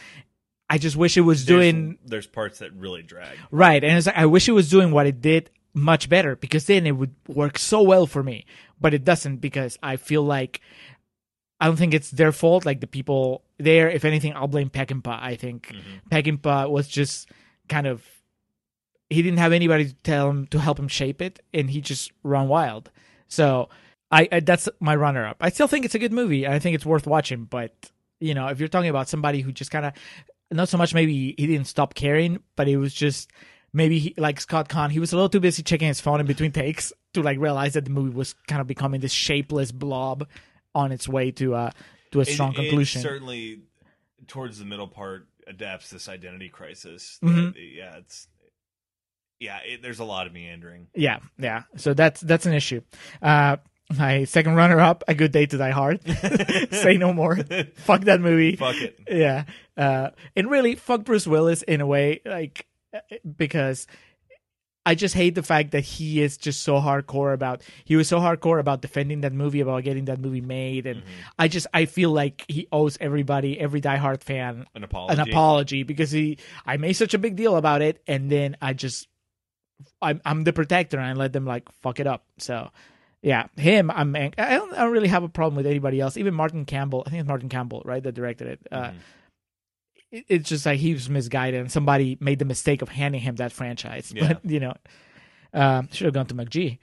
I 0.70 0.78
just 0.78 0.96
wish 0.96 1.16
it 1.16 1.22
was 1.22 1.44
doing 1.44 1.98
There's 2.04 2.26
parts 2.26 2.60
that 2.60 2.72
really 2.72 3.02
drag. 3.02 3.36
right, 3.50 3.82
and 3.82 3.98
it's 3.98 4.06
like, 4.06 4.16
I 4.16 4.26
wish 4.26 4.48
it 4.48 4.52
was 4.52 4.70
doing 4.70 4.90
what 4.90 5.06
it 5.06 5.20
did 5.20 5.50
much 5.74 6.08
better 6.08 6.36
because 6.36 6.66
then 6.66 6.86
it 6.86 6.92
would 6.92 7.14
work 7.28 7.58
so 7.58 7.82
well 7.82 8.06
for 8.06 8.22
me. 8.22 8.46
But 8.80 8.94
it 8.94 9.04
doesn't 9.04 9.36
because 9.36 9.78
I 9.82 9.96
feel 9.96 10.22
like 10.22 10.60
I 11.60 11.66
don't 11.66 11.76
think 11.76 11.94
it's 11.94 12.10
their 12.10 12.32
fault. 12.32 12.64
Like 12.64 12.80
the 12.80 12.86
people 12.86 13.44
there, 13.58 13.90
if 13.90 14.04
anything, 14.04 14.34
I'll 14.34 14.48
blame 14.48 14.70
Peckinpah. 14.70 15.22
I 15.22 15.36
think 15.36 15.68
mm-hmm. 15.68 16.14
Peckinpah 16.14 16.70
was 16.70 16.88
just 16.88 17.28
kind 17.68 17.86
of 17.86 18.04
he 19.12 19.22
didn't 19.22 19.38
have 19.38 19.52
anybody 19.52 19.86
to 19.86 19.94
tell 20.02 20.28
him 20.30 20.46
to 20.48 20.58
help 20.58 20.78
him 20.78 20.88
shape 20.88 21.20
it, 21.22 21.40
and 21.54 21.70
he 21.70 21.80
just 21.80 22.10
run 22.22 22.48
wild. 22.48 22.90
So 23.28 23.68
I, 24.10 24.28
I 24.30 24.40
that's 24.40 24.68
my 24.80 24.94
runner 24.96 25.26
up. 25.26 25.36
I 25.40 25.50
still 25.50 25.68
think 25.68 25.84
it's 25.84 25.94
a 25.94 25.98
good 25.98 26.12
movie. 26.12 26.44
and 26.44 26.54
I 26.54 26.58
think 26.58 26.74
it's 26.74 26.86
worth 26.86 27.06
watching. 27.06 27.44
But 27.44 27.72
you 28.20 28.34
know, 28.34 28.48
if 28.48 28.58
you're 28.58 28.68
talking 28.68 28.90
about 28.90 29.08
somebody 29.08 29.40
who 29.40 29.52
just 29.52 29.70
kind 29.70 29.86
of 29.86 29.92
not 30.50 30.68
so 30.68 30.76
much 30.78 30.92
maybe 30.94 31.34
he 31.38 31.46
didn't 31.46 31.66
stop 31.66 31.94
caring, 31.94 32.42
but 32.56 32.68
it 32.68 32.76
was 32.76 32.92
just 32.92 33.30
maybe 33.72 33.98
he, 33.98 34.14
like 34.18 34.40
Scott 34.40 34.68
Caan, 34.68 34.90
he 34.90 35.00
was 35.00 35.12
a 35.12 35.16
little 35.16 35.30
too 35.30 35.40
busy 35.40 35.62
checking 35.62 35.88
his 35.88 36.00
phone 36.00 36.20
in 36.20 36.26
between 36.26 36.52
takes 36.64 36.92
to 37.14 37.22
like 37.22 37.38
realize 37.38 37.72
that 37.74 37.84
the 37.84 37.90
movie 37.90 38.14
was 38.14 38.34
kind 38.46 38.60
of 38.60 38.66
becoming 38.66 39.00
this 39.00 39.12
shapeless 39.12 39.72
blob 39.72 40.28
on 40.74 40.92
its 40.92 41.08
way 41.08 41.30
to 41.30 41.54
uh 41.54 41.70
to 42.12 42.20
a 42.20 42.24
strong 42.26 42.52
it 42.52 42.56
conclusion. 42.56 43.00
certainly, 43.00 43.60
towards 44.26 44.58
the 44.58 44.64
middle 44.66 44.88
part, 44.88 45.26
adapts 45.46 45.88
this 45.90 46.08
identity 46.08 46.48
crisis. 46.50 47.18
Mhm. 47.22 47.54
That- 47.54 47.60
yeah, 47.60 47.96
it's 47.96 48.28
yeah. 49.42 49.58
It, 49.66 49.82
there's 49.82 49.98
a 49.98 50.04
lot 50.04 50.26
of 50.26 50.32
meandering. 50.32 50.86
Yeah, 50.94 51.18
yeah. 51.38 51.62
So 51.76 51.94
that's 51.94 52.20
that's 52.20 52.46
an 52.46 52.54
issue. 52.54 52.80
Uh, 53.20 53.56
my 53.98 54.24
second 54.24 54.54
runner 54.54 54.80
up, 54.80 55.04
A 55.08 55.14
Good 55.14 55.32
Day 55.32 55.46
to 55.46 55.58
Die 55.58 55.70
Hard. 55.70 56.00
Say 56.72 56.96
no 56.96 57.12
more. 57.12 57.36
fuck 57.74 58.02
that 58.02 58.20
movie. 58.20 58.56
Fuck 58.56 58.76
it. 58.80 58.98
Yeah. 59.10 59.44
Uh, 59.76 60.10
and 60.36 60.50
really, 60.50 60.76
fuck 60.76 61.04
Bruce 61.04 61.26
Willis 61.26 61.62
in 61.62 61.80
a 61.80 61.86
way, 61.86 62.20
like 62.24 62.66
because 63.36 63.86
I 64.84 64.94
just 64.94 65.14
hate 65.14 65.34
the 65.34 65.42
fact 65.42 65.72
that 65.72 65.84
he 65.84 66.20
is 66.20 66.36
just 66.36 66.62
so 66.62 66.80
hardcore 66.80 67.32
about. 67.34 67.62
He 67.84 67.96
was 67.96 68.08
so 68.08 68.18
hardcore 68.18 68.58
about 68.58 68.82
defending 68.82 69.20
that 69.20 69.32
movie, 69.32 69.60
about 69.60 69.84
getting 69.84 70.06
that 70.06 70.18
movie 70.20 70.40
made, 70.40 70.86
and 70.86 71.02
I 71.38 71.48
just 71.48 71.66
I 71.72 71.84
feel 71.84 72.10
like 72.10 72.44
he 72.48 72.66
owes 72.72 72.98
everybody, 73.00 73.58
every 73.60 73.80
Die 73.80 73.96
Hard 73.96 74.24
fan, 74.24 74.66
An 74.74 74.84
apology. 74.84 75.20
an 75.20 75.28
apology 75.28 75.82
because 75.84 76.10
he 76.10 76.38
I 76.66 76.78
made 76.78 76.94
such 76.94 77.14
a 77.14 77.18
big 77.18 77.36
deal 77.36 77.56
about 77.56 77.82
it 77.82 78.02
and 78.06 78.30
then 78.30 78.56
I 78.60 78.72
just 78.72 79.06
I'm 80.00 80.20
I'm 80.24 80.44
the 80.44 80.52
protector 80.52 80.98
and 80.98 81.06
I 81.06 81.12
let 81.14 81.32
them 81.32 81.44
like 81.46 81.70
fuck 81.82 82.00
it 82.00 82.06
up. 82.06 82.24
So 82.38 82.70
yeah, 83.22 83.46
him 83.56 83.90
I'm 83.90 84.14
ang- 84.16 84.34
I 84.38 84.54
don't, 84.56 84.72
I 84.74 84.82
don't 84.82 84.92
really 84.92 85.08
have 85.08 85.22
a 85.22 85.28
problem 85.28 85.56
with 85.56 85.66
anybody 85.66 86.00
else. 86.00 86.16
Even 86.16 86.34
Martin 86.34 86.64
Campbell, 86.64 87.04
I 87.06 87.10
think 87.10 87.20
it's 87.20 87.28
Martin 87.28 87.48
Campbell, 87.48 87.82
right, 87.84 88.02
that 88.02 88.12
directed 88.12 88.48
it. 88.48 88.60
Uh, 88.70 88.82
Mhm. 88.90 88.94
it- 90.10 90.24
it's 90.28 90.48
just 90.48 90.66
like 90.66 90.78
he 90.80 90.92
was 90.92 91.08
misguided 91.08 91.60
and 91.60 91.70
somebody 91.70 92.16
made 92.20 92.38
the 92.38 92.44
mistake 92.44 92.82
of 92.82 92.88
handing 92.88 93.20
him 93.20 93.36
that 93.36 93.52
franchise. 93.52 94.12
Yeah. 94.16 94.34
But 94.34 94.50
you 94.50 94.60
know, 94.60 94.74
um, 95.54 95.88
should 95.92 96.06
have 96.06 96.14
gone 96.14 96.26
to 96.26 96.34
McG. 96.34 96.78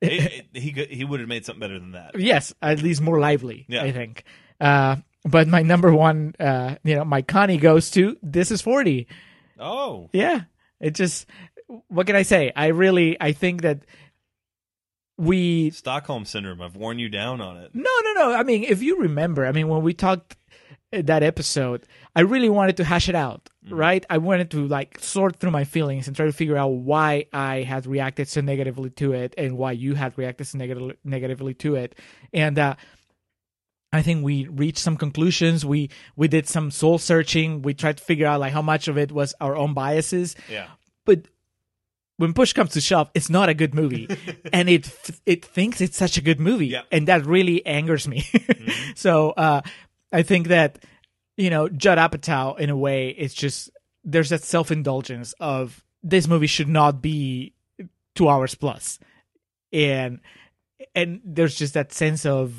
It- 0.00 0.46
it- 0.54 0.60
he 0.60 0.70
he 0.96 1.04
would 1.04 1.20
have 1.20 1.28
made 1.28 1.44
something 1.46 1.60
better 1.60 1.78
than 1.78 1.92
that. 1.92 2.18
Yes, 2.18 2.52
at 2.60 2.82
least 2.82 3.00
more 3.00 3.18
lively, 3.18 3.64
Yeah. 3.68 3.82
I 3.84 3.92
think. 3.92 4.24
Uh, 4.60 4.96
but 5.24 5.48
my 5.48 5.62
number 5.62 5.92
one, 5.92 6.34
uh, 6.38 6.76
you 6.84 6.96
know, 6.96 7.04
my 7.04 7.22
Connie 7.22 7.56
goes 7.56 7.90
to 7.92 8.16
This 8.22 8.50
Is 8.50 8.60
Forty. 8.60 9.06
Oh, 9.58 10.10
Yeah. 10.12 10.42
It 10.80 10.94
just 10.94 11.26
what 11.88 12.06
can 12.06 12.16
I 12.16 12.22
say? 12.22 12.52
I 12.54 12.68
really 12.68 13.16
I 13.20 13.32
think 13.32 13.62
that 13.62 13.80
we 15.16 15.70
Stockholm 15.70 16.24
syndrome. 16.24 16.60
I've 16.60 16.76
worn 16.76 16.98
you 16.98 17.08
down 17.08 17.40
on 17.40 17.56
it. 17.56 17.70
No, 17.74 17.90
no, 18.04 18.12
no. 18.14 18.34
I 18.34 18.42
mean, 18.42 18.64
if 18.64 18.82
you 18.82 19.00
remember, 19.00 19.46
I 19.46 19.52
mean 19.52 19.68
when 19.68 19.82
we 19.82 19.94
talked 19.94 20.36
uh, 20.92 21.02
that 21.04 21.22
episode, 21.22 21.86
I 22.16 22.22
really 22.22 22.48
wanted 22.48 22.76
to 22.78 22.84
hash 22.84 23.08
it 23.08 23.14
out, 23.14 23.48
right? 23.70 24.04
I 24.10 24.18
wanted 24.18 24.50
to 24.52 24.66
like 24.66 24.98
sort 24.98 25.36
through 25.36 25.52
my 25.52 25.64
feelings 25.64 26.06
and 26.08 26.16
try 26.16 26.26
to 26.26 26.32
figure 26.32 26.56
out 26.56 26.68
why 26.68 27.26
I 27.32 27.62
had 27.62 27.86
reacted 27.86 28.28
so 28.28 28.40
negatively 28.40 28.90
to 28.90 29.12
it 29.12 29.34
and 29.38 29.56
why 29.56 29.72
you 29.72 29.94
had 29.94 30.18
reacted 30.18 30.48
so 30.48 30.58
negatively 30.58 30.96
negatively 31.04 31.54
to 31.54 31.76
it. 31.76 31.94
And 32.32 32.58
uh 32.58 32.74
I 33.92 34.02
think 34.02 34.24
we 34.24 34.48
reached 34.48 34.78
some 34.78 34.96
conclusions. 34.96 35.64
We 35.64 35.90
we 36.16 36.26
did 36.26 36.48
some 36.48 36.72
soul 36.72 36.98
searching. 36.98 37.62
We 37.62 37.74
tried 37.74 37.98
to 37.98 38.02
figure 38.02 38.26
out 38.26 38.40
like 38.40 38.52
how 38.52 38.62
much 38.62 38.88
of 38.88 38.98
it 38.98 39.12
was 39.12 39.32
our 39.40 39.54
own 39.56 39.72
biases. 39.74 40.34
Yeah. 40.50 40.66
but 41.04 41.28
when 42.16 42.32
push 42.32 42.52
comes 42.52 42.70
to 42.72 42.80
shove, 42.80 43.10
it's 43.14 43.28
not 43.30 43.48
a 43.48 43.54
good 43.54 43.74
movie, 43.74 44.08
and 44.52 44.68
it 44.68 44.88
it 45.26 45.44
thinks 45.44 45.80
it's 45.80 45.96
such 45.96 46.16
a 46.16 46.20
good 46.22 46.40
movie, 46.40 46.68
Yeah. 46.68 46.82
and 46.92 47.08
that 47.08 47.26
really 47.26 47.64
angers 47.66 48.06
me. 48.08 48.24
so 48.94 49.30
uh, 49.30 49.62
I 50.12 50.22
think 50.22 50.48
that 50.48 50.78
you 51.36 51.50
know 51.50 51.68
Judd 51.68 51.98
Apatow, 51.98 52.58
in 52.58 52.70
a 52.70 52.76
way, 52.76 53.08
it's 53.10 53.34
just 53.34 53.70
there's 54.04 54.28
that 54.30 54.42
self 54.44 54.70
indulgence 54.70 55.34
of 55.40 55.82
this 56.02 56.28
movie 56.28 56.46
should 56.46 56.68
not 56.68 57.00
be 57.02 57.54
two 58.14 58.28
hours 58.28 58.54
plus, 58.54 58.98
and 59.72 60.20
and 60.94 61.20
there's 61.24 61.56
just 61.56 61.74
that 61.74 61.92
sense 61.92 62.24
of 62.26 62.54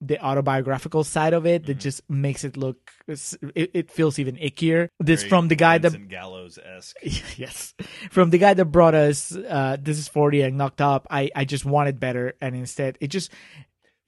the 0.00 0.18
autobiographical 0.24 1.04
side 1.04 1.34
of 1.34 1.44
it 1.46 1.66
that 1.66 1.74
just 1.74 2.00
makes 2.08 2.42
it 2.44 2.56
look 2.56 2.90
it, 3.06 3.70
it 3.74 3.90
feels 3.90 4.18
even 4.18 4.36
ickier. 4.36 4.88
This 4.98 5.20
Very 5.22 5.28
from 5.28 5.48
the 5.48 5.56
guy 5.56 5.78
that 5.78 6.08
Gallows 6.08 6.58
esque. 6.58 6.96
yes. 7.38 7.74
From 8.10 8.30
the 8.30 8.38
guy 8.38 8.54
that 8.54 8.64
brought 8.66 8.94
us 8.94 9.34
uh 9.36 9.76
this 9.80 9.98
is 9.98 10.08
40 10.08 10.42
and 10.42 10.56
knocked 10.56 10.80
up 10.80 11.06
i 11.10 11.30
i 11.36 11.44
just 11.44 11.64
wanted 11.64 12.00
better 12.00 12.34
and 12.40 12.54
instead 12.56 12.96
it 13.00 13.08
just 13.08 13.30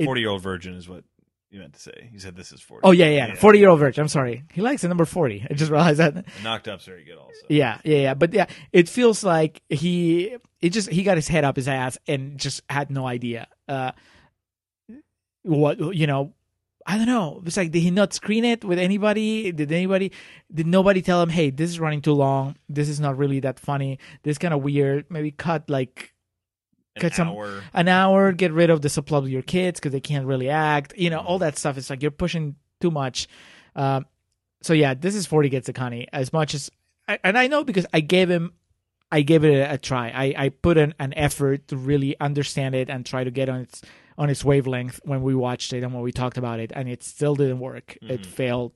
Forty 0.03 0.21
year 0.23 0.31
old 0.31 0.43
virgin 0.43 0.75
is 0.75 0.89
what 0.89 1.05
you 1.51 1.61
meant 1.61 1.75
to 1.75 1.81
say. 1.81 2.09
You 2.11 2.19
said 2.19 2.35
this 2.35 2.51
is 2.51 2.61
forty. 2.63 2.81
oh 2.85 2.93
yeah 2.93 3.11
yeah 3.11 3.35
40 3.35 3.59
year 3.59 3.69
old 3.69 3.79
virgin. 3.79 4.01
I'm 4.01 4.09
sorry. 4.09 4.45
He 4.53 4.63
likes 4.63 4.81
the 4.83 4.89
number 4.89 5.05
40 5.05 5.47
i 5.51 5.55
just 5.55 5.71
realized 5.71 5.99
that. 6.01 6.25
Knocked 6.43 6.67
up's 6.69 6.87
very 6.87 7.05
good 7.05 7.19
also. 7.19 7.33
yeah 7.49 7.79
yeah 7.85 7.99
yeah. 7.99 8.15
But 8.15 8.33
yeah 8.33 8.47
it 8.73 8.89
feels 8.89 9.23
like 9.23 9.61
he 9.69 10.37
it 10.61 10.71
just 10.71 10.89
he 10.89 11.03
got 11.03 11.19
his 11.19 11.29
head 11.29 11.45
up 11.45 11.57
his 11.57 11.69
ass 11.69 11.99
and 12.09 12.39
just 12.39 12.63
had 12.71 12.91
no 12.91 13.07
idea. 13.07 13.47
Uh 13.69 13.93
what 15.43 15.79
you 15.95 16.07
know 16.07 16.33
I 16.85 16.97
don't 16.97 17.07
know. 17.07 17.41
It's 17.47 17.57
like, 17.57 17.71
did 17.71 17.79
he 17.79 17.93
not 17.93 18.13
screen 18.13 18.45
it 18.45 18.65
with 18.65 18.77
anybody? 18.81 19.53
Did 19.53 19.71
anybody, 19.71 20.11
did 20.53 20.67
nobody 20.67 21.01
tell 21.01 21.23
him, 21.23 21.29
hey, 21.29 21.51
this 21.51 21.71
is 21.71 21.79
running 21.79 22.01
too 22.03 22.13
long. 22.13 22.57
This 22.69 22.89
is 22.89 22.99
not 22.99 23.17
really 23.17 23.39
that 23.39 23.61
funny. 23.61 24.01
This 24.25 24.37
kind 24.37 24.53
of 24.53 24.65
weird. 24.65 25.07
Maybe 25.09 25.31
cut 25.31 25.71
like 25.71 26.13
An 26.97 27.03
Cut 27.03 27.15
some- 27.15 27.29
hour. 27.29 27.63
an 27.73 27.87
hour, 27.87 28.33
get 28.33 28.51
rid 28.51 28.69
of 28.69 28.83
the 28.83 28.89
subplot 28.89 29.23
with 29.23 29.31
your 29.31 29.43
kids 29.43 29.79
because 29.79 29.93
they 29.93 30.01
can't 30.01 30.27
really 30.27 30.49
act. 30.51 30.93
You 30.97 31.09
know, 31.11 31.21
all 31.21 31.39
that 31.39 31.57
stuff. 31.57 31.79
It's 31.79 31.89
like 31.89 32.03
you're 32.03 32.11
pushing 32.11 32.57
too 32.81 32.91
much. 32.91 33.29
Um, 33.77 34.07
so 34.63 34.73
yeah, 34.73 34.95
this 34.95 35.15
is 35.15 35.25
40 35.25 35.51
gets 35.51 35.69
a 35.69 35.73
Connie 35.73 36.09
as 36.13 36.33
much 36.33 36.53
as, 36.53 36.69
and 37.07 37.39
I 37.39 37.47
know 37.47 37.63
because 37.63 37.87
I 37.95 38.01
gave 38.01 38.29
him, 38.29 38.55
I 39.13 39.23
gave 39.23 39.45
it 39.45 39.55
a, 39.55 39.75
a 39.75 39.79
try. 39.79 40.09
I, 40.11 40.35
I 40.37 40.49
put 40.49 40.79
an, 40.79 40.95
an 40.99 41.15
effort 41.15 41.69
to 41.69 41.77
really 41.77 42.19
understand 42.19 42.75
it 42.75 42.91
and 42.91 43.07
try 43.07 43.23
to 43.23 43.31
get 43.31 43.49
on 43.49 43.61
its 43.61 43.83
on 44.19 44.31
its 44.31 44.45
wavelength 44.45 45.01
when 45.05 45.23
we 45.23 45.35
watched 45.35 45.73
it 45.73 45.83
and 45.83 45.93
when 45.95 46.03
we 46.03 46.13
talked 46.13 46.39
about 46.39 46.61
it, 46.61 46.73
and 46.75 46.89
it 46.89 47.03
still 47.03 47.35
didn't 47.35 47.61
work. 47.61 47.97
It 48.03 48.23
Mhm. 48.23 48.27
failed 48.27 48.73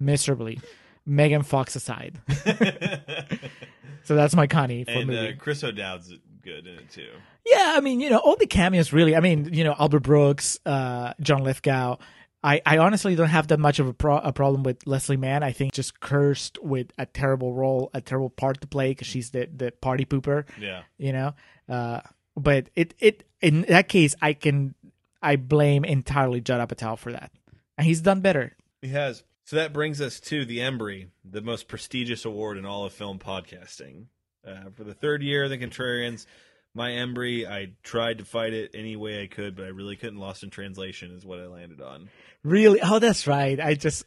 miserably. 0.00 0.60
Megan 1.04 1.42
Fox 1.42 1.74
aside, 1.74 2.20
so 4.04 4.14
that's 4.14 4.34
my 4.36 4.46
Connie 4.46 4.84
for 4.84 4.90
and 4.92 5.06
movie. 5.08 5.28
uh, 5.28 5.32
Chris 5.36 5.62
O'Dowd's 5.64 6.12
good 6.42 6.66
in 6.66 6.74
it 6.78 6.90
too. 6.90 7.08
Yeah, 7.44 7.72
I 7.76 7.80
mean, 7.80 8.00
you 8.00 8.10
know, 8.10 8.18
all 8.18 8.36
the 8.36 8.46
cameos 8.46 8.92
really. 8.92 9.16
I 9.16 9.20
mean, 9.20 9.52
you 9.52 9.64
know, 9.64 9.74
Albert 9.78 10.00
Brooks, 10.04 10.58
uh, 10.66 11.14
John 11.20 11.42
Lithgow. 11.42 11.96
I, 12.44 12.60
I 12.66 12.78
honestly 12.78 13.14
don't 13.14 13.28
have 13.28 13.48
that 13.48 13.60
much 13.60 13.78
of 13.78 13.86
a, 13.86 13.92
pro- 13.92 14.18
a 14.18 14.32
problem 14.32 14.64
with 14.64 14.84
Leslie 14.86 15.16
Mann. 15.16 15.44
I 15.44 15.52
think 15.52 15.72
just 15.72 16.00
cursed 16.00 16.58
with 16.60 16.92
a 16.98 17.06
terrible 17.06 17.52
role, 17.54 17.90
a 17.94 18.00
terrible 18.00 18.30
part 18.30 18.60
to 18.62 18.66
play 18.66 18.90
because 18.90 19.06
she's 19.06 19.30
the, 19.30 19.48
the 19.54 19.70
party 19.70 20.04
pooper. 20.04 20.44
Yeah. 20.60 20.82
You 20.98 21.12
know, 21.12 21.34
uh, 21.68 22.00
but 22.36 22.68
it 22.74 22.94
it 22.98 23.24
in 23.40 23.62
that 23.62 23.88
case, 23.88 24.14
I 24.22 24.32
can 24.32 24.74
I 25.22 25.36
blame 25.36 25.84
entirely 25.84 26.40
Judd 26.40 26.66
Apatow 26.68 26.98
for 26.98 27.12
that, 27.12 27.30
and 27.78 27.86
he's 27.86 28.00
done 28.00 28.20
better. 28.20 28.56
He 28.80 28.88
has. 28.88 29.22
So 29.44 29.56
that 29.56 29.72
brings 29.72 30.00
us 30.00 30.20
to 30.20 30.44
the 30.44 30.58
Embry, 30.58 31.08
the 31.24 31.42
most 31.42 31.68
prestigious 31.68 32.24
award 32.24 32.56
in 32.58 32.64
all 32.64 32.84
of 32.84 32.92
film 32.92 33.18
podcasting. 33.18 34.06
Uh, 34.46 34.70
for 34.74 34.84
the 34.84 34.94
third 34.94 35.22
year, 35.22 35.48
the 35.48 35.58
Contrarians, 35.58 36.26
my 36.74 36.90
Embry, 36.90 37.46
I 37.46 37.72
tried 37.82 38.18
to 38.18 38.24
fight 38.24 38.54
it 38.54 38.70
any 38.74 38.96
way 38.96 39.22
I 39.22 39.26
could, 39.26 39.54
but 39.56 39.64
I 39.64 39.68
really 39.68 39.96
couldn't. 39.96 40.18
Lost 40.18 40.42
in 40.42 40.50
translation 40.50 41.12
is 41.14 41.24
what 41.24 41.38
I 41.38 41.46
landed 41.46 41.80
on. 41.80 42.08
Really? 42.44 42.80
Oh, 42.82 42.98
that's 42.98 43.26
right. 43.26 43.60
I 43.60 43.74
just 43.74 44.04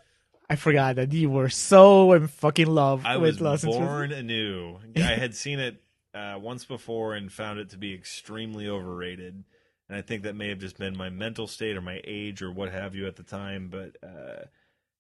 I 0.50 0.56
forgot 0.56 0.96
that 0.98 1.12
you 1.14 1.30
were 1.30 1.50
so 1.50 2.14
in 2.14 2.28
fucking 2.28 2.68
love 2.68 3.06
I 3.06 3.18
with 3.18 3.36
was 3.36 3.42
Lost 3.42 3.64
in 3.66 3.72
Translation. 3.72 3.88
born 3.94 4.12
anew. 4.12 4.78
I 4.98 5.16
had 5.16 5.36
seen 5.36 5.60
it 5.60 5.82
uh, 6.16 6.38
once 6.40 6.66
before 6.66 7.14
and 7.14 7.32
found 7.32 7.60
it 7.60 7.70
to 7.72 7.78
be 7.78 7.94
extremely 7.94 8.68
overrated. 8.68 9.44
And 9.88 9.98
I 9.98 10.02
think 10.02 10.24
that 10.24 10.36
may 10.36 10.50
have 10.50 10.60
just 10.60 10.78
been 10.78 10.98
my 10.98 11.10
mental 11.10 11.46
state 11.48 11.76
or 11.78 11.82
my 11.82 12.02
age 12.06 12.42
or 12.42 12.52
what 12.52 12.72
have 12.72 12.96
you 12.96 13.06
at 13.08 13.18
the 13.18 13.24
time. 13.24 13.68
But 13.70 13.98
uh, 14.02 14.46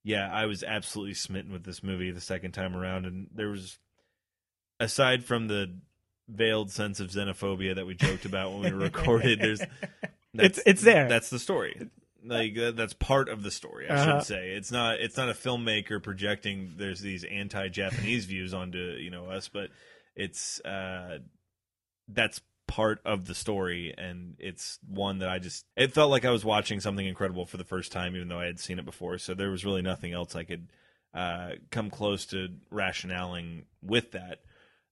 yeah, 0.03 0.29
I 0.31 0.45
was 0.45 0.63
absolutely 0.63 1.15
smitten 1.15 1.51
with 1.51 1.63
this 1.63 1.81
movie 1.81 2.11
the 2.11 2.21
second 2.21 2.51
time 2.51 2.75
around. 2.75 3.05
And 3.05 3.27
there 3.33 3.49
was, 3.49 3.79
aside 4.79 5.23
from 5.25 5.47
the 5.47 5.75
veiled 6.27 6.71
sense 6.71 6.99
of 6.99 7.09
xenophobia 7.09 7.75
that 7.75 7.85
we 7.85 7.95
joked 7.95 8.25
about 8.25 8.51
when 8.53 8.61
we 8.63 8.69
recorded, 8.83 9.39
there's 9.39 9.61
It's- 9.61 10.59
it's 10.65 10.81
there. 10.81 11.07
That's 11.07 11.29
the 11.29 11.39
story. 11.39 11.89
Like 12.27 12.55
that's 12.75 12.93
part 12.93 13.29
of 13.29 13.43
the 13.43 13.51
story. 13.51 13.87
I 13.87 13.93
Uh-huh. 13.95 14.19
should 14.19 14.25
say 14.27 14.49
it's 14.53 14.71
not. 14.71 14.99
It's 14.99 15.15
not 15.15 15.29
a 15.29 15.33
filmmaker 15.33 16.01
projecting. 16.01 16.73
There's 16.75 16.99
these 16.99 17.23
anti-Japanese 17.23 18.25
views 18.25 18.51
onto 18.51 18.79
you 18.79 19.11
know 19.11 19.25
us, 19.29 19.47
but 19.47 19.69
it's 20.15 20.59
uh, 20.61 21.19
that's 22.07 22.41
part 22.67 22.99
of 23.05 23.25
the 23.25 23.35
story, 23.35 23.93
and 23.97 24.35
it's 24.39 24.79
one 24.87 25.19
that 25.19 25.29
I 25.29 25.39
just. 25.39 25.65
It 25.75 25.93
felt 25.93 26.11
like 26.11 26.25
I 26.25 26.31
was 26.31 26.45
watching 26.45 26.79
something 26.79 27.05
incredible 27.05 27.45
for 27.45 27.57
the 27.57 27.63
first 27.63 27.91
time, 27.91 28.15
even 28.15 28.27
though 28.27 28.39
I 28.39 28.45
had 28.45 28.59
seen 28.59 28.79
it 28.79 28.85
before. 28.85 29.17
So 29.17 29.33
there 29.33 29.51
was 29.51 29.65
really 29.65 29.81
nothing 29.81 30.13
else 30.13 30.35
I 30.35 30.43
could 30.43 30.67
uh, 31.13 31.51
come 31.71 31.89
close 31.89 32.25
to 32.27 32.49
rationaling 32.71 33.63
with 33.81 34.11
that. 34.11 34.39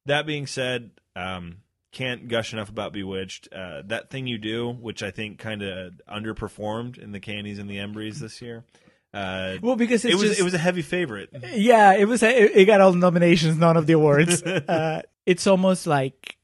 That 0.06 0.26
being 0.26 0.48
said, 0.48 0.92
um, 1.16 1.58
can't 1.92 2.28
gush 2.28 2.54
enough 2.54 2.70
about 2.70 2.92
Bewitched. 2.94 3.48
Uh, 3.54 3.84
that 3.86 4.10
thing 4.10 4.28
you 4.28 4.38
do, 4.38 4.70
which 4.72 5.02
I 5.04 5.12
think 5.12 5.40
kind 5.40 5.62
of 5.62 5.94
underperformed 6.10 6.98
in 6.98 7.12
the 7.12 7.20
Candies 7.20 7.60
and 7.60 7.70
the 7.70 7.78
Embries 7.78 8.16
this 8.16 8.42
year. 8.42 8.66
Uh, 9.14 9.58
Well, 9.62 9.76
because 9.76 10.04
it's 10.04 10.16
it 10.16 10.18
was 10.18 10.30
just, 10.30 10.40
it 10.40 10.44
was 10.44 10.56
a 10.56 10.60
heavy 10.60 10.82
favorite. 10.82 11.30
yeah, 11.54 11.96
it 11.96 12.06
was. 12.06 12.24
It, 12.24 12.56
it 12.56 12.66
got 12.66 12.82
all 12.82 12.92
the 12.92 12.98
nominations, 12.98 13.58
none 13.58 13.78
of 13.78 13.86
the 13.86 13.94
awards. 13.94 14.42
uh, 14.44 15.04
it's 15.26 15.48
almost 15.48 15.88
like 15.88 16.38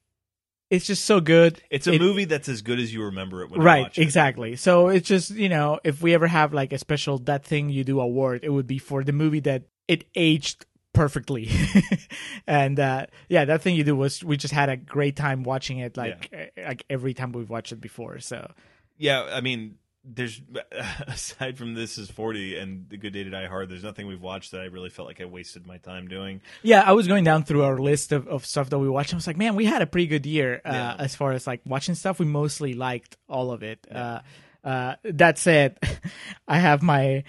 it's 0.69 0.85
just 0.85 1.05
so 1.05 1.19
good. 1.19 1.61
It's 1.71 1.87
a 1.87 1.93
It- 1.93 1.99
movie 2.01 2.25
that's 2.25 2.47
as 2.47 2.61
good 2.61 2.79
as 2.79 2.93
you 2.93 3.03
remember 3.03 3.41
it 3.43 3.49
when 3.49 3.61
right 3.61 3.83
watch 3.83 3.97
it. 3.97 4.01
exactly 4.03 4.55
so 4.55 4.87
it's 4.89 5.07
just 5.07 5.31
you 5.31 5.49
know 5.49 5.79
if 5.83 6.01
we 6.01 6.13
ever 6.13 6.27
have 6.27 6.53
like 6.53 6.71
a 6.73 6.77
special 6.77 7.17
that 7.19 7.43
thing 7.43 7.69
you 7.69 7.83
do 7.83 7.99
award 7.99 8.41
it 8.43 8.49
would 8.49 8.67
be 8.67 8.77
for 8.77 9.03
the 9.03 9.11
movie 9.11 9.39
that 9.41 9.63
it 9.87 10.05
aged 10.15 10.65
perfectly 10.93 11.49
and 12.47 12.79
uh 12.79 13.05
yeah 13.29 13.45
that 13.45 13.61
thing 13.61 13.75
you 13.75 13.83
do 13.83 13.95
was 13.95 14.23
we 14.23 14.37
just 14.37 14.53
had 14.53 14.69
a 14.69 14.77
great 14.77 15.15
time 15.15 15.43
watching 15.43 15.79
it 15.79 15.95
like 15.97 16.29
eh, 16.33 16.47
like 16.67 16.83
every 16.89 17.13
time 17.13 17.31
we've 17.31 17.49
watched 17.49 17.71
it 17.71 17.81
before 17.81 18.19
so 18.19 18.51
Yeah, 18.97 19.23
I 19.31 19.39
mean, 19.41 19.75
there's 20.11 20.41
aside 21.07 21.57
from 21.57 21.75
this 21.75 21.97
is 21.97 22.09
40 22.09 22.57
and 22.57 22.89
the 22.89 22.97
Good 22.97 23.13
Day 23.13 23.23
to 23.23 23.29
Die 23.29 23.45
Hard. 23.47 23.69
There's 23.69 23.83
nothing 23.83 24.07
we've 24.07 24.21
watched 24.21 24.51
that 24.51 24.61
I 24.61 24.65
really 24.65 24.89
felt 24.89 25.07
like 25.07 25.21
I 25.21 25.25
wasted 25.25 25.67
my 25.67 25.77
time 25.77 26.07
doing. 26.07 26.41
yeah 26.63 26.81
i 26.85 26.93
was 26.93 27.07
going 27.07 27.23
down 27.23 27.43
through 27.43 27.63
our 27.63 27.77
list 27.77 28.11
of, 28.11 28.27
of 28.27 28.45
stuff 28.45 28.69
that 28.71 28.79
we 28.79 28.89
watched 28.89 29.13
i 29.13 29.15
was 29.17 29.27
like 29.27 29.37
man 29.37 29.55
we 29.55 29.65
had 29.65 29.81
a 29.81 29.85
pretty 29.87 30.07
good 30.07 30.25
year 30.25 30.61
uh 30.65 30.71
Yeah. 30.73 30.95
as 30.99 31.15
far 31.15 31.31
as 31.33 31.45
like 31.45 31.61
watching 31.65 31.95
stuff 31.95 32.17
we 32.19 32.25
mostly 32.25 32.73
liked 32.73 33.17
all 33.27 33.51
of 33.51 33.61
it 33.63 33.85
uh 33.91 34.19
uh 34.63 34.95
that 35.03 35.37
said 35.37 35.77
i 36.47 36.57
have 36.59 36.81
my 36.81 37.23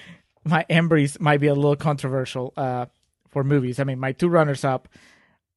my 0.45 0.64
embries 0.70 1.20
might 1.20 1.39
be 1.41 1.49
a 1.49 1.55
little 1.55 1.76
controversial 1.76 2.53
uh 2.57 2.87
for 3.28 3.45
movies 3.45 3.78
i 3.78 3.85
mean 3.85 3.99
my 4.01 4.12
two 4.12 4.28
runners 4.28 4.64
up 4.64 4.89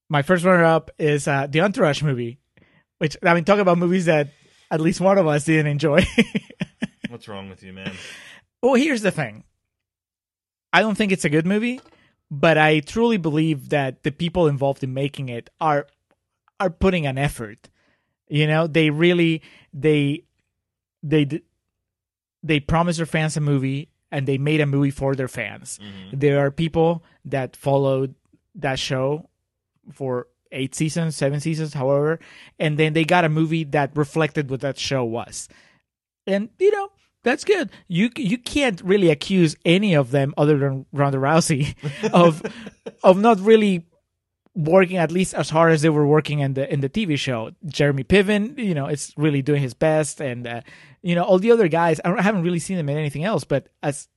my 0.09 0.21
first 0.21 0.43
runner 0.43 0.65
up 0.65 0.91
is 0.99 1.27
uh 1.27 1.47
the 1.47 1.61
entourage 1.61 2.01
movie 2.03 2.37
which 2.97 3.15
i 3.23 3.33
mean 3.33 3.43
talk 3.45 3.59
about 3.59 3.77
movies 3.77 4.05
that 4.05 4.27
at 4.69 4.81
least 4.81 4.99
one 5.01 5.17
of 5.17 5.25
us 5.27 5.45
didn't 5.45 5.67
enjoy 5.67 6.01
What's 7.13 7.27
wrong 7.27 7.47
with 7.47 7.61
you, 7.61 7.73
man? 7.73 7.93
Well, 8.63 8.73
here's 8.73 9.03
the 9.03 9.11
thing. 9.11 9.43
I 10.73 10.81
don't 10.81 10.95
think 10.95 11.11
it's 11.11 11.25
a 11.25 11.29
good 11.29 11.45
movie, 11.45 11.79
but 12.31 12.57
I 12.57 12.79
truly 12.79 13.17
believe 13.17 13.69
that 13.69 14.01
the 14.01 14.09
people 14.09 14.47
involved 14.47 14.83
in 14.83 14.95
making 14.95 15.29
it 15.29 15.51
are 15.61 15.85
are 16.59 16.71
putting 16.71 17.05
an 17.05 17.19
effort. 17.19 17.69
You 18.29 18.47
know, 18.47 18.65
they 18.65 18.89
really 18.89 19.43
they 19.71 20.23
they 21.03 21.41
they 22.41 22.59
promised 22.59 22.97
their 22.97 23.05
fans 23.05 23.37
a 23.37 23.41
movie 23.41 23.89
and 24.11 24.27
they 24.27 24.39
made 24.39 24.59
a 24.59 24.65
movie 24.65 24.89
for 24.89 25.13
their 25.13 25.27
fans. 25.27 25.77
Mm-hmm. 25.83 26.17
There 26.17 26.43
are 26.43 26.49
people 26.49 27.03
that 27.25 27.55
followed 27.55 28.15
that 28.55 28.79
show 28.79 29.29
for 29.91 30.29
eight 30.51 30.73
seasons, 30.73 31.15
seven 31.15 31.39
seasons, 31.39 31.75
however, 31.75 32.19
and 32.57 32.79
then 32.79 32.93
they 32.93 33.03
got 33.03 33.23
a 33.23 33.29
movie 33.29 33.65
that 33.65 33.95
reflected 33.95 34.49
what 34.49 34.61
that 34.61 34.79
show 34.79 35.03
was. 35.03 35.47
And 36.25 36.49
you 36.57 36.71
know, 36.71 36.89
that's 37.23 37.43
good. 37.43 37.71
You 37.87 38.09
you 38.17 38.37
can't 38.37 38.81
really 38.81 39.09
accuse 39.09 39.55
any 39.65 39.93
of 39.95 40.11
them 40.11 40.33
other 40.37 40.57
than 40.57 40.85
Ronda 40.91 41.17
Rousey 41.17 41.75
of 42.13 42.43
of 43.03 43.17
not 43.17 43.39
really 43.39 43.85
working 44.55 44.97
at 44.97 45.11
least 45.11 45.33
as 45.33 45.49
hard 45.49 45.73
as 45.73 45.81
they 45.81 45.89
were 45.89 46.05
working 46.05 46.39
in 46.39 46.53
the 46.53 46.71
in 46.71 46.81
the 46.81 46.89
TV 46.89 47.17
show. 47.17 47.51
Jeremy 47.65 48.03
Piven, 48.03 48.57
you 48.57 48.73
know, 48.75 48.87
is 48.87 49.13
really 49.17 49.41
doing 49.41 49.61
his 49.61 49.73
best, 49.73 50.21
and 50.21 50.45
uh, 50.45 50.61
you 51.01 51.15
know 51.15 51.23
all 51.23 51.39
the 51.39 51.51
other 51.51 51.67
guys. 51.67 51.99
I, 52.03 52.13
I 52.13 52.21
haven't 52.21 52.43
really 52.43 52.59
seen 52.59 52.77
them 52.77 52.89
in 52.89 52.97
anything 52.97 53.23
else, 53.23 53.43
but 53.43 53.67
as 53.81 54.07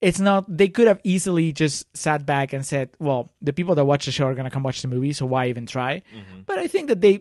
it's 0.00 0.18
not, 0.20 0.44
they 0.48 0.68
could 0.68 0.88
have 0.88 1.00
easily 1.04 1.52
just 1.52 1.86
sat 1.96 2.26
back 2.26 2.52
and 2.52 2.64
said, 2.66 2.90
"Well, 2.98 3.32
the 3.40 3.52
people 3.52 3.74
that 3.76 3.84
watch 3.84 4.04
the 4.04 4.12
show 4.12 4.26
are 4.26 4.34
going 4.34 4.44
to 4.44 4.50
come 4.50 4.62
watch 4.62 4.82
the 4.82 4.88
movie, 4.88 5.12
so 5.12 5.26
why 5.26 5.48
even 5.48 5.66
try?" 5.66 6.02
But 6.46 6.58
I 6.58 6.66
think 6.66 6.88
that 6.88 7.00
they 7.00 7.20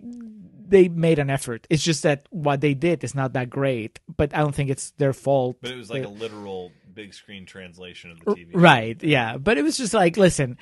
they 0.72 0.88
made 0.90 1.20
an 1.20 1.30
effort. 1.30 1.68
It's 1.70 1.84
just 1.84 2.02
that 2.04 2.26
what 2.32 2.62
they 2.62 2.74
did 2.74 3.04
is 3.04 3.14
not 3.14 3.34
that 3.34 3.50
great, 3.50 4.00
but 4.18 4.34
I 4.34 4.40
don't 4.40 4.56
think 4.56 4.70
it's 4.72 4.92
their 4.98 5.14
fault. 5.14 5.58
But 5.62 5.72
it 5.72 5.78
was 5.78 5.90
like 5.92 6.04
Uh, 6.04 6.08
a 6.08 6.10
literal 6.10 6.72
big 6.94 7.14
screen 7.14 7.46
translation 7.46 8.12
of 8.12 8.20
the 8.20 8.32
TV. 8.36 8.50
Right, 8.54 9.02
yeah. 9.04 9.38
But 9.38 9.58
it 9.58 9.64
was 9.64 9.78
just 9.78 9.94
like, 9.94 10.18
listen, 10.18 10.58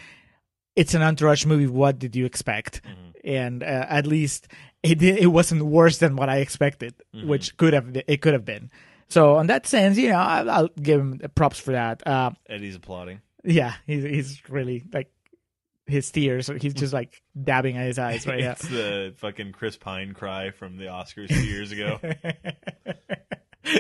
it's 0.76 0.94
an 0.94 1.02
entourage 1.02 1.46
movie. 1.46 1.68
What 1.68 2.00
did 2.00 2.16
you 2.16 2.26
expect? 2.26 2.82
And 3.24 3.64
uh, 3.64 3.86
at 3.90 4.06
least 4.08 4.48
it 4.84 5.02
it 5.04 5.28
wasn't 5.28 5.64
worse 5.64 5.98
than 5.98 6.16
what 6.16 6.30
I 6.30 6.38
expected, 6.38 6.94
which 7.14 7.58
could 7.58 7.74
have 7.74 7.96
it 8.08 8.22
could 8.22 8.34
have 8.34 8.46
been. 8.46 8.70
So 9.10 9.36
on 9.36 9.48
that 9.48 9.66
sense, 9.68 9.98
you 9.98 10.10
know, 10.10 10.18
I'll, 10.20 10.50
I'll 10.50 10.68
give 10.82 11.00
him 11.02 11.20
props 11.36 11.60
for 11.60 11.72
that. 11.72 12.06
Uh, 12.08 12.32
Eddie's 12.48 12.76
applauding. 12.76 13.22
yeah, 13.44 13.74
he's 13.88 14.04
he's 14.04 14.42
really 14.50 14.84
like 14.94 15.12
his 15.90 16.10
tears. 16.12 16.48
He's 16.62 16.74
just 16.74 16.94
like 16.94 17.22
dabbing 17.42 17.78
at 17.78 17.86
his 17.86 18.00
eyes 18.00 18.26
right 18.28 18.42
now. 18.42 18.52
It's 18.52 18.68
the 18.68 19.14
fucking 19.18 19.52
Chris 19.52 19.78
Pine 19.78 20.14
cry 20.14 20.52
from 20.52 20.78
the 20.78 20.86
Oscars 20.86 21.30
two 21.30 21.46
years 21.46 21.72
ago. 21.72 22.00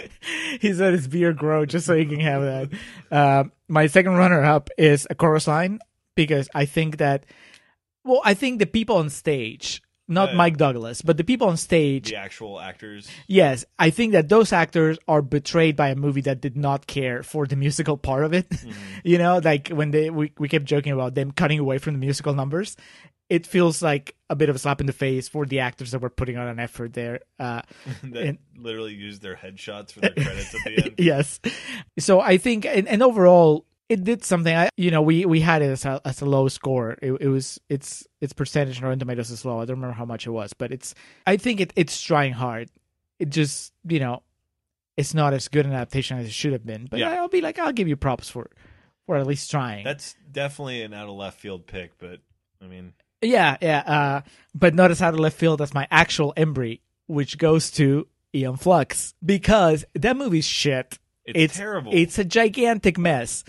He's 0.59 0.79
let 0.79 0.93
his 0.93 1.07
beard 1.07 1.37
grow 1.37 1.65
just 1.65 1.85
so 1.85 1.95
he 1.95 2.05
can 2.05 2.19
have 2.19 2.41
that. 2.41 2.69
Um, 3.11 3.51
my 3.67 3.87
second 3.87 4.15
runner 4.15 4.43
up 4.43 4.69
is 4.77 5.07
a 5.09 5.15
chorus 5.15 5.47
line 5.47 5.79
because 6.15 6.49
I 6.53 6.65
think 6.65 6.97
that, 6.97 7.25
well, 8.03 8.21
I 8.25 8.33
think 8.33 8.59
the 8.59 8.65
people 8.65 8.97
on 8.97 9.09
stage, 9.09 9.81
not 10.09 10.31
Uh, 10.31 10.35
Mike 10.35 10.57
Douglas, 10.57 11.01
but 11.01 11.15
the 11.17 11.23
people 11.23 11.47
on 11.47 11.55
stage, 11.57 12.09
the 12.09 12.15
actual 12.17 12.59
actors. 12.59 13.07
yes, 13.27 13.63
I 13.77 13.89
think 13.91 14.11
that 14.13 14.27
those 14.27 14.51
actors 14.51 14.97
are 15.07 15.21
betrayed 15.21 15.75
by 15.77 15.89
a 15.89 15.95
movie 15.95 16.21
that 16.21 16.41
did 16.41 16.57
not 16.57 16.87
care 16.87 17.23
for 17.23 17.45
the 17.47 17.55
musical 17.55 17.95
part 17.95 18.23
of 18.25 18.33
it. 18.33 18.47
you 19.05 19.17
know, 19.17 19.37
like 19.43 19.69
when 19.69 19.91
they 19.91 20.09
we, 20.09 20.33
we 20.37 20.49
kept 20.49 20.65
joking 20.65 20.91
about 20.91 21.13
them 21.15 21.31
cutting 21.31 21.59
away 21.59 21.77
from 21.77 21.93
the 21.93 21.99
musical 21.99 22.33
numbers. 22.33 22.75
It 23.29 23.45
feels 23.45 23.83
like 23.83 24.15
a 24.31 24.35
bit 24.35 24.49
of 24.49 24.55
a 24.55 24.59
slap 24.59 24.81
in 24.81 24.87
the 24.87 24.91
face 24.93 25.29
for 25.29 25.45
the 25.45 25.59
actors 25.59 25.91
that 25.91 25.99
were 26.01 26.09
putting 26.09 26.35
on 26.37 26.47
an 26.47 26.57
effort 26.59 26.93
there. 26.93 27.19
Uh, 27.37 27.61
that 28.03 28.23
And- 28.25 28.37
literally 28.57 28.95
used 28.95 29.21
their 29.21 29.35
headshots 29.35 29.91
for 29.93 29.99
their 30.01 30.09
credits 30.17 30.55
at 30.55 30.61
the 30.65 30.77
end. 30.85 30.95
yes. 30.97 31.39
So 31.99 32.19
I 32.19 32.37
think, 32.39 32.65
and, 32.65 32.87
and 32.87 33.03
overall, 33.03 33.67
it 33.89 34.03
did 34.03 34.23
something. 34.23 34.55
I, 34.55 34.69
you 34.77 34.91
know, 34.91 35.01
we 35.01 35.25
we 35.25 35.39
had 35.41 35.61
it 35.61 35.65
as 35.71 35.83
a, 35.83 35.99
as 36.05 36.21
a 36.21 36.25
low 36.25 36.47
score. 36.47 36.97
It, 37.01 37.11
it 37.19 37.27
was 37.27 37.59
its 37.69 38.07
its 38.21 38.33
percentage 38.33 38.77
in 38.77 38.83
Rotten 38.83 38.99
Tomatoes 38.99 39.31
is 39.31 39.43
low. 39.43 39.59
I 39.59 39.65
don't 39.65 39.77
remember 39.77 39.95
how 39.95 40.05
much 40.05 40.27
it 40.27 40.31
was, 40.31 40.53
but 40.53 40.71
it's. 40.71 40.93
I 41.25 41.37
think 41.37 41.59
it 41.59 41.73
it's 41.75 41.99
trying 42.01 42.33
hard. 42.33 42.69
It 43.17 43.29
just 43.29 43.73
you 43.87 43.99
know, 43.99 44.21
it's 44.95 45.13
not 45.13 45.33
as 45.33 45.47
good 45.47 45.65
an 45.65 45.73
adaptation 45.73 46.17
as 46.19 46.27
it 46.27 46.31
should 46.31 46.53
have 46.53 46.65
been. 46.65 46.87
But 46.89 46.99
Yeah. 46.99 47.09
I'll 47.09 47.27
be 47.27 47.41
like, 47.41 47.57
I'll 47.59 47.73
give 47.73 47.87
you 47.87 47.95
props 47.97 48.29
for 48.29 48.49
for 49.07 49.17
at 49.17 49.25
least 49.25 49.49
trying. 49.49 49.83
That's 49.83 50.15
definitely 50.31 50.83
an 50.83 50.93
out 50.93 51.09
of 51.09 51.15
left 51.15 51.39
field 51.39 51.65
pick, 51.65 51.97
but 51.97 52.19
I 52.61 52.67
mean, 52.67 52.93
Yeah, 53.23 53.57
yeah. 53.59 53.79
Uh, 53.79 54.21
but 54.53 54.75
notice 54.75 55.01
out 55.01 55.15
of 55.15 55.19
left 55.19 55.37
field, 55.37 55.59
that's 55.59 55.73
my 55.73 55.87
actual 55.89 56.33
Embry, 56.37 56.81
which 57.07 57.39
goes 57.39 57.71
to 57.71 58.07
Aeon 58.35 58.57
Flux 58.57 59.15
because 59.25 59.83
that 59.95 60.15
movie's 60.15 60.45
shit. 60.45 60.99
It's 61.25 61.57
terrible. 61.57 61.91
It's 61.93 62.19
a 62.19 62.23
gigantic 62.23 62.97
mess. 62.97 63.43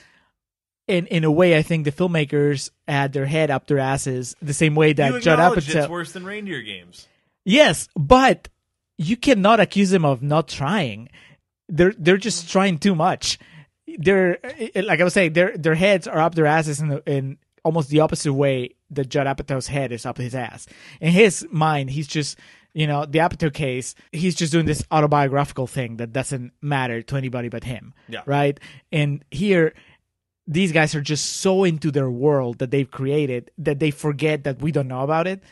In 0.91 1.07
in 1.07 1.24
a 1.24 1.30
way, 1.30 1.57
I 1.57 1.62
think 1.62 1.84
the 1.84 1.93
filmmakers 1.93 2.70
had 2.88 3.12
their 3.12 3.26
head 3.26 3.51
up 3.51 3.66
their 3.66 3.78
asses 3.78 4.34
the 4.43 4.55
same 4.55 4.74
way 4.74 4.93
that 4.93 5.12
you 5.12 5.20
Judd 5.20 5.38
Apatow. 5.38 5.82
it's 5.82 5.88
worse 5.88 6.12
than 6.12 6.24
reindeer 6.24 6.62
games. 6.62 7.07
Yes, 7.45 7.88
but 7.97 8.49
you 8.99 9.16
cannot 9.16 9.61
accuse 9.61 9.91
them 9.91 10.05
of 10.05 10.22
not 10.22 10.49
trying. 10.49 11.09
They're 11.68 11.95
they're 11.97 12.16
just 12.16 12.51
trying 12.51 12.78
too 12.78 12.95
much. 12.95 13.38
They're 13.86 14.38
eh, 14.45 14.82
like 14.82 15.01
I 15.01 15.05
was 15.05 15.14
saying, 15.14 15.32
their 15.32 15.57
their 15.57 15.74
heads 15.74 16.07
are 16.07 16.20
up 16.20 16.34
their 16.34 16.47
asses 16.47 16.80
in 16.80 16.88
the, 16.88 17.03
in 17.07 17.38
almost 17.64 17.88
the 17.88 18.01
opposite 18.01 18.32
way 18.32 18.74
that 18.91 19.09
Judd 19.09 19.26
Apatow's 19.26 19.68
head 19.68 19.93
is 19.93 20.05
up 20.05 20.18
his 20.18 20.34
ass. 20.34 20.66
In 21.01 21.12
his 21.12 21.47
mind, 21.51 21.91
he's 21.91 22.07
just 22.09 22.38
you 22.74 22.86
know 22.86 23.07
the 23.07 23.20
Apatow 23.20 23.53
case. 23.53 23.95
He's 24.12 24.34
just 24.34 24.53
doing 24.53 24.66
this 24.66 24.84
autobiographical 24.91 25.66
thing 25.66 25.97
that 25.97 26.12
doesn't 26.12 26.53
matter 26.61 27.01
to 27.03 27.16
anybody 27.16 27.49
but 27.49 27.64
him. 27.64 27.95
Yeah. 28.09 28.22
Right. 28.26 28.59
And 28.93 29.24
here. 29.30 29.72
These 30.51 30.73
guys 30.73 30.95
are 30.97 31.01
just 31.01 31.25
so 31.41 31.63
into 31.65 31.91
their 31.93 32.11
world 32.11 32.59
that 32.59 32.71
they've 32.73 32.91
created 32.91 33.53
that 33.59 33.79
they 33.79 33.93
forget 33.93 34.43
that 34.45 34.61
we 34.61 34.73
don't 34.73 34.89
know 34.89 35.03
about 35.03 35.27
it. 35.29 35.43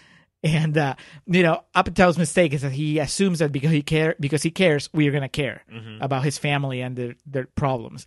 And 0.42 0.76
uh, 0.76 0.94
you 1.26 1.42
know, 1.42 1.62
Apatow's 1.74 2.18
mistake 2.18 2.52
is 2.52 2.62
that 2.62 2.72
he 2.72 2.98
assumes 2.98 3.38
that 3.38 3.52
because 3.52 3.70
he 3.70 3.82
care 3.82 4.16
because 4.18 4.42
he 4.42 4.50
cares, 4.50 4.90
we 4.92 5.06
are 5.08 5.12
gonna 5.12 5.28
care 5.28 5.62
about 6.00 6.24
his 6.24 6.36
family 6.38 6.80
and 6.80 6.96
their 6.96 7.14
their 7.26 7.46
problems. 7.54 8.06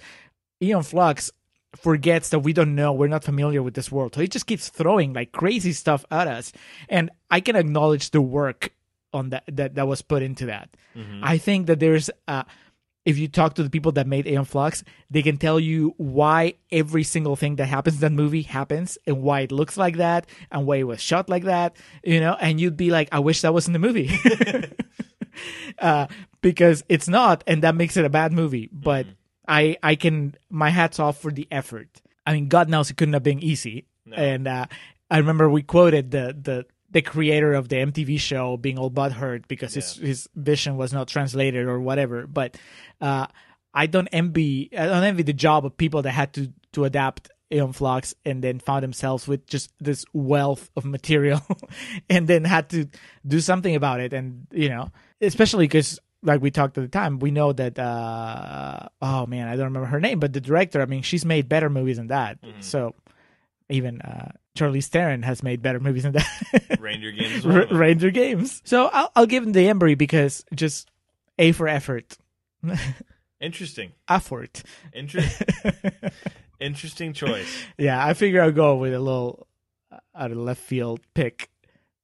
Aeon 0.61 0.83
Flux 0.83 1.31
forgets 1.75 2.29
that 2.29 2.39
we 2.39 2.51
don't 2.53 2.75
know, 2.75 2.91
we're 2.91 3.07
not 3.07 3.23
familiar 3.23 3.63
with 3.63 3.73
this 3.73 3.89
world, 3.91 4.13
so 4.13 4.21
he 4.21 4.27
just 4.27 4.45
keeps 4.45 4.67
throwing 4.69 5.13
like 5.13 5.31
crazy 5.31 5.71
stuff 5.73 6.03
at 6.11 6.27
us. 6.27 6.51
And 6.89 7.09
I 7.29 7.39
can 7.39 7.55
acknowledge 7.55 8.11
the 8.11 8.21
work 8.21 8.73
on 9.13 9.29
that 9.31 9.43
that, 9.47 9.75
that 9.75 9.87
was 9.87 10.01
put 10.01 10.21
into 10.23 10.45
that. 10.47 10.69
I 11.23 11.37
think 11.37 11.67
that 11.67 11.79
there's 11.79 12.09
uh 12.27 12.43
if 13.05 13.17
you 13.17 13.27
talk 13.27 13.55
to 13.55 13.63
the 13.63 13.69
people 13.69 13.91
that 13.93 14.05
made 14.05 14.27
Aeon 14.27 14.45
Flux, 14.45 14.83
they 15.09 15.21
can 15.21 15.37
tell 15.37 15.59
you 15.59 15.93
why 15.97 16.55
every 16.71 17.03
single 17.03 17.35
thing 17.35 17.55
that 17.55 17.65
happens 17.65 17.95
in 17.95 18.01
that 18.01 18.11
movie 18.11 18.43
happens 18.43 18.97
and 19.07 19.23
why 19.23 19.41
it 19.41 19.51
looks 19.51 19.75
like 19.75 19.97
that 19.97 20.27
and 20.51 20.65
why 20.65 20.77
it 20.77 20.83
was 20.83 21.01
shot 21.01 21.27
like 21.29 21.45
that, 21.45 21.75
you 22.03 22.19
know, 22.19 22.37
and 22.39 22.61
you'd 22.61 22.77
be 22.77 22.91
like, 22.91 23.09
I 23.11 23.19
wish 23.19 23.41
that 23.41 23.53
was 23.53 23.67
in 23.67 23.73
the 23.73 23.79
movie. 23.79 24.11
uh, 25.79 26.07
because 26.41 26.83
it's 26.89 27.07
not, 27.07 27.43
and 27.47 27.63
that 27.63 27.75
makes 27.75 27.97
it 27.97 28.05
a 28.05 28.09
bad 28.09 28.33
movie. 28.33 28.69
But 28.71 29.07
I, 29.47 29.77
I 29.81 29.95
can, 29.95 30.35
my 30.49 30.69
hat's 30.69 30.99
off 30.99 31.19
for 31.19 31.31
the 31.31 31.47
effort. 31.51 32.01
I 32.25 32.33
mean, 32.33 32.49
God 32.49 32.69
knows 32.69 32.91
it 32.91 32.97
couldn't 32.97 33.13
have 33.13 33.23
been 33.23 33.43
easy. 33.43 33.85
And 34.13 34.47
uh, 34.47 34.65
I 35.09 35.17
remember 35.17 35.49
we 35.49 35.63
quoted 35.63 36.11
the, 36.11 36.35
the, 36.39 36.65
the 36.91 37.01
creator 37.01 37.53
of 37.53 37.69
the 37.69 37.77
MTV 37.77 38.19
show 38.19 38.57
being 38.57 38.77
all 38.77 38.91
butthurt 38.91 39.47
because 39.47 39.73
his 39.73 39.95
his 39.95 40.29
vision 40.35 40.77
was 40.77 40.93
not 40.93 41.07
translated 41.07 41.65
or 41.65 41.79
whatever. 41.79 42.27
But 42.27 42.57
uh, 42.99 43.27
I 43.73 43.87
don't 43.87 44.07
envy 44.11 44.69
I 44.77 44.85
don't 44.85 45.03
envy 45.03 45.23
the 45.23 45.33
job 45.33 45.65
of 45.65 45.77
people 45.77 46.01
that 46.03 46.11
had 46.11 46.33
to 46.33 46.51
to 46.73 46.85
adapt 46.85 47.29
Aeon 47.51 47.73
Flux 47.73 48.13
and 48.25 48.43
then 48.43 48.59
found 48.59 48.83
themselves 48.83 49.27
with 49.27 49.45
just 49.45 49.71
this 49.79 50.05
wealth 50.13 50.69
of 50.75 50.85
material 50.85 51.41
and 52.09 52.27
then 52.27 52.43
had 52.43 52.69
to 52.69 52.87
do 53.25 53.39
something 53.39 53.75
about 53.75 53.99
it. 53.99 54.13
And 54.13 54.47
you 54.51 54.69
know, 54.69 54.89
especially 55.21 55.65
because 55.65 55.99
like 56.23 56.41
we 56.41 56.51
talked 56.51 56.77
at 56.77 56.81
the 56.81 56.87
time, 56.87 57.19
we 57.19 57.31
know 57.31 57.53
that 57.53 57.79
uh, 57.79 58.87
oh 59.01 59.25
man, 59.25 59.47
I 59.47 59.55
don't 59.55 59.65
remember 59.65 59.87
her 59.87 59.99
name, 60.01 60.19
but 60.19 60.33
the 60.33 60.41
director. 60.41 60.81
I 60.81 60.85
mean, 60.85 61.03
she's 61.03 61.25
made 61.25 61.47
better 61.47 61.69
movies 61.69 61.97
than 61.97 62.07
that. 62.07 62.37
So 62.59 62.95
even 63.69 64.01
uh, 64.01 64.31
Charlize 64.57 64.87
Theron 64.87 65.23
has 65.23 65.43
made 65.43 65.61
better 65.61 65.79
movies 65.79 66.03
than 66.03 66.13
that. 66.13 66.77
Reindeer 66.79 67.11
games. 67.11 67.45
R- 67.45 67.67
Reindeer 67.71 68.11
Games. 68.11 68.61
So 68.65 68.87
I'll, 68.87 69.11
I'll 69.15 69.25
give 69.25 69.43
him 69.43 69.53
the 69.53 69.65
Embry 69.65 69.97
because 69.97 70.43
just 70.53 70.89
A 71.39 71.51
for 71.53 71.67
effort. 71.67 72.17
Interesting. 73.39 73.93
Effort. 74.09 74.63
Inter- 74.93 75.23
Interesting 76.59 77.13
choice. 77.13 77.63
yeah, 77.77 78.05
I 78.05 78.13
figure 78.13 78.41
I'll 78.41 78.51
go 78.51 78.75
with 78.75 78.93
a 78.93 78.99
little 78.99 79.47
out 80.13 80.31
of 80.31 80.37
left 80.37 80.61
field 80.61 80.99
pick. 81.15 81.49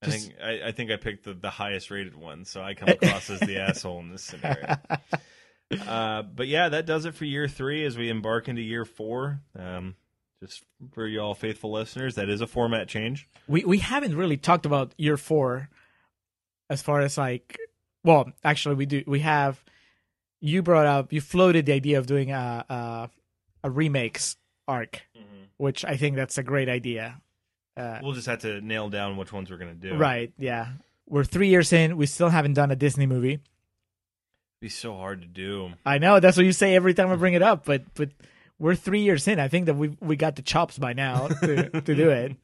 I 0.02 0.06
Just- 0.08 0.28
think 0.30 0.42
I, 0.42 0.68
I 0.68 0.72
think 0.72 0.92
I 0.92 0.96
picked 0.96 1.26
the, 1.26 1.34
the 1.34 1.50
highest 1.50 1.92
rated 1.92 2.16
one, 2.16 2.46
so 2.46 2.62
I 2.62 2.74
come 2.74 2.90
across 2.90 3.30
as 3.30 3.40
the 3.42 3.60
asshole 3.60 4.00
in 4.00 4.12
this 4.12 4.24
scenario. 4.24 4.78
Uh, 5.86 6.22
but 6.24 6.48
yeah, 6.48 6.70
that 6.70 6.86
does 6.86 7.06
it 7.06 7.14
for 7.14 7.26
year 7.26 7.48
three 7.48 7.84
as 7.86 7.98
we 7.98 8.10
embark 8.10 8.48
into 8.48 8.62
year 8.62 8.86
four. 8.86 9.42
Um, 9.58 9.96
just 10.42 10.64
for 10.94 11.08
y'all 11.08 11.34
faithful 11.34 11.72
listeners, 11.72 12.16
that 12.16 12.30
is 12.30 12.42
a 12.42 12.48
format 12.48 12.88
change. 12.88 13.28
We 13.48 13.64
we 13.66 13.80
haven't 13.80 14.16
really 14.16 14.38
talked 14.38 14.66
about 14.66 14.94
year 14.98 15.18
four, 15.18 15.70
as 16.70 16.82
far 16.82 17.02
as 17.02 17.18
like, 17.18 17.58
well, 18.04 18.32
actually 18.44 18.76
we 18.76 18.86
do. 18.86 19.04
We 19.08 19.20
have. 19.22 19.64
You 20.40 20.62
brought 20.62 20.86
up, 20.86 21.12
you 21.12 21.20
floated 21.20 21.66
the 21.66 21.74
idea 21.74 21.98
of 21.98 22.06
doing 22.06 22.32
a 22.32 22.64
a, 22.70 23.10
a 23.64 23.70
remakes 23.72 24.38
arc, 24.68 25.02
which 25.58 25.84
I 25.84 25.98
think 25.98 26.16
that's 26.16 26.38
a 26.38 26.44
great 26.44 26.70
idea. 26.70 27.20
Uh, 27.76 28.00
We'll 28.04 28.14
just 28.14 28.28
have 28.28 28.40
to 28.42 28.62
nail 28.62 28.90
down 28.90 29.18
which 29.18 29.34
ones 29.34 29.50
we're 29.50 29.58
gonna 29.58 29.74
do. 29.74 29.96
Right. 29.96 30.32
Yeah. 30.38 30.74
We're 31.10 31.24
three 31.24 31.48
years 31.48 31.74
in. 31.74 31.98
We 31.98 32.06
still 32.06 32.30
haven't 32.30 32.54
done 32.54 32.70
a 32.70 32.76
Disney 32.76 33.08
movie. 33.08 33.34
It'd 33.34 33.42
be 34.62 34.70
so 34.70 34.96
hard 34.96 35.22
to 35.22 35.28
do. 35.28 35.72
I 35.86 35.98
know 35.98 36.20
that's 36.20 36.38
what 36.38 36.46
you 36.46 36.52
say 36.52 36.76
every 36.76 36.94
time 36.94 37.10
I 37.12 37.16
bring 37.16 37.34
it 37.34 37.42
up, 37.42 37.66
but 37.66 37.82
but 37.96 38.10
we're 38.60 38.76
three 38.76 39.02
years 39.02 39.28
in. 39.28 39.40
I 39.40 39.48
think 39.48 39.68
that 39.68 39.76
we 39.76 39.96
we 40.00 40.16
got 40.16 40.36
the 40.36 40.42
chops 40.42 40.78
by 40.78 40.94
now 40.94 41.28
to 41.42 41.70
to 41.82 41.96
do 41.96 42.10
it. 42.10 42.36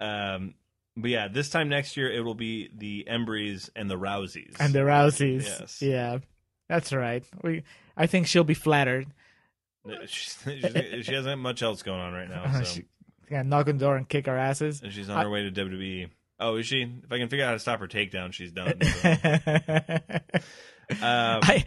Um, 0.00 0.54
but 0.96 1.10
yeah, 1.10 1.28
this 1.28 1.48
time 1.50 1.68
next 1.68 1.96
year 1.96 2.10
it 2.10 2.20
will 2.20 2.34
be 2.34 2.70
the 2.74 3.06
Embries 3.10 3.70
and 3.74 3.90
the 3.90 3.98
Rouseys. 3.98 4.56
And 4.58 4.72
the 4.72 4.80
Rouseys. 4.80 5.44
Yes. 5.44 5.82
Yeah. 5.82 6.18
That's 6.68 6.92
right. 6.92 7.24
We 7.42 7.62
I 7.96 8.06
think 8.06 8.26
she'll 8.26 8.44
be 8.44 8.54
flattered. 8.54 9.06
She's, 10.06 10.38
she's, 10.44 11.04
she 11.06 11.12
hasn't 11.12 11.40
much 11.40 11.62
else 11.62 11.82
going 11.82 12.00
on 12.00 12.12
right 12.12 12.28
now. 12.28 12.50
So. 12.58 12.64
she 12.64 12.84
gonna 13.28 13.44
knock 13.44 13.68
on 13.68 13.78
the 13.78 13.84
door 13.84 13.96
and 13.96 14.08
kick 14.08 14.28
our 14.28 14.38
asses. 14.38 14.82
And 14.82 14.92
she's 14.92 15.08
on 15.08 15.22
her 15.22 15.30
way 15.30 15.48
to 15.48 15.50
WWE. 15.50 16.08
Oh, 16.40 16.56
is 16.56 16.66
she? 16.66 16.82
If 16.82 17.12
I 17.12 17.18
can 17.18 17.28
figure 17.28 17.44
out 17.44 17.48
how 17.48 17.54
to 17.54 17.58
stop 17.58 17.80
her 17.80 17.86
takedown, 17.88 18.32
she's 18.32 18.52
done. 18.52 18.80
So. 18.82 19.16
Um, 20.90 21.40
I 21.42 21.64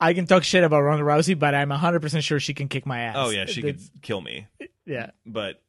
I 0.00 0.14
can 0.14 0.26
talk 0.26 0.44
shit 0.44 0.62
about 0.64 0.80
Ronda 0.82 1.04
Rousey, 1.04 1.38
but 1.38 1.54
I'm 1.54 1.70
100% 1.70 2.22
sure 2.22 2.38
she 2.40 2.54
can 2.54 2.68
kick 2.68 2.86
my 2.86 3.00
ass. 3.00 3.16
oh 3.18 3.30
yeah, 3.30 3.46
she 3.46 3.62
could 3.62 3.76
That's- 3.76 3.90
kill 4.02 4.20
me, 4.20 4.46
Yeah. 4.86 5.10
but 5.26 5.60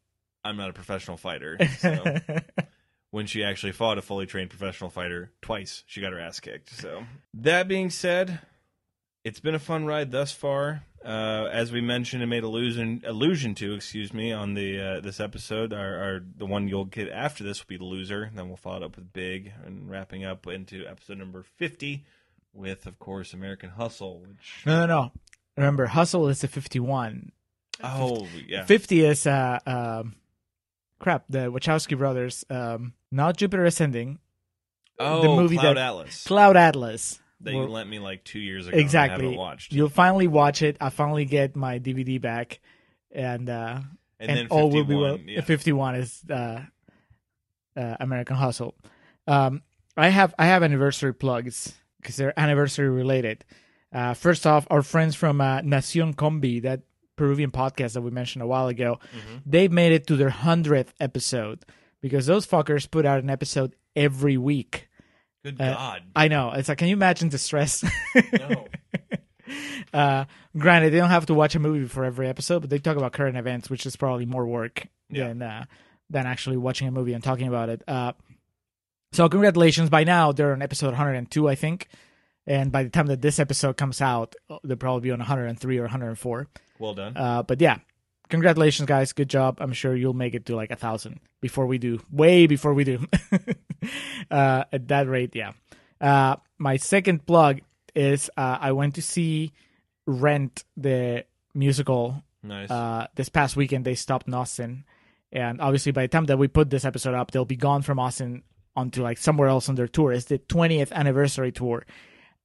I'm 0.43 0.55
not 0.57 0.69
a 0.69 0.73
professional 0.73 1.17
fighter. 1.17 1.57
So 1.79 2.03
when 3.11 3.25
she 3.25 3.43
actually 3.43 3.71
fought 3.71 3.97
a 3.97 4.01
fully 4.03 4.27
trained 4.27 4.51
professional 4.51 4.91
fighter 4.91 5.31
twice, 5.41 5.83
she 5.87 5.99
got 5.99 6.13
her 6.13 6.19
ass 6.19 6.39
kicked. 6.39 6.69
So 6.69 7.05
that 7.33 7.67
being 7.67 7.89
said, 7.89 8.39
it's 9.23 9.39
been 9.39 9.55
a 9.55 9.59
fun 9.59 9.85
ride 9.85 10.11
thus 10.11 10.31
far. 10.31 10.83
Uh, 11.03 11.47
as 11.51 11.71
we 11.71 11.79
mentioned 11.81 12.21
and 12.21 12.29
made 12.29 12.43
allusion 12.43 13.01
allusion 13.07 13.55
to, 13.55 13.73
excuse 13.73 14.13
me, 14.13 14.31
on 14.33 14.53
the 14.53 14.79
uh, 14.79 14.99
this 14.99 15.19
episode, 15.19 15.73
our, 15.73 15.95
our 15.97 16.19
the 16.37 16.45
one 16.45 16.67
you'll 16.67 16.85
get 16.85 17.09
after 17.09 17.43
this 17.43 17.59
will 17.61 17.67
be 17.69 17.77
the 17.77 17.83
loser. 17.85 18.23
And 18.23 18.37
then 18.37 18.47
we'll 18.49 18.57
follow 18.57 18.77
it 18.77 18.83
up 18.83 18.95
with 18.97 19.11
big 19.13 19.53
and 19.65 19.89
wrapping 19.89 20.23
up 20.25 20.45
into 20.45 20.85
episode 20.85 21.17
number 21.17 21.41
fifty 21.41 22.03
with, 22.59 22.85
of 22.85 22.99
course, 22.99 23.33
American 23.33 23.69
Hustle. 23.71 24.19
Which 24.21 24.63
no, 24.65 24.85
no, 24.85 24.85
no. 24.85 25.11
Remember, 25.57 25.87
Hustle 25.87 26.27
is 26.27 26.41
the 26.41 26.47
51. 26.47 27.31
oh 27.83 28.27
yeah, 28.47 28.65
50 28.65 29.05
is 29.05 29.25
uh 29.25 29.59
um 29.65 30.15
crap 30.99 31.23
the 31.29 31.49
wachowski 31.49 31.97
brothers 31.97 32.43
um 32.49 32.91
not 33.09 33.37
jupiter 33.37 33.63
ascending 33.63 34.19
oh 34.99 35.21
the 35.21 35.29
movie 35.29 35.55
Cloud 35.55 35.77
that- 35.77 35.87
Atlas 35.87 36.23
cloud 36.25 36.57
atlas 36.57 37.21
that 37.39 37.53
you 37.53 37.61
lent 37.63 37.89
me 37.89 37.99
like 37.99 38.25
two 38.25 38.39
years 38.39 38.67
ago. 38.67 38.73
and 38.73 38.81
I 38.81 38.83
exactly 38.83 39.33
watched. 39.37 39.71
you'll 39.71 39.87
finally 39.87 40.27
watch 40.27 40.61
it 40.61 40.75
i 40.81 40.89
finally 40.89 41.23
get 41.23 41.55
my 41.55 41.79
dvd 41.79 42.19
back 42.19 42.59
and 43.13 43.49
uh 43.49 43.79
and, 44.19 44.29
and, 44.29 44.37
then 44.37 44.47
all 44.49 44.69
51, 44.69 44.73
will 44.73 44.83
be 44.83 44.95
well 44.95 45.17
yeah. 45.35 45.39
51 45.39 45.95
is 45.95 46.21
uh, 46.29 46.61
uh 47.77 47.95
american 48.01 48.35
hustle 48.35 48.75
um 49.25 49.61
i 49.95 50.09
have 50.09 50.35
i 50.37 50.47
have 50.47 50.63
anniversary 50.63 51.13
plugs 51.13 51.73
because 52.01 52.15
they're 52.15 52.37
anniversary 52.39 52.89
related 52.89 53.43
uh 53.93 54.13
first 54.13 54.45
off 54.47 54.65
our 54.69 54.81
friends 54.81 55.15
from 55.15 55.41
uh 55.41 55.59
nacion 55.61 56.13
combi 56.15 56.61
that 56.61 56.81
peruvian 57.15 57.51
podcast 57.51 57.93
that 57.93 58.01
we 58.01 58.11
mentioned 58.11 58.41
a 58.43 58.47
while 58.47 58.67
ago 58.67 58.99
Mm-hmm. 59.15 59.37
they've 59.45 59.71
made 59.71 59.91
it 59.91 60.07
to 60.07 60.15
their 60.15 60.29
100th 60.29 60.89
episode 60.99 61.65
because 62.01 62.25
those 62.25 62.45
fuckers 62.47 62.89
put 62.89 63.05
out 63.05 63.21
an 63.23 63.29
episode 63.29 63.75
every 63.95 64.37
week 64.37 64.87
Good 65.43 65.59
uh, 65.59 65.73
God, 65.73 66.03
i 66.15 66.27
know 66.27 66.51
it's 66.51 66.69
like 66.69 66.77
can 66.77 66.87
you 66.87 66.93
imagine 66.95 67.29
the 67.29 67.37
stress 67.37 67.83
no. 68.39 68.67
uh 69.93 70.25
granted 70.57 70.91
they 70.93 70.97
don't 70.97 71.09
have 71.09 71.25
to 71.25 71.33
watch 71.33 71.55
a 71.55 71.59
movie 71.59 71.87
for 71.87 72.05
every 72.05 72.27
episode 72.27 72.59
but 72.59 72.69
they 72.69 72.77
talk 72.79 72.97
about 72.97 73.13
current 73.13 73.37
events 73.37 73.69
which 73.69 73.85
is 73.85 73.95
probably 73.95 74.25
more 74.25 74.45
work 74.45 74.85
Yeah. 75.09 75.29
than 75.29 75.41
uh 75.41 75.65
than 76.11 76.25
actually 76.27 76.57
watching 76.57 76.87
a 76.87 76.91
movie 76.91 77.13
and 77.13 77.23
talking 77.23 77.47
about 77.47 77.69
it 77.69 77.81
uh 77.87 78.13
so 79.11 79.27
congratulations 79.29 79.89
by 79.89 80.03
now 80.03 80.31
they're 80.31 80.53
on 80.53 80.61
episode 80.61 80.87
102 80.87 81.47
i 81.49 81.55
think 81.55 81.87
and 82.47 82.71
by 82.71 82.83
the 82.83 82.89
time 82.89 83.07
that 83.07 83.21
this 83.21 83.39
episode 83.39 83.77
comes 83.77 84.01
out 84.01 84.35
they'll 84.63 84.77
probably 84.77 85.01
be 85.01 85.11
on 85.11 85.19
103 85.19 85.77
or 85.77 85.81
104 85.83 86.47
Well 86.79 86.93
done. 86.93 87.15
uh 87.17 87.43
but 87.43 87.59
yeah 87.61 87.77
congratulations, 88.29 88.85
guys. 88.85 89.11
Good 89.11 89.27
job. 89.27 89.57
I'm 89.59 89.73
sure 89.73 89.95
you'll 89.95 90.13
make 90.13 90.35
it 90.35 90.45
to 90.45 90.55
like 90.55 90.69
a 90.69 90.75
thousand 90.75 91.19
before 91.41 91.65
we 91.65 91.79
do. 91.79 91.99
Way 92.11 92.45
before 92.45 92.75
we 92.75 92.83
do. 92.83 93.07
uh, 94.29 94.65
at 94.71 94.87
that 94.89 95.07
rate, 95.07 95.35
yeah. 95.35 95.53
Uh, 95.99 96.35
my 96.59 96.77
second 96.77 97.25
plug 97.25 97.61
is 97.95 98.29
uh, 98.37 98.57
I 98.61 98.71
went 98.73 98.93
to 98.95 99.01
see 99.01 99.51
Rent 100.05 100.63
the 100.77 101.25
musical 101.55 102.23
Nice. 102.43 102.69
uh, 102.69 103.07
this 103.15 103.29
past 103.29 103.55
weekend. 103.55 103.83
They 103.83 103.95
stopped 103.95 104.27
in 104.27 104.35
Austin, 104.35 104.85
and 105.31 105.59
obviously 105.59 105.91
by 105.91 106.03
the 106.03 106.07
time 106.09 106.25
that 106.25 106.37
we 106.37 106.47
put 106.47 106.69
this 106.69 106.85
episode 106.85 107.15
up, 107.15 107.31
they'll 107.31 107.45
be 107.45 107.55
gone 107.55 107.81
from 107.81 107.97
Austin 107.97 108.43
onto 108.79 109.03
like 109.03 109.17
somewhere 109.17 109.47
else 109.49 109.69
on 109.69 109.75
their 109.75 109.87
tour. 109.87 110.11
It's 110.11 110.25
the 110.25 110.39
20th 110.39 110.91
anniversary 110.91 111.51
tour, 111.51 111.85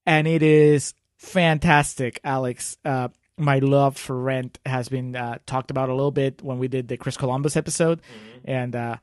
and 0.07 0.27
it 0.27 0.43
is 0.43 0.95
fantastic, 1.17 2.21
Alex. 2.25 2.77
Uh, 2.85 3.09
my 3.37 3.59
love 3.59 3.97
for 3.97 4.17
Rent 4.17 4.59
has 4.65 4.89
been 4.89 5.17
uh, 5.17 5.39
talked 5.47 5.71
about 5.71 5.89
a 5.89 5.95
little 5.95 6.11
bit 6.13 6.43
when 6.43 6.59
we 6.59 6.69
did 6.69 6.89
the 6.89 6.97
Chris 6.97 7.17
Columbus 7.17 7.57
episode, 7.57 8.01
and 8.45 8.77
uh, 8.77 8.97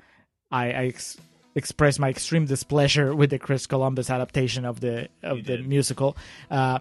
I, 0.52 0.66
I 0.72 0.86
ex- 0.88 1.18
expressed 1.56 2.00
my 2.00 2.10
extreme 2.10 2.46
displeasure 2.46 3.14
with 3.14 3.30
the 3.30 3.40
Chris 3.40 3.66
Columbus 3.68 4.10
adaptation 4.10 4.64
of 4.66 4.80
the 4.80 5.10
of 5.24 5.38
You 5.38 5.44
the 5.44 5.58
did. 5.58 5.68
musical. 5.68 6.16
Uh, 6.50 6.80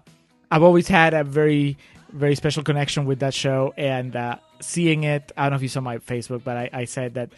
I've 0.50 0.62
always 0.62 0.88
had 0.88 1.14
a 1.14 1.24
very 1.24 1.76
very 2.12 2.34
special 2.34 2.62
connection 2.64 3.04
with 3.04 3.20
that 3.20 3.34
show, 3.34 3.72
and 3.76 4.14
uh, 4.16 4.36
seeing 4.60 5.04
it. 5.04 5.30
I 5.36 5.42
don't 5.44 5.50
know 5.50 5.56
if 5.56 5.62
you 5.62 5.68
saw 5.68 5.80
my 5.80 5.98
Facebook, 5.98 6.42
but 6.44 6.56
I, 6.56 6.70
I 6.72 6.84
said 6.86 7.14
that 7.14 7.30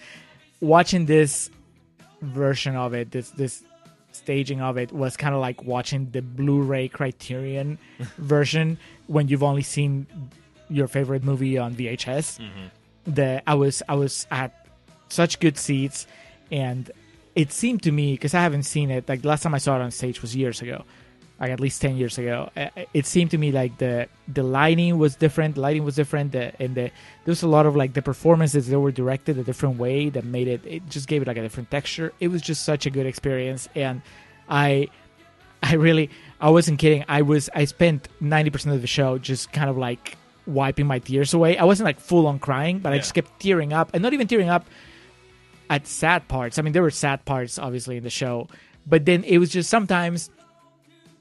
watching 0.61 1.07
this 1.07 1.51
version 2.23 2.77
of 2.77 2.95
it, 2.95 3.11
this 3.11 3.31
this 3.31 3.63
staging 4.13 4.61
of 4.61 4.77
it 4.77 4.93
was 4.93 5.17
kind 5.17 5.35
of 5.35 5.41
like 5.41 5.63
watching 5.65 6.11
the 6.11 6.21
Blu-ray 6.21 6.89
Criterion 6.89 7.79
version 8.19 8.79
when 9.07 9.29
you've 9.29 9.43
only 9.43 9.63
seen 9.63 10.07
your 10.69 10.87
favorite 10.87 11.25
movie 11.25 11.59
on 11.59 11.75
VHS. 11.75 12.39
Mm-hmm. 12.39 13.13
The 13.15 13.43
I 13.47 13.55
was 13.55 13.83
I 13.89 13.95
was 13.95 14.27
I 14.31 14.37
had 14.37 14.53
such 15.09 15.41
good 15.41 15.59
seats, 15.59 16.07
and 16.51 16.91
it 17.35 17.53
seemed 17.53 17.83
to 17.83 17.93
me 17.93 18.13
because 18.15 18.35
I 18.35 18.41
haven't 18.41 18.65
seen 18.65 18.91
it. 18.91 19.09
Like 19.09 19.23
the 19.23 19.29
last 19.29 19.43
time 19.43 19.55
I 19.55 19.59
saw 19.59 19.77
it 19.77 19.83
on 19.83 19.91
stage 19.91 20.23
was 20.23 20.37
years 20.37 20.63
ago, 20.63 20.85
like 21.43 21.51
at 21.51 21.61
least 21.61 21.83
ten 21.83 21.97
years 21.97 22.17
ago. 22.19 22.49
uh, 22.57 22.69
It 22.95 23.05
seemed 23.05 23.31
to 23.33 23.39
me 23.39 23.53
like 23.53 23.77
the 23.79 24.09
the 24.29 24.43
lighting 24.43 24.97
was 24.97 25.17
different. 25.17 25.57
The 25.57 25.61
lighting 25.61 25.85
was 25.85 25.97
different, 25.97 26.33
the, 26.33 26.53
and 26.63 26.75
the 26.75 26.83
there 27.25 27.33
was 27.37 27.43
a 27.43 27.49
lot 27.49 27.67
of 27.67 27.75
like 27.77 27.93
the 27.93 28.03
performances 28.03 28.69
that 28.69 28.81
were 28.81 28.93
directed 28.93 29.37
a 29.39 29.45
different 29.45 29.77
way 29.77 30.09
that 30.09 30.25
made 30.25 30.49
it. 30.49 30.61
It 30.65 30.89
just 30.89 31.09
gave 31.09 31.21
it 31.21 31.27
like 31.29 31.37
a 31.37 31.43
different 31.43 31.71
texture. 31.71 32.13
It 32.21 32.29
was 32.29 32.41
just 32.41 32.65
such 32.65 32.87
a 32.87 32.91
good 32.91 33.07
experience, 33.07 33.69
and 33.75 34.01
I. 34.49 34.89
I 35.65 35.75
really, 35.75 36.11
I 36.41 36.51
wasn't 36.51 36.81
kidding. 36.81 37.05
I 37.07 37.23
was, 37.23 37.49
I 37.55 37.67
spent 37.67 38.09
ninety 38.21 38.51
percent 38.51 38.75
of 38.75 38.81
the 38.81 38.89
show 38.89 39.19
just 39.19 39.53
kind 39.53 39.71
of 39.71 39.79
like 39.79 40.17
wiping 40.45 40.89
my 40.89 40.99
tears 40.99 41.35
away. 41.35 41.57
I 41.57 41.63
wasn't 41.63 41.85
like 41.85 42.01
full 42.01 42.27
on 42.27 42.41
crying, 42.41 42.81
but 42.81 42.93
I 42.93 42.97
just 42.99 43.15
kept 43.15 43.39
tearing 43.39 43.73
up, 43.73 43.91
and 43.95 44.03
not 44.03 44.13
even 44.13 44.27
tearing 44.27 44.49
up 44.51 44.67
at 45.71 45.87
sad 45.87 46.27
parts. 46.27 46.59
I 46.59 46.63
mean, 46.63 46.73
there 46.73 46.83
were 46.83 46.91
sad 46.91 47.25
parts 47.25 47.61
obviously 47.61 47.97
in 47.97 48.03
the 48.03 48.11
show, 48.11 48.49
but 48.89 49.05
then 49.07 49.23
it 49.23 49.39
was 49.39 49.51
just 49.51 49.71
sometimes 49.71 50.31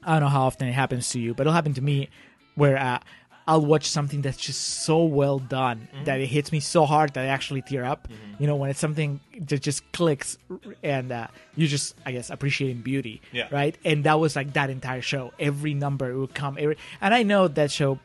I 0.04 0.12
don't 0.12 0.22
know 0.22 0.28
how 0.28 0.42
often 0.42 0.68
it 0.68 0.72
happens 0.72 1.10
to 1.10 1.20
you, 1.20 1.34
but 1.34 1.42
it'll 1.42 1.52
happen 1.52 1.74
to 1.74 1.82
me 1.82 2.08
where 2.54 2.76
uh, 2.78 2.98
I'll 3.46 3.64
watch 3.64 3.86
something 3.88 4.22
that's 4.22 4.36
just 4.38 4.60
so 4.84 5.04
well 5.04 5.38
done 5.38 5.88
that 6.04 6.20
it 6.20 6.26
hits 6.26 6.52
me 6.52 6.60
so 6.60 6.84
hard 6.86 7.14
that 7.14 7.24
I 7.24 7.26
actually 7.28 7.62
tear 7.62 7.84
up. 7.84 8.08
You 8.38 8.46
know, 8.46 8.56
when 8.56 8.70
it's 8.70 8.78
something 8.80 9.20
that 9.40 9.60
just 9.62 9.90
clicks 9.92 10.38
and 10.82 11.10
uh, 11.12 11.26
you 11.56 11.66
just, 11.66 11.94
I 12.06 12.12
guess, 12.12 12.30
appreciating 12.30 12.82
beauty, 12.82 13.20
Yeah. 13.32 13.48
right? 13.50 13.76
And 13.84 14.04
that 14.04 14.18
was 14.20 14.34
like 14.36 14.52
that 14.54 14.70
entire 14.70 15.02
show. 15.02 15.32
Every 15.38 15.74
number 15.74 16.16
would 16.18 16.34
come, 16.34 16.56
every, 16.58 16.76
and 17.00 17.12
I 17.14 17.22
know 17.24 17.48
that 17.48 17.70
show 17.70 17.98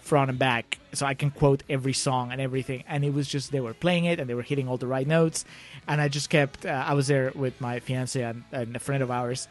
front 0.00 0.30
and 0.30 0.38
back, 0.38 0.78
so 0.92 1.04
I 1.06 1.14
can 1.14 1.30
quote 1.32 1.62
every 1.68 1.92
song 1.92 2.30
and 2.30 2.40
everything. 2.40 2.84
And 2.88 3.04
it 3.04 3.12
was 3.12 3.26
just 3.28 3.50
they 3.52 3.60
were 3.60 3.74
playing 3.74 4.04
it 4.04 4.20
and 4.20 4.30
they 4.30 4.34
were 4.34 4.42
hitting 4.42 4.68
all 4.68 4.76
the 4.76 4.86
right 4.86 5.06
notes, 5.06 5.44
and 5.88 6.00
I 6.00 6.08
just 6.08 6.30
kept. 6.30 6.64
Uh, 6.64 6.84
I 6.86 6.94
was 6.94 7.08
there 7.08 7.32
with 7.34 7.60
my 7.60 7.80
fiance 7.80 8.20
and, 8.22 8.44
and 8.52 8.76
a 8.76 8.78
friend 8.78 9.02
of 9.02 9.10
ours, 9.10 9.48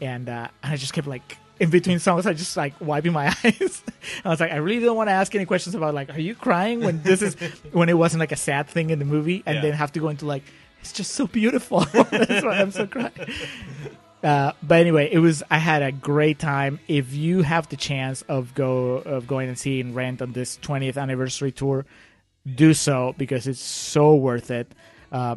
and 0.00 0.28
uh, 0.28 0.48
and 0.62 0.72
I 0.72 0.76
just 0.76 0.92
kept 0.92 1.06
like 1.06 1.36
in 1.58 1.70
between 1.70 1.98
songs, 1.98 2.26
I 2.26 2.34
just 2.34 2.56
like 2.56 2.74
wiping 2.80 3.12
my 3.12 3.28
eyes. 3.44 3.82
I 4.24 4.28
was 4.28 4.40
like, 4.40 4.52
I 4.52 4.56
really 4.56 4.84
don't 4.84 4.96
want 4.96 5.08
to 5.08 5.12
ask 5.14 5.34
any 5.34 5.46
questions 5.46 5.74
about 5.74 5.94
like, 5.94 6.10
are 6.14 6.20
you 6.20 6.34
crying 6.34 6.80
when 6.80 7.02
this 7.02 7.22
is 7.22 7.34
when 7.72 7.88
it 7.88 7.94
wasn't 7.96 8.20
like 8.20 8.32
a 8.32 8.36
sad 8.36 8.68
thing 8.68 8.90
in 8.90 8.98
the 8.98 9.04
movie, 9.06 9.42
and 9.46 9.56
Yeah. 9.56 9.62
then 9.62 9.72
have 9.72 9.92
to 9.92 10.00
go 10.00 10.08
into 10.08 10.26
like, 10.26 10.42
it's 10.80 10.92
just 10.92 11.12
so 11.12 11.26
beautiful. 11.26 11.80
That's 11.92 12.44
why 12.44 12.58
I'm 12.60 12.70
so 12.72 12.86
crying. 12.86 13.12
Uh, 14.22 14.52
but 14.62 14.80
anyway, 14.80 15.08
it 15.12 15.18
was. 15.18 15.42
I 15.50 15.58
had 15.58 15.82
a 15.82 15.92
great 15.92 16.38
time. 16.38 16.80
If 16.88 17.14
you 17.14 17.42
have 17.42 17.68
the 17.68 17.76
chance 17.76 18.22
of 18.22 18.54
go 18.54 18.96
of 18.96 19.26
going 19.26 19.48
and 19.48 19.58
seeing 19.58 19.94
Rent 19.94 20.20
on 20.22 20.32
this 20.32 20.58
20th 20.62 20.96
anniversary 21.00 21.52
tour, 21.52 21.84
do 22.52 22.74
so 22.74 23.14
because 23.18 23.46
it's 23.46 23.60
so 23.60 24.14
worth 24.16 24.50
it. 24.50 24.72
Uh, 25.12 25.36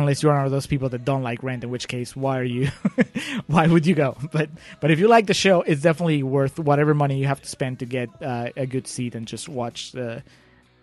unless 0.00 0.22
you're 0.22 0.34
one 0.34 0.44
of 0.44 0.50
those 0.50 0.66
people 0.66 0.88
that 0.90 1.04
don't 1.04 1.22
like 1.22 1.42
Rent, 1.42 1.64
in 1.64 1.70
which 1.70 1.88
case, 1.88 2.14
why 2.16 2.38
are 2.38 2.44
you? 2.44 2.68
why 3.46 3.66
would 3.66 3.86
you 3.86 3.94
go? 3.94 4.16
But 4.32 4.50
but 4.80 4.90
if 4.90 4.98
you 4.98 5.08
like 5.08 5.26
the 5.26 5.34
show, 5.34 5.62
it's 5.62 5.82
definitely 5.82 6.22
worth 6.22 6.58
whatever 6.58 6.94
money 6.94 7.18
you 7.18 7.26
have 7.26 7.42
to 7.42 7.48
spend 7.48 7.78
to 7.80 7.86
get 7.86 8.10
uh, 8.22 8.50
a 8.56 8.66
good 8.66 8.86
seat 8.86 9.14
and 9.14 9.26
just 9.26 9.48
watch 9.48 9.92
the 9.92 10.22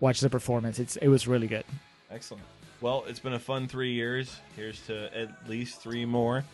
watch 0.00 0.20
the 0.20 0.30
performance. 0.30 0.78
It's 0.78 0.96
it 0.96 1.08
was 1.08 1.26
really 1.28 1.46
good. 1.46 1.64
Excellent. 2.10 2.44
Well, 2.80 3.04
it's 3.06 3.20
been 3.20 3.34
a 3.34 3.38
fun 3.38 3.68
three 3.68 3.92
years. 3.92 4.36
Here's 4.56 4.80
to 4.86 5.16
at 5.16 5.48
least 5.48 5.80
three 5.80 6.04
more. 6.04 6.44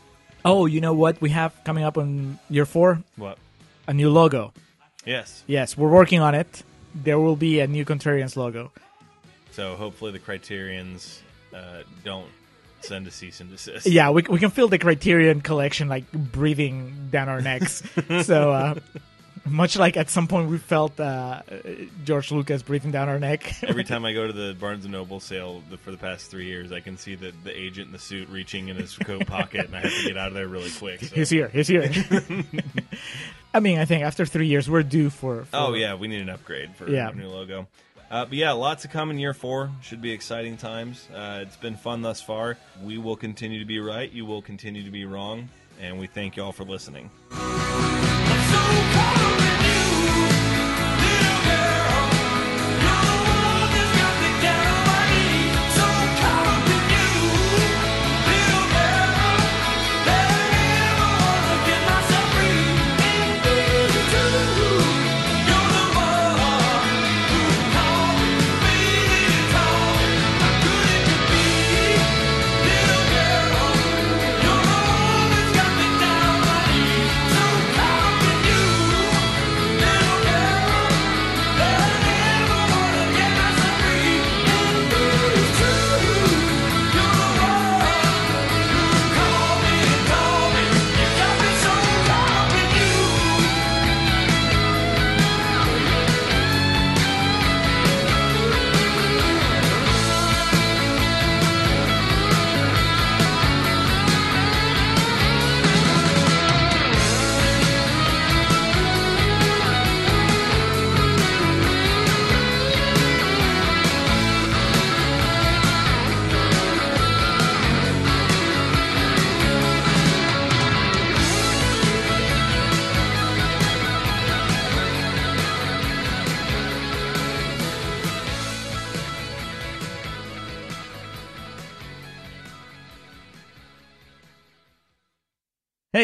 Oh, 0.44 0.66
you 0.66 0.80
know 0.80 0.94
what 0.94 1.20
we 1.20 1.30
have 1.30 1.52
coming 1.64 1.84
up 1.84 1.96
on 1.96 2.38
year 2.50 2.66
four? 2.66 3.02
What? 3.16 3.38
A 3.86 3.94
new 3.94 4.10
logo. 4.10 4.52
Yes. 5.04 5.42
Yes, 5.46 5.76
we're 5.76 5.88
working 5.88 6.20
on 6.20 6.34
it. 6.34 6.62
There 6.94 7.18
will 7.18 7.36
be 7.36 7.60
a 7.60 7.66
new 7.66 7.84
Contrarians 7.84 8.36
logo. 8.36 8.70
So 9.52 9.74
hopefully 9.74 10.12
the 10.12 10.18
Criterions 10.18 11.22
uh, 11.54 11.82
don't 12.04 12.28
send 12.80 13.06
a 13.06 13.10
cease 13.10 13.40
and 13.40 13.50
desist. 13.50 13.86
Yeah, 13.86 14.10
we, 14.10 14.22
we 14.28 14.38
can 14.38 14.50
feel 14.50 14.68
the 14.68 14.78
Criterion 14.78 15.40
collection 15.40 15.88
like 15.88 16.10
breathing 16.12 17.08
down 17.10 17.28
our 17.28 17.40
necks. 17.40 17.82
so, 18.24 18.52
uh, 18.52 18.74
much 19.44 19.76
like 19.78 19.96
at 19.96 20.10
some 20.10 20.26
point 20.26 20.50
we 20.50 20.58
felt 20.58 20.98
uh, 21.00 21.40
George 22.04 22.30
Lucas 22.32 22.62
breathing 22.62 22.90
down 22.90 23.08
our 23.08 23.18
neck. 23.18 23.54
Every 23.62 23.84
time 23.92 24.04
I 24.04 24.12
go 24.12 24.26
to 24.26 24.32
the 24.32 24.54
Barnes 24.60 24.84
and 24.84 24.92
Noble 24.92 25.20
sale 25.20 25.62
the, 25.70 25.78
for 25.78 25.90
the 25.90 25.96
past 25.96 26.30
three 26.30 26.44
years, 26.46 26.70
I 26.70 26.80
can 26.80 26.98
see 26.98 27.14
the, 27.14 27.32
the 27.44 27.58
agent 27.58 27.86
in 27.86 27.92
the 27.92 27.98
suit 27.98 28.28
reaching 28.28 28.68
in 28.68 28.76
his 28.76 28.96
coat 28.96 29.26
pocket, 29.26 29.66
and 29.66 29.74
I 29.76 29.80
have 29.80 29.94
to 29.94 30.02
get 30.08 30.18
out 30.18 30.28
of 30.28 30.34
there 30.34 30.48
really 30.48 30.70
quick. 30.70 31.00
so- 31.00 31.14
he's 31.14 31.30
here. 31.30 31.48
He's 31.48 31.68
here. 31.68 31.90
I 33.54 33.60
mean, 33.60 33.78
I 33.78 33.86
think 33.86 34.02
after 34.04 34.26
three 34.26 34.46
years, 34.46 34.68
we're 34.68 34.82
due 34.82 35.08
for. 35.08 35.44
for 35.44 35.56
Oh 35.56 35.74
yeah, 35.74 35.94
we 35.94 36.06
need 36.08 36.20
an 36.20 36.28
upgrade 36.28 36.76
for 36.76 36.88
Yeah. 36.88 37.10
new 37.14 37.28
logo. 37.28 37.66
Uh, 38.10 38.24
but 38.24 38.34
yeah, 38.34 38.52
lots 38.52 38.82
to 38.82 38.88
come 38.88 39.10
in 39.10 39.18
year 39.18 39.34
four. 39.34 39.70
Should 39.82 40.00
be 40.00 40.12
exciting 40.12 40.56
times. 40.56 41.08
Uh, 41.14 41.40
it's 41.42 41.56
been 41.56 41.76
fun 41.76 42.02
thus 42.02 42.20
far. 42.20 42.56
We 42.82 42.98
will 42.98 43.16
continue 43.16 43.58
to 43.58 43.66
be 43.66 43.80
right. 43.80 44.10
You 44.10 44.24
will 44.24 44.42
continue 44.42 44.84
to 44.84 44.90
be 44.90 45.04
wrong. 45.04 45.48
And 45.80 45.98
we 45.98 46.06
thank 46.06 46.36
you 46.36 46.42
all 46.42 46.52
for 46.52 46.64
listening. 46.64 47.10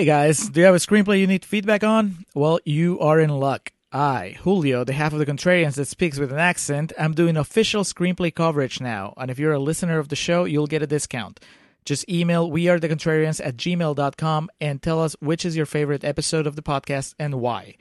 Guys, 0.04 0.50
do 0.50 0.60
you 0.60 0.66
have 0.66 0.74
a 0.74 0.78
screenplay 0.78 1.18
you 1.18 1.26
need 1.26 1.46
feedback 1.46 1.82
on? 1.82 2.26
Well, 2.34 2.60
you 2.66 3.00
are 3.00 3.18
in 3.18 3.30
luck. 3.30 3.72
I, 3.90 4.36
Julio, 4.42 4.84
the 4.84 4.92
half 4.92 5.14
of 5.14 5.18
the 5.18 5.24
Contrarians 5.24 5.76
that 5.76 5.88
speaks 5.88 6.18
with 6.18 6.30
an 6.30 6.38
accent, 6.38 6.92
I'm 6.98 7.14
doing 7.14 7.38
official 7.38 7.84
screenplay 7.84 8.34
coverage 8.34 8.82
now, 8.82 9.14
and 9.16 9.30
if 9.30 9.38
you're 9.38 9.54
a 9.54 9.58
listener 9.58 9.98
of 9.98 10.10
the 10.10 10.16
show, 10.16 10.44
you'll 10.44 10.66
get 10.66 10.82
a 10.82 10.86
discount. 10.86 11.40
Just 11.86 12.06
email 12.06 12.50
wearethecontrarians 12.50 13.40
at 13.42 13.56
gmail.com 13.56 14.50
and 14.60 14.82
tell 14.82 15.00
us 15.00 15.16
which 15.20 15.46
is 15.46 15.56
your 15.56 15.64
favorite 15.64 16.04
episode 16.04 16.46
of 16.46 16.54
the 16.54 16.62
podcast 16.62 17.14
and 17.18 17.36
why. 17.36 17.76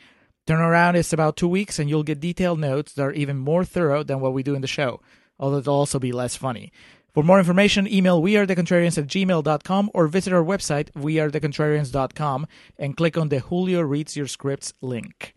Turnaround 0.48 0.96
is 0.96 1.12
about 1.12 1.36
two 1.36 1.50
weeks, 1.50 1.78
and 1.78 1.90
you'll 1.90 2.04
get 2.04 2.22
detailed 2.22 2.60
notes 2.60 2.94
that 2.94 3.04
are 3.04 3.12
even 3.12 3.38
more 3.38 3.66
thorough 3.66 4.02
than 4.02 4.22
what 4.22 4.34
we 4.34 4.44
do 4.44 4.56
in 4.56 4.62
the 4.62 4.68
show, 4.68 5.02
although 5.38 5.58
it'll 5.58 5.76
also 5.76 6.00
be 6.00 6.14
less 6.14 6.38
funny. 6.38 6.72
For 7.14 7.24
more 7.24 7.38
information, 7.38 7.88
email 7.88 8.22
wearethecontrarians 8.22 8.98
at 8.98 9.06
gmail.com 9.06 9.92
or 9.94 10.08
visit 10.08 10.34
our 10.34 10.44
website, 10.44 10.92
wearethecontrarians.com, 10.94 12.48
and 12.78 12.98
click 12.98 13.18
on 13.18 13.30
the 13.30 13.40
Julio 13.40 13.82
Reads 13.82 14.18
Your 14.18 14.26
Scripts 14.26 14.74
link. 14.82 15.36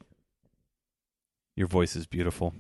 Your 1.55 1.67
voice 1.67 1.95
is 1.95 2.07
beautiful. 2.07 2.55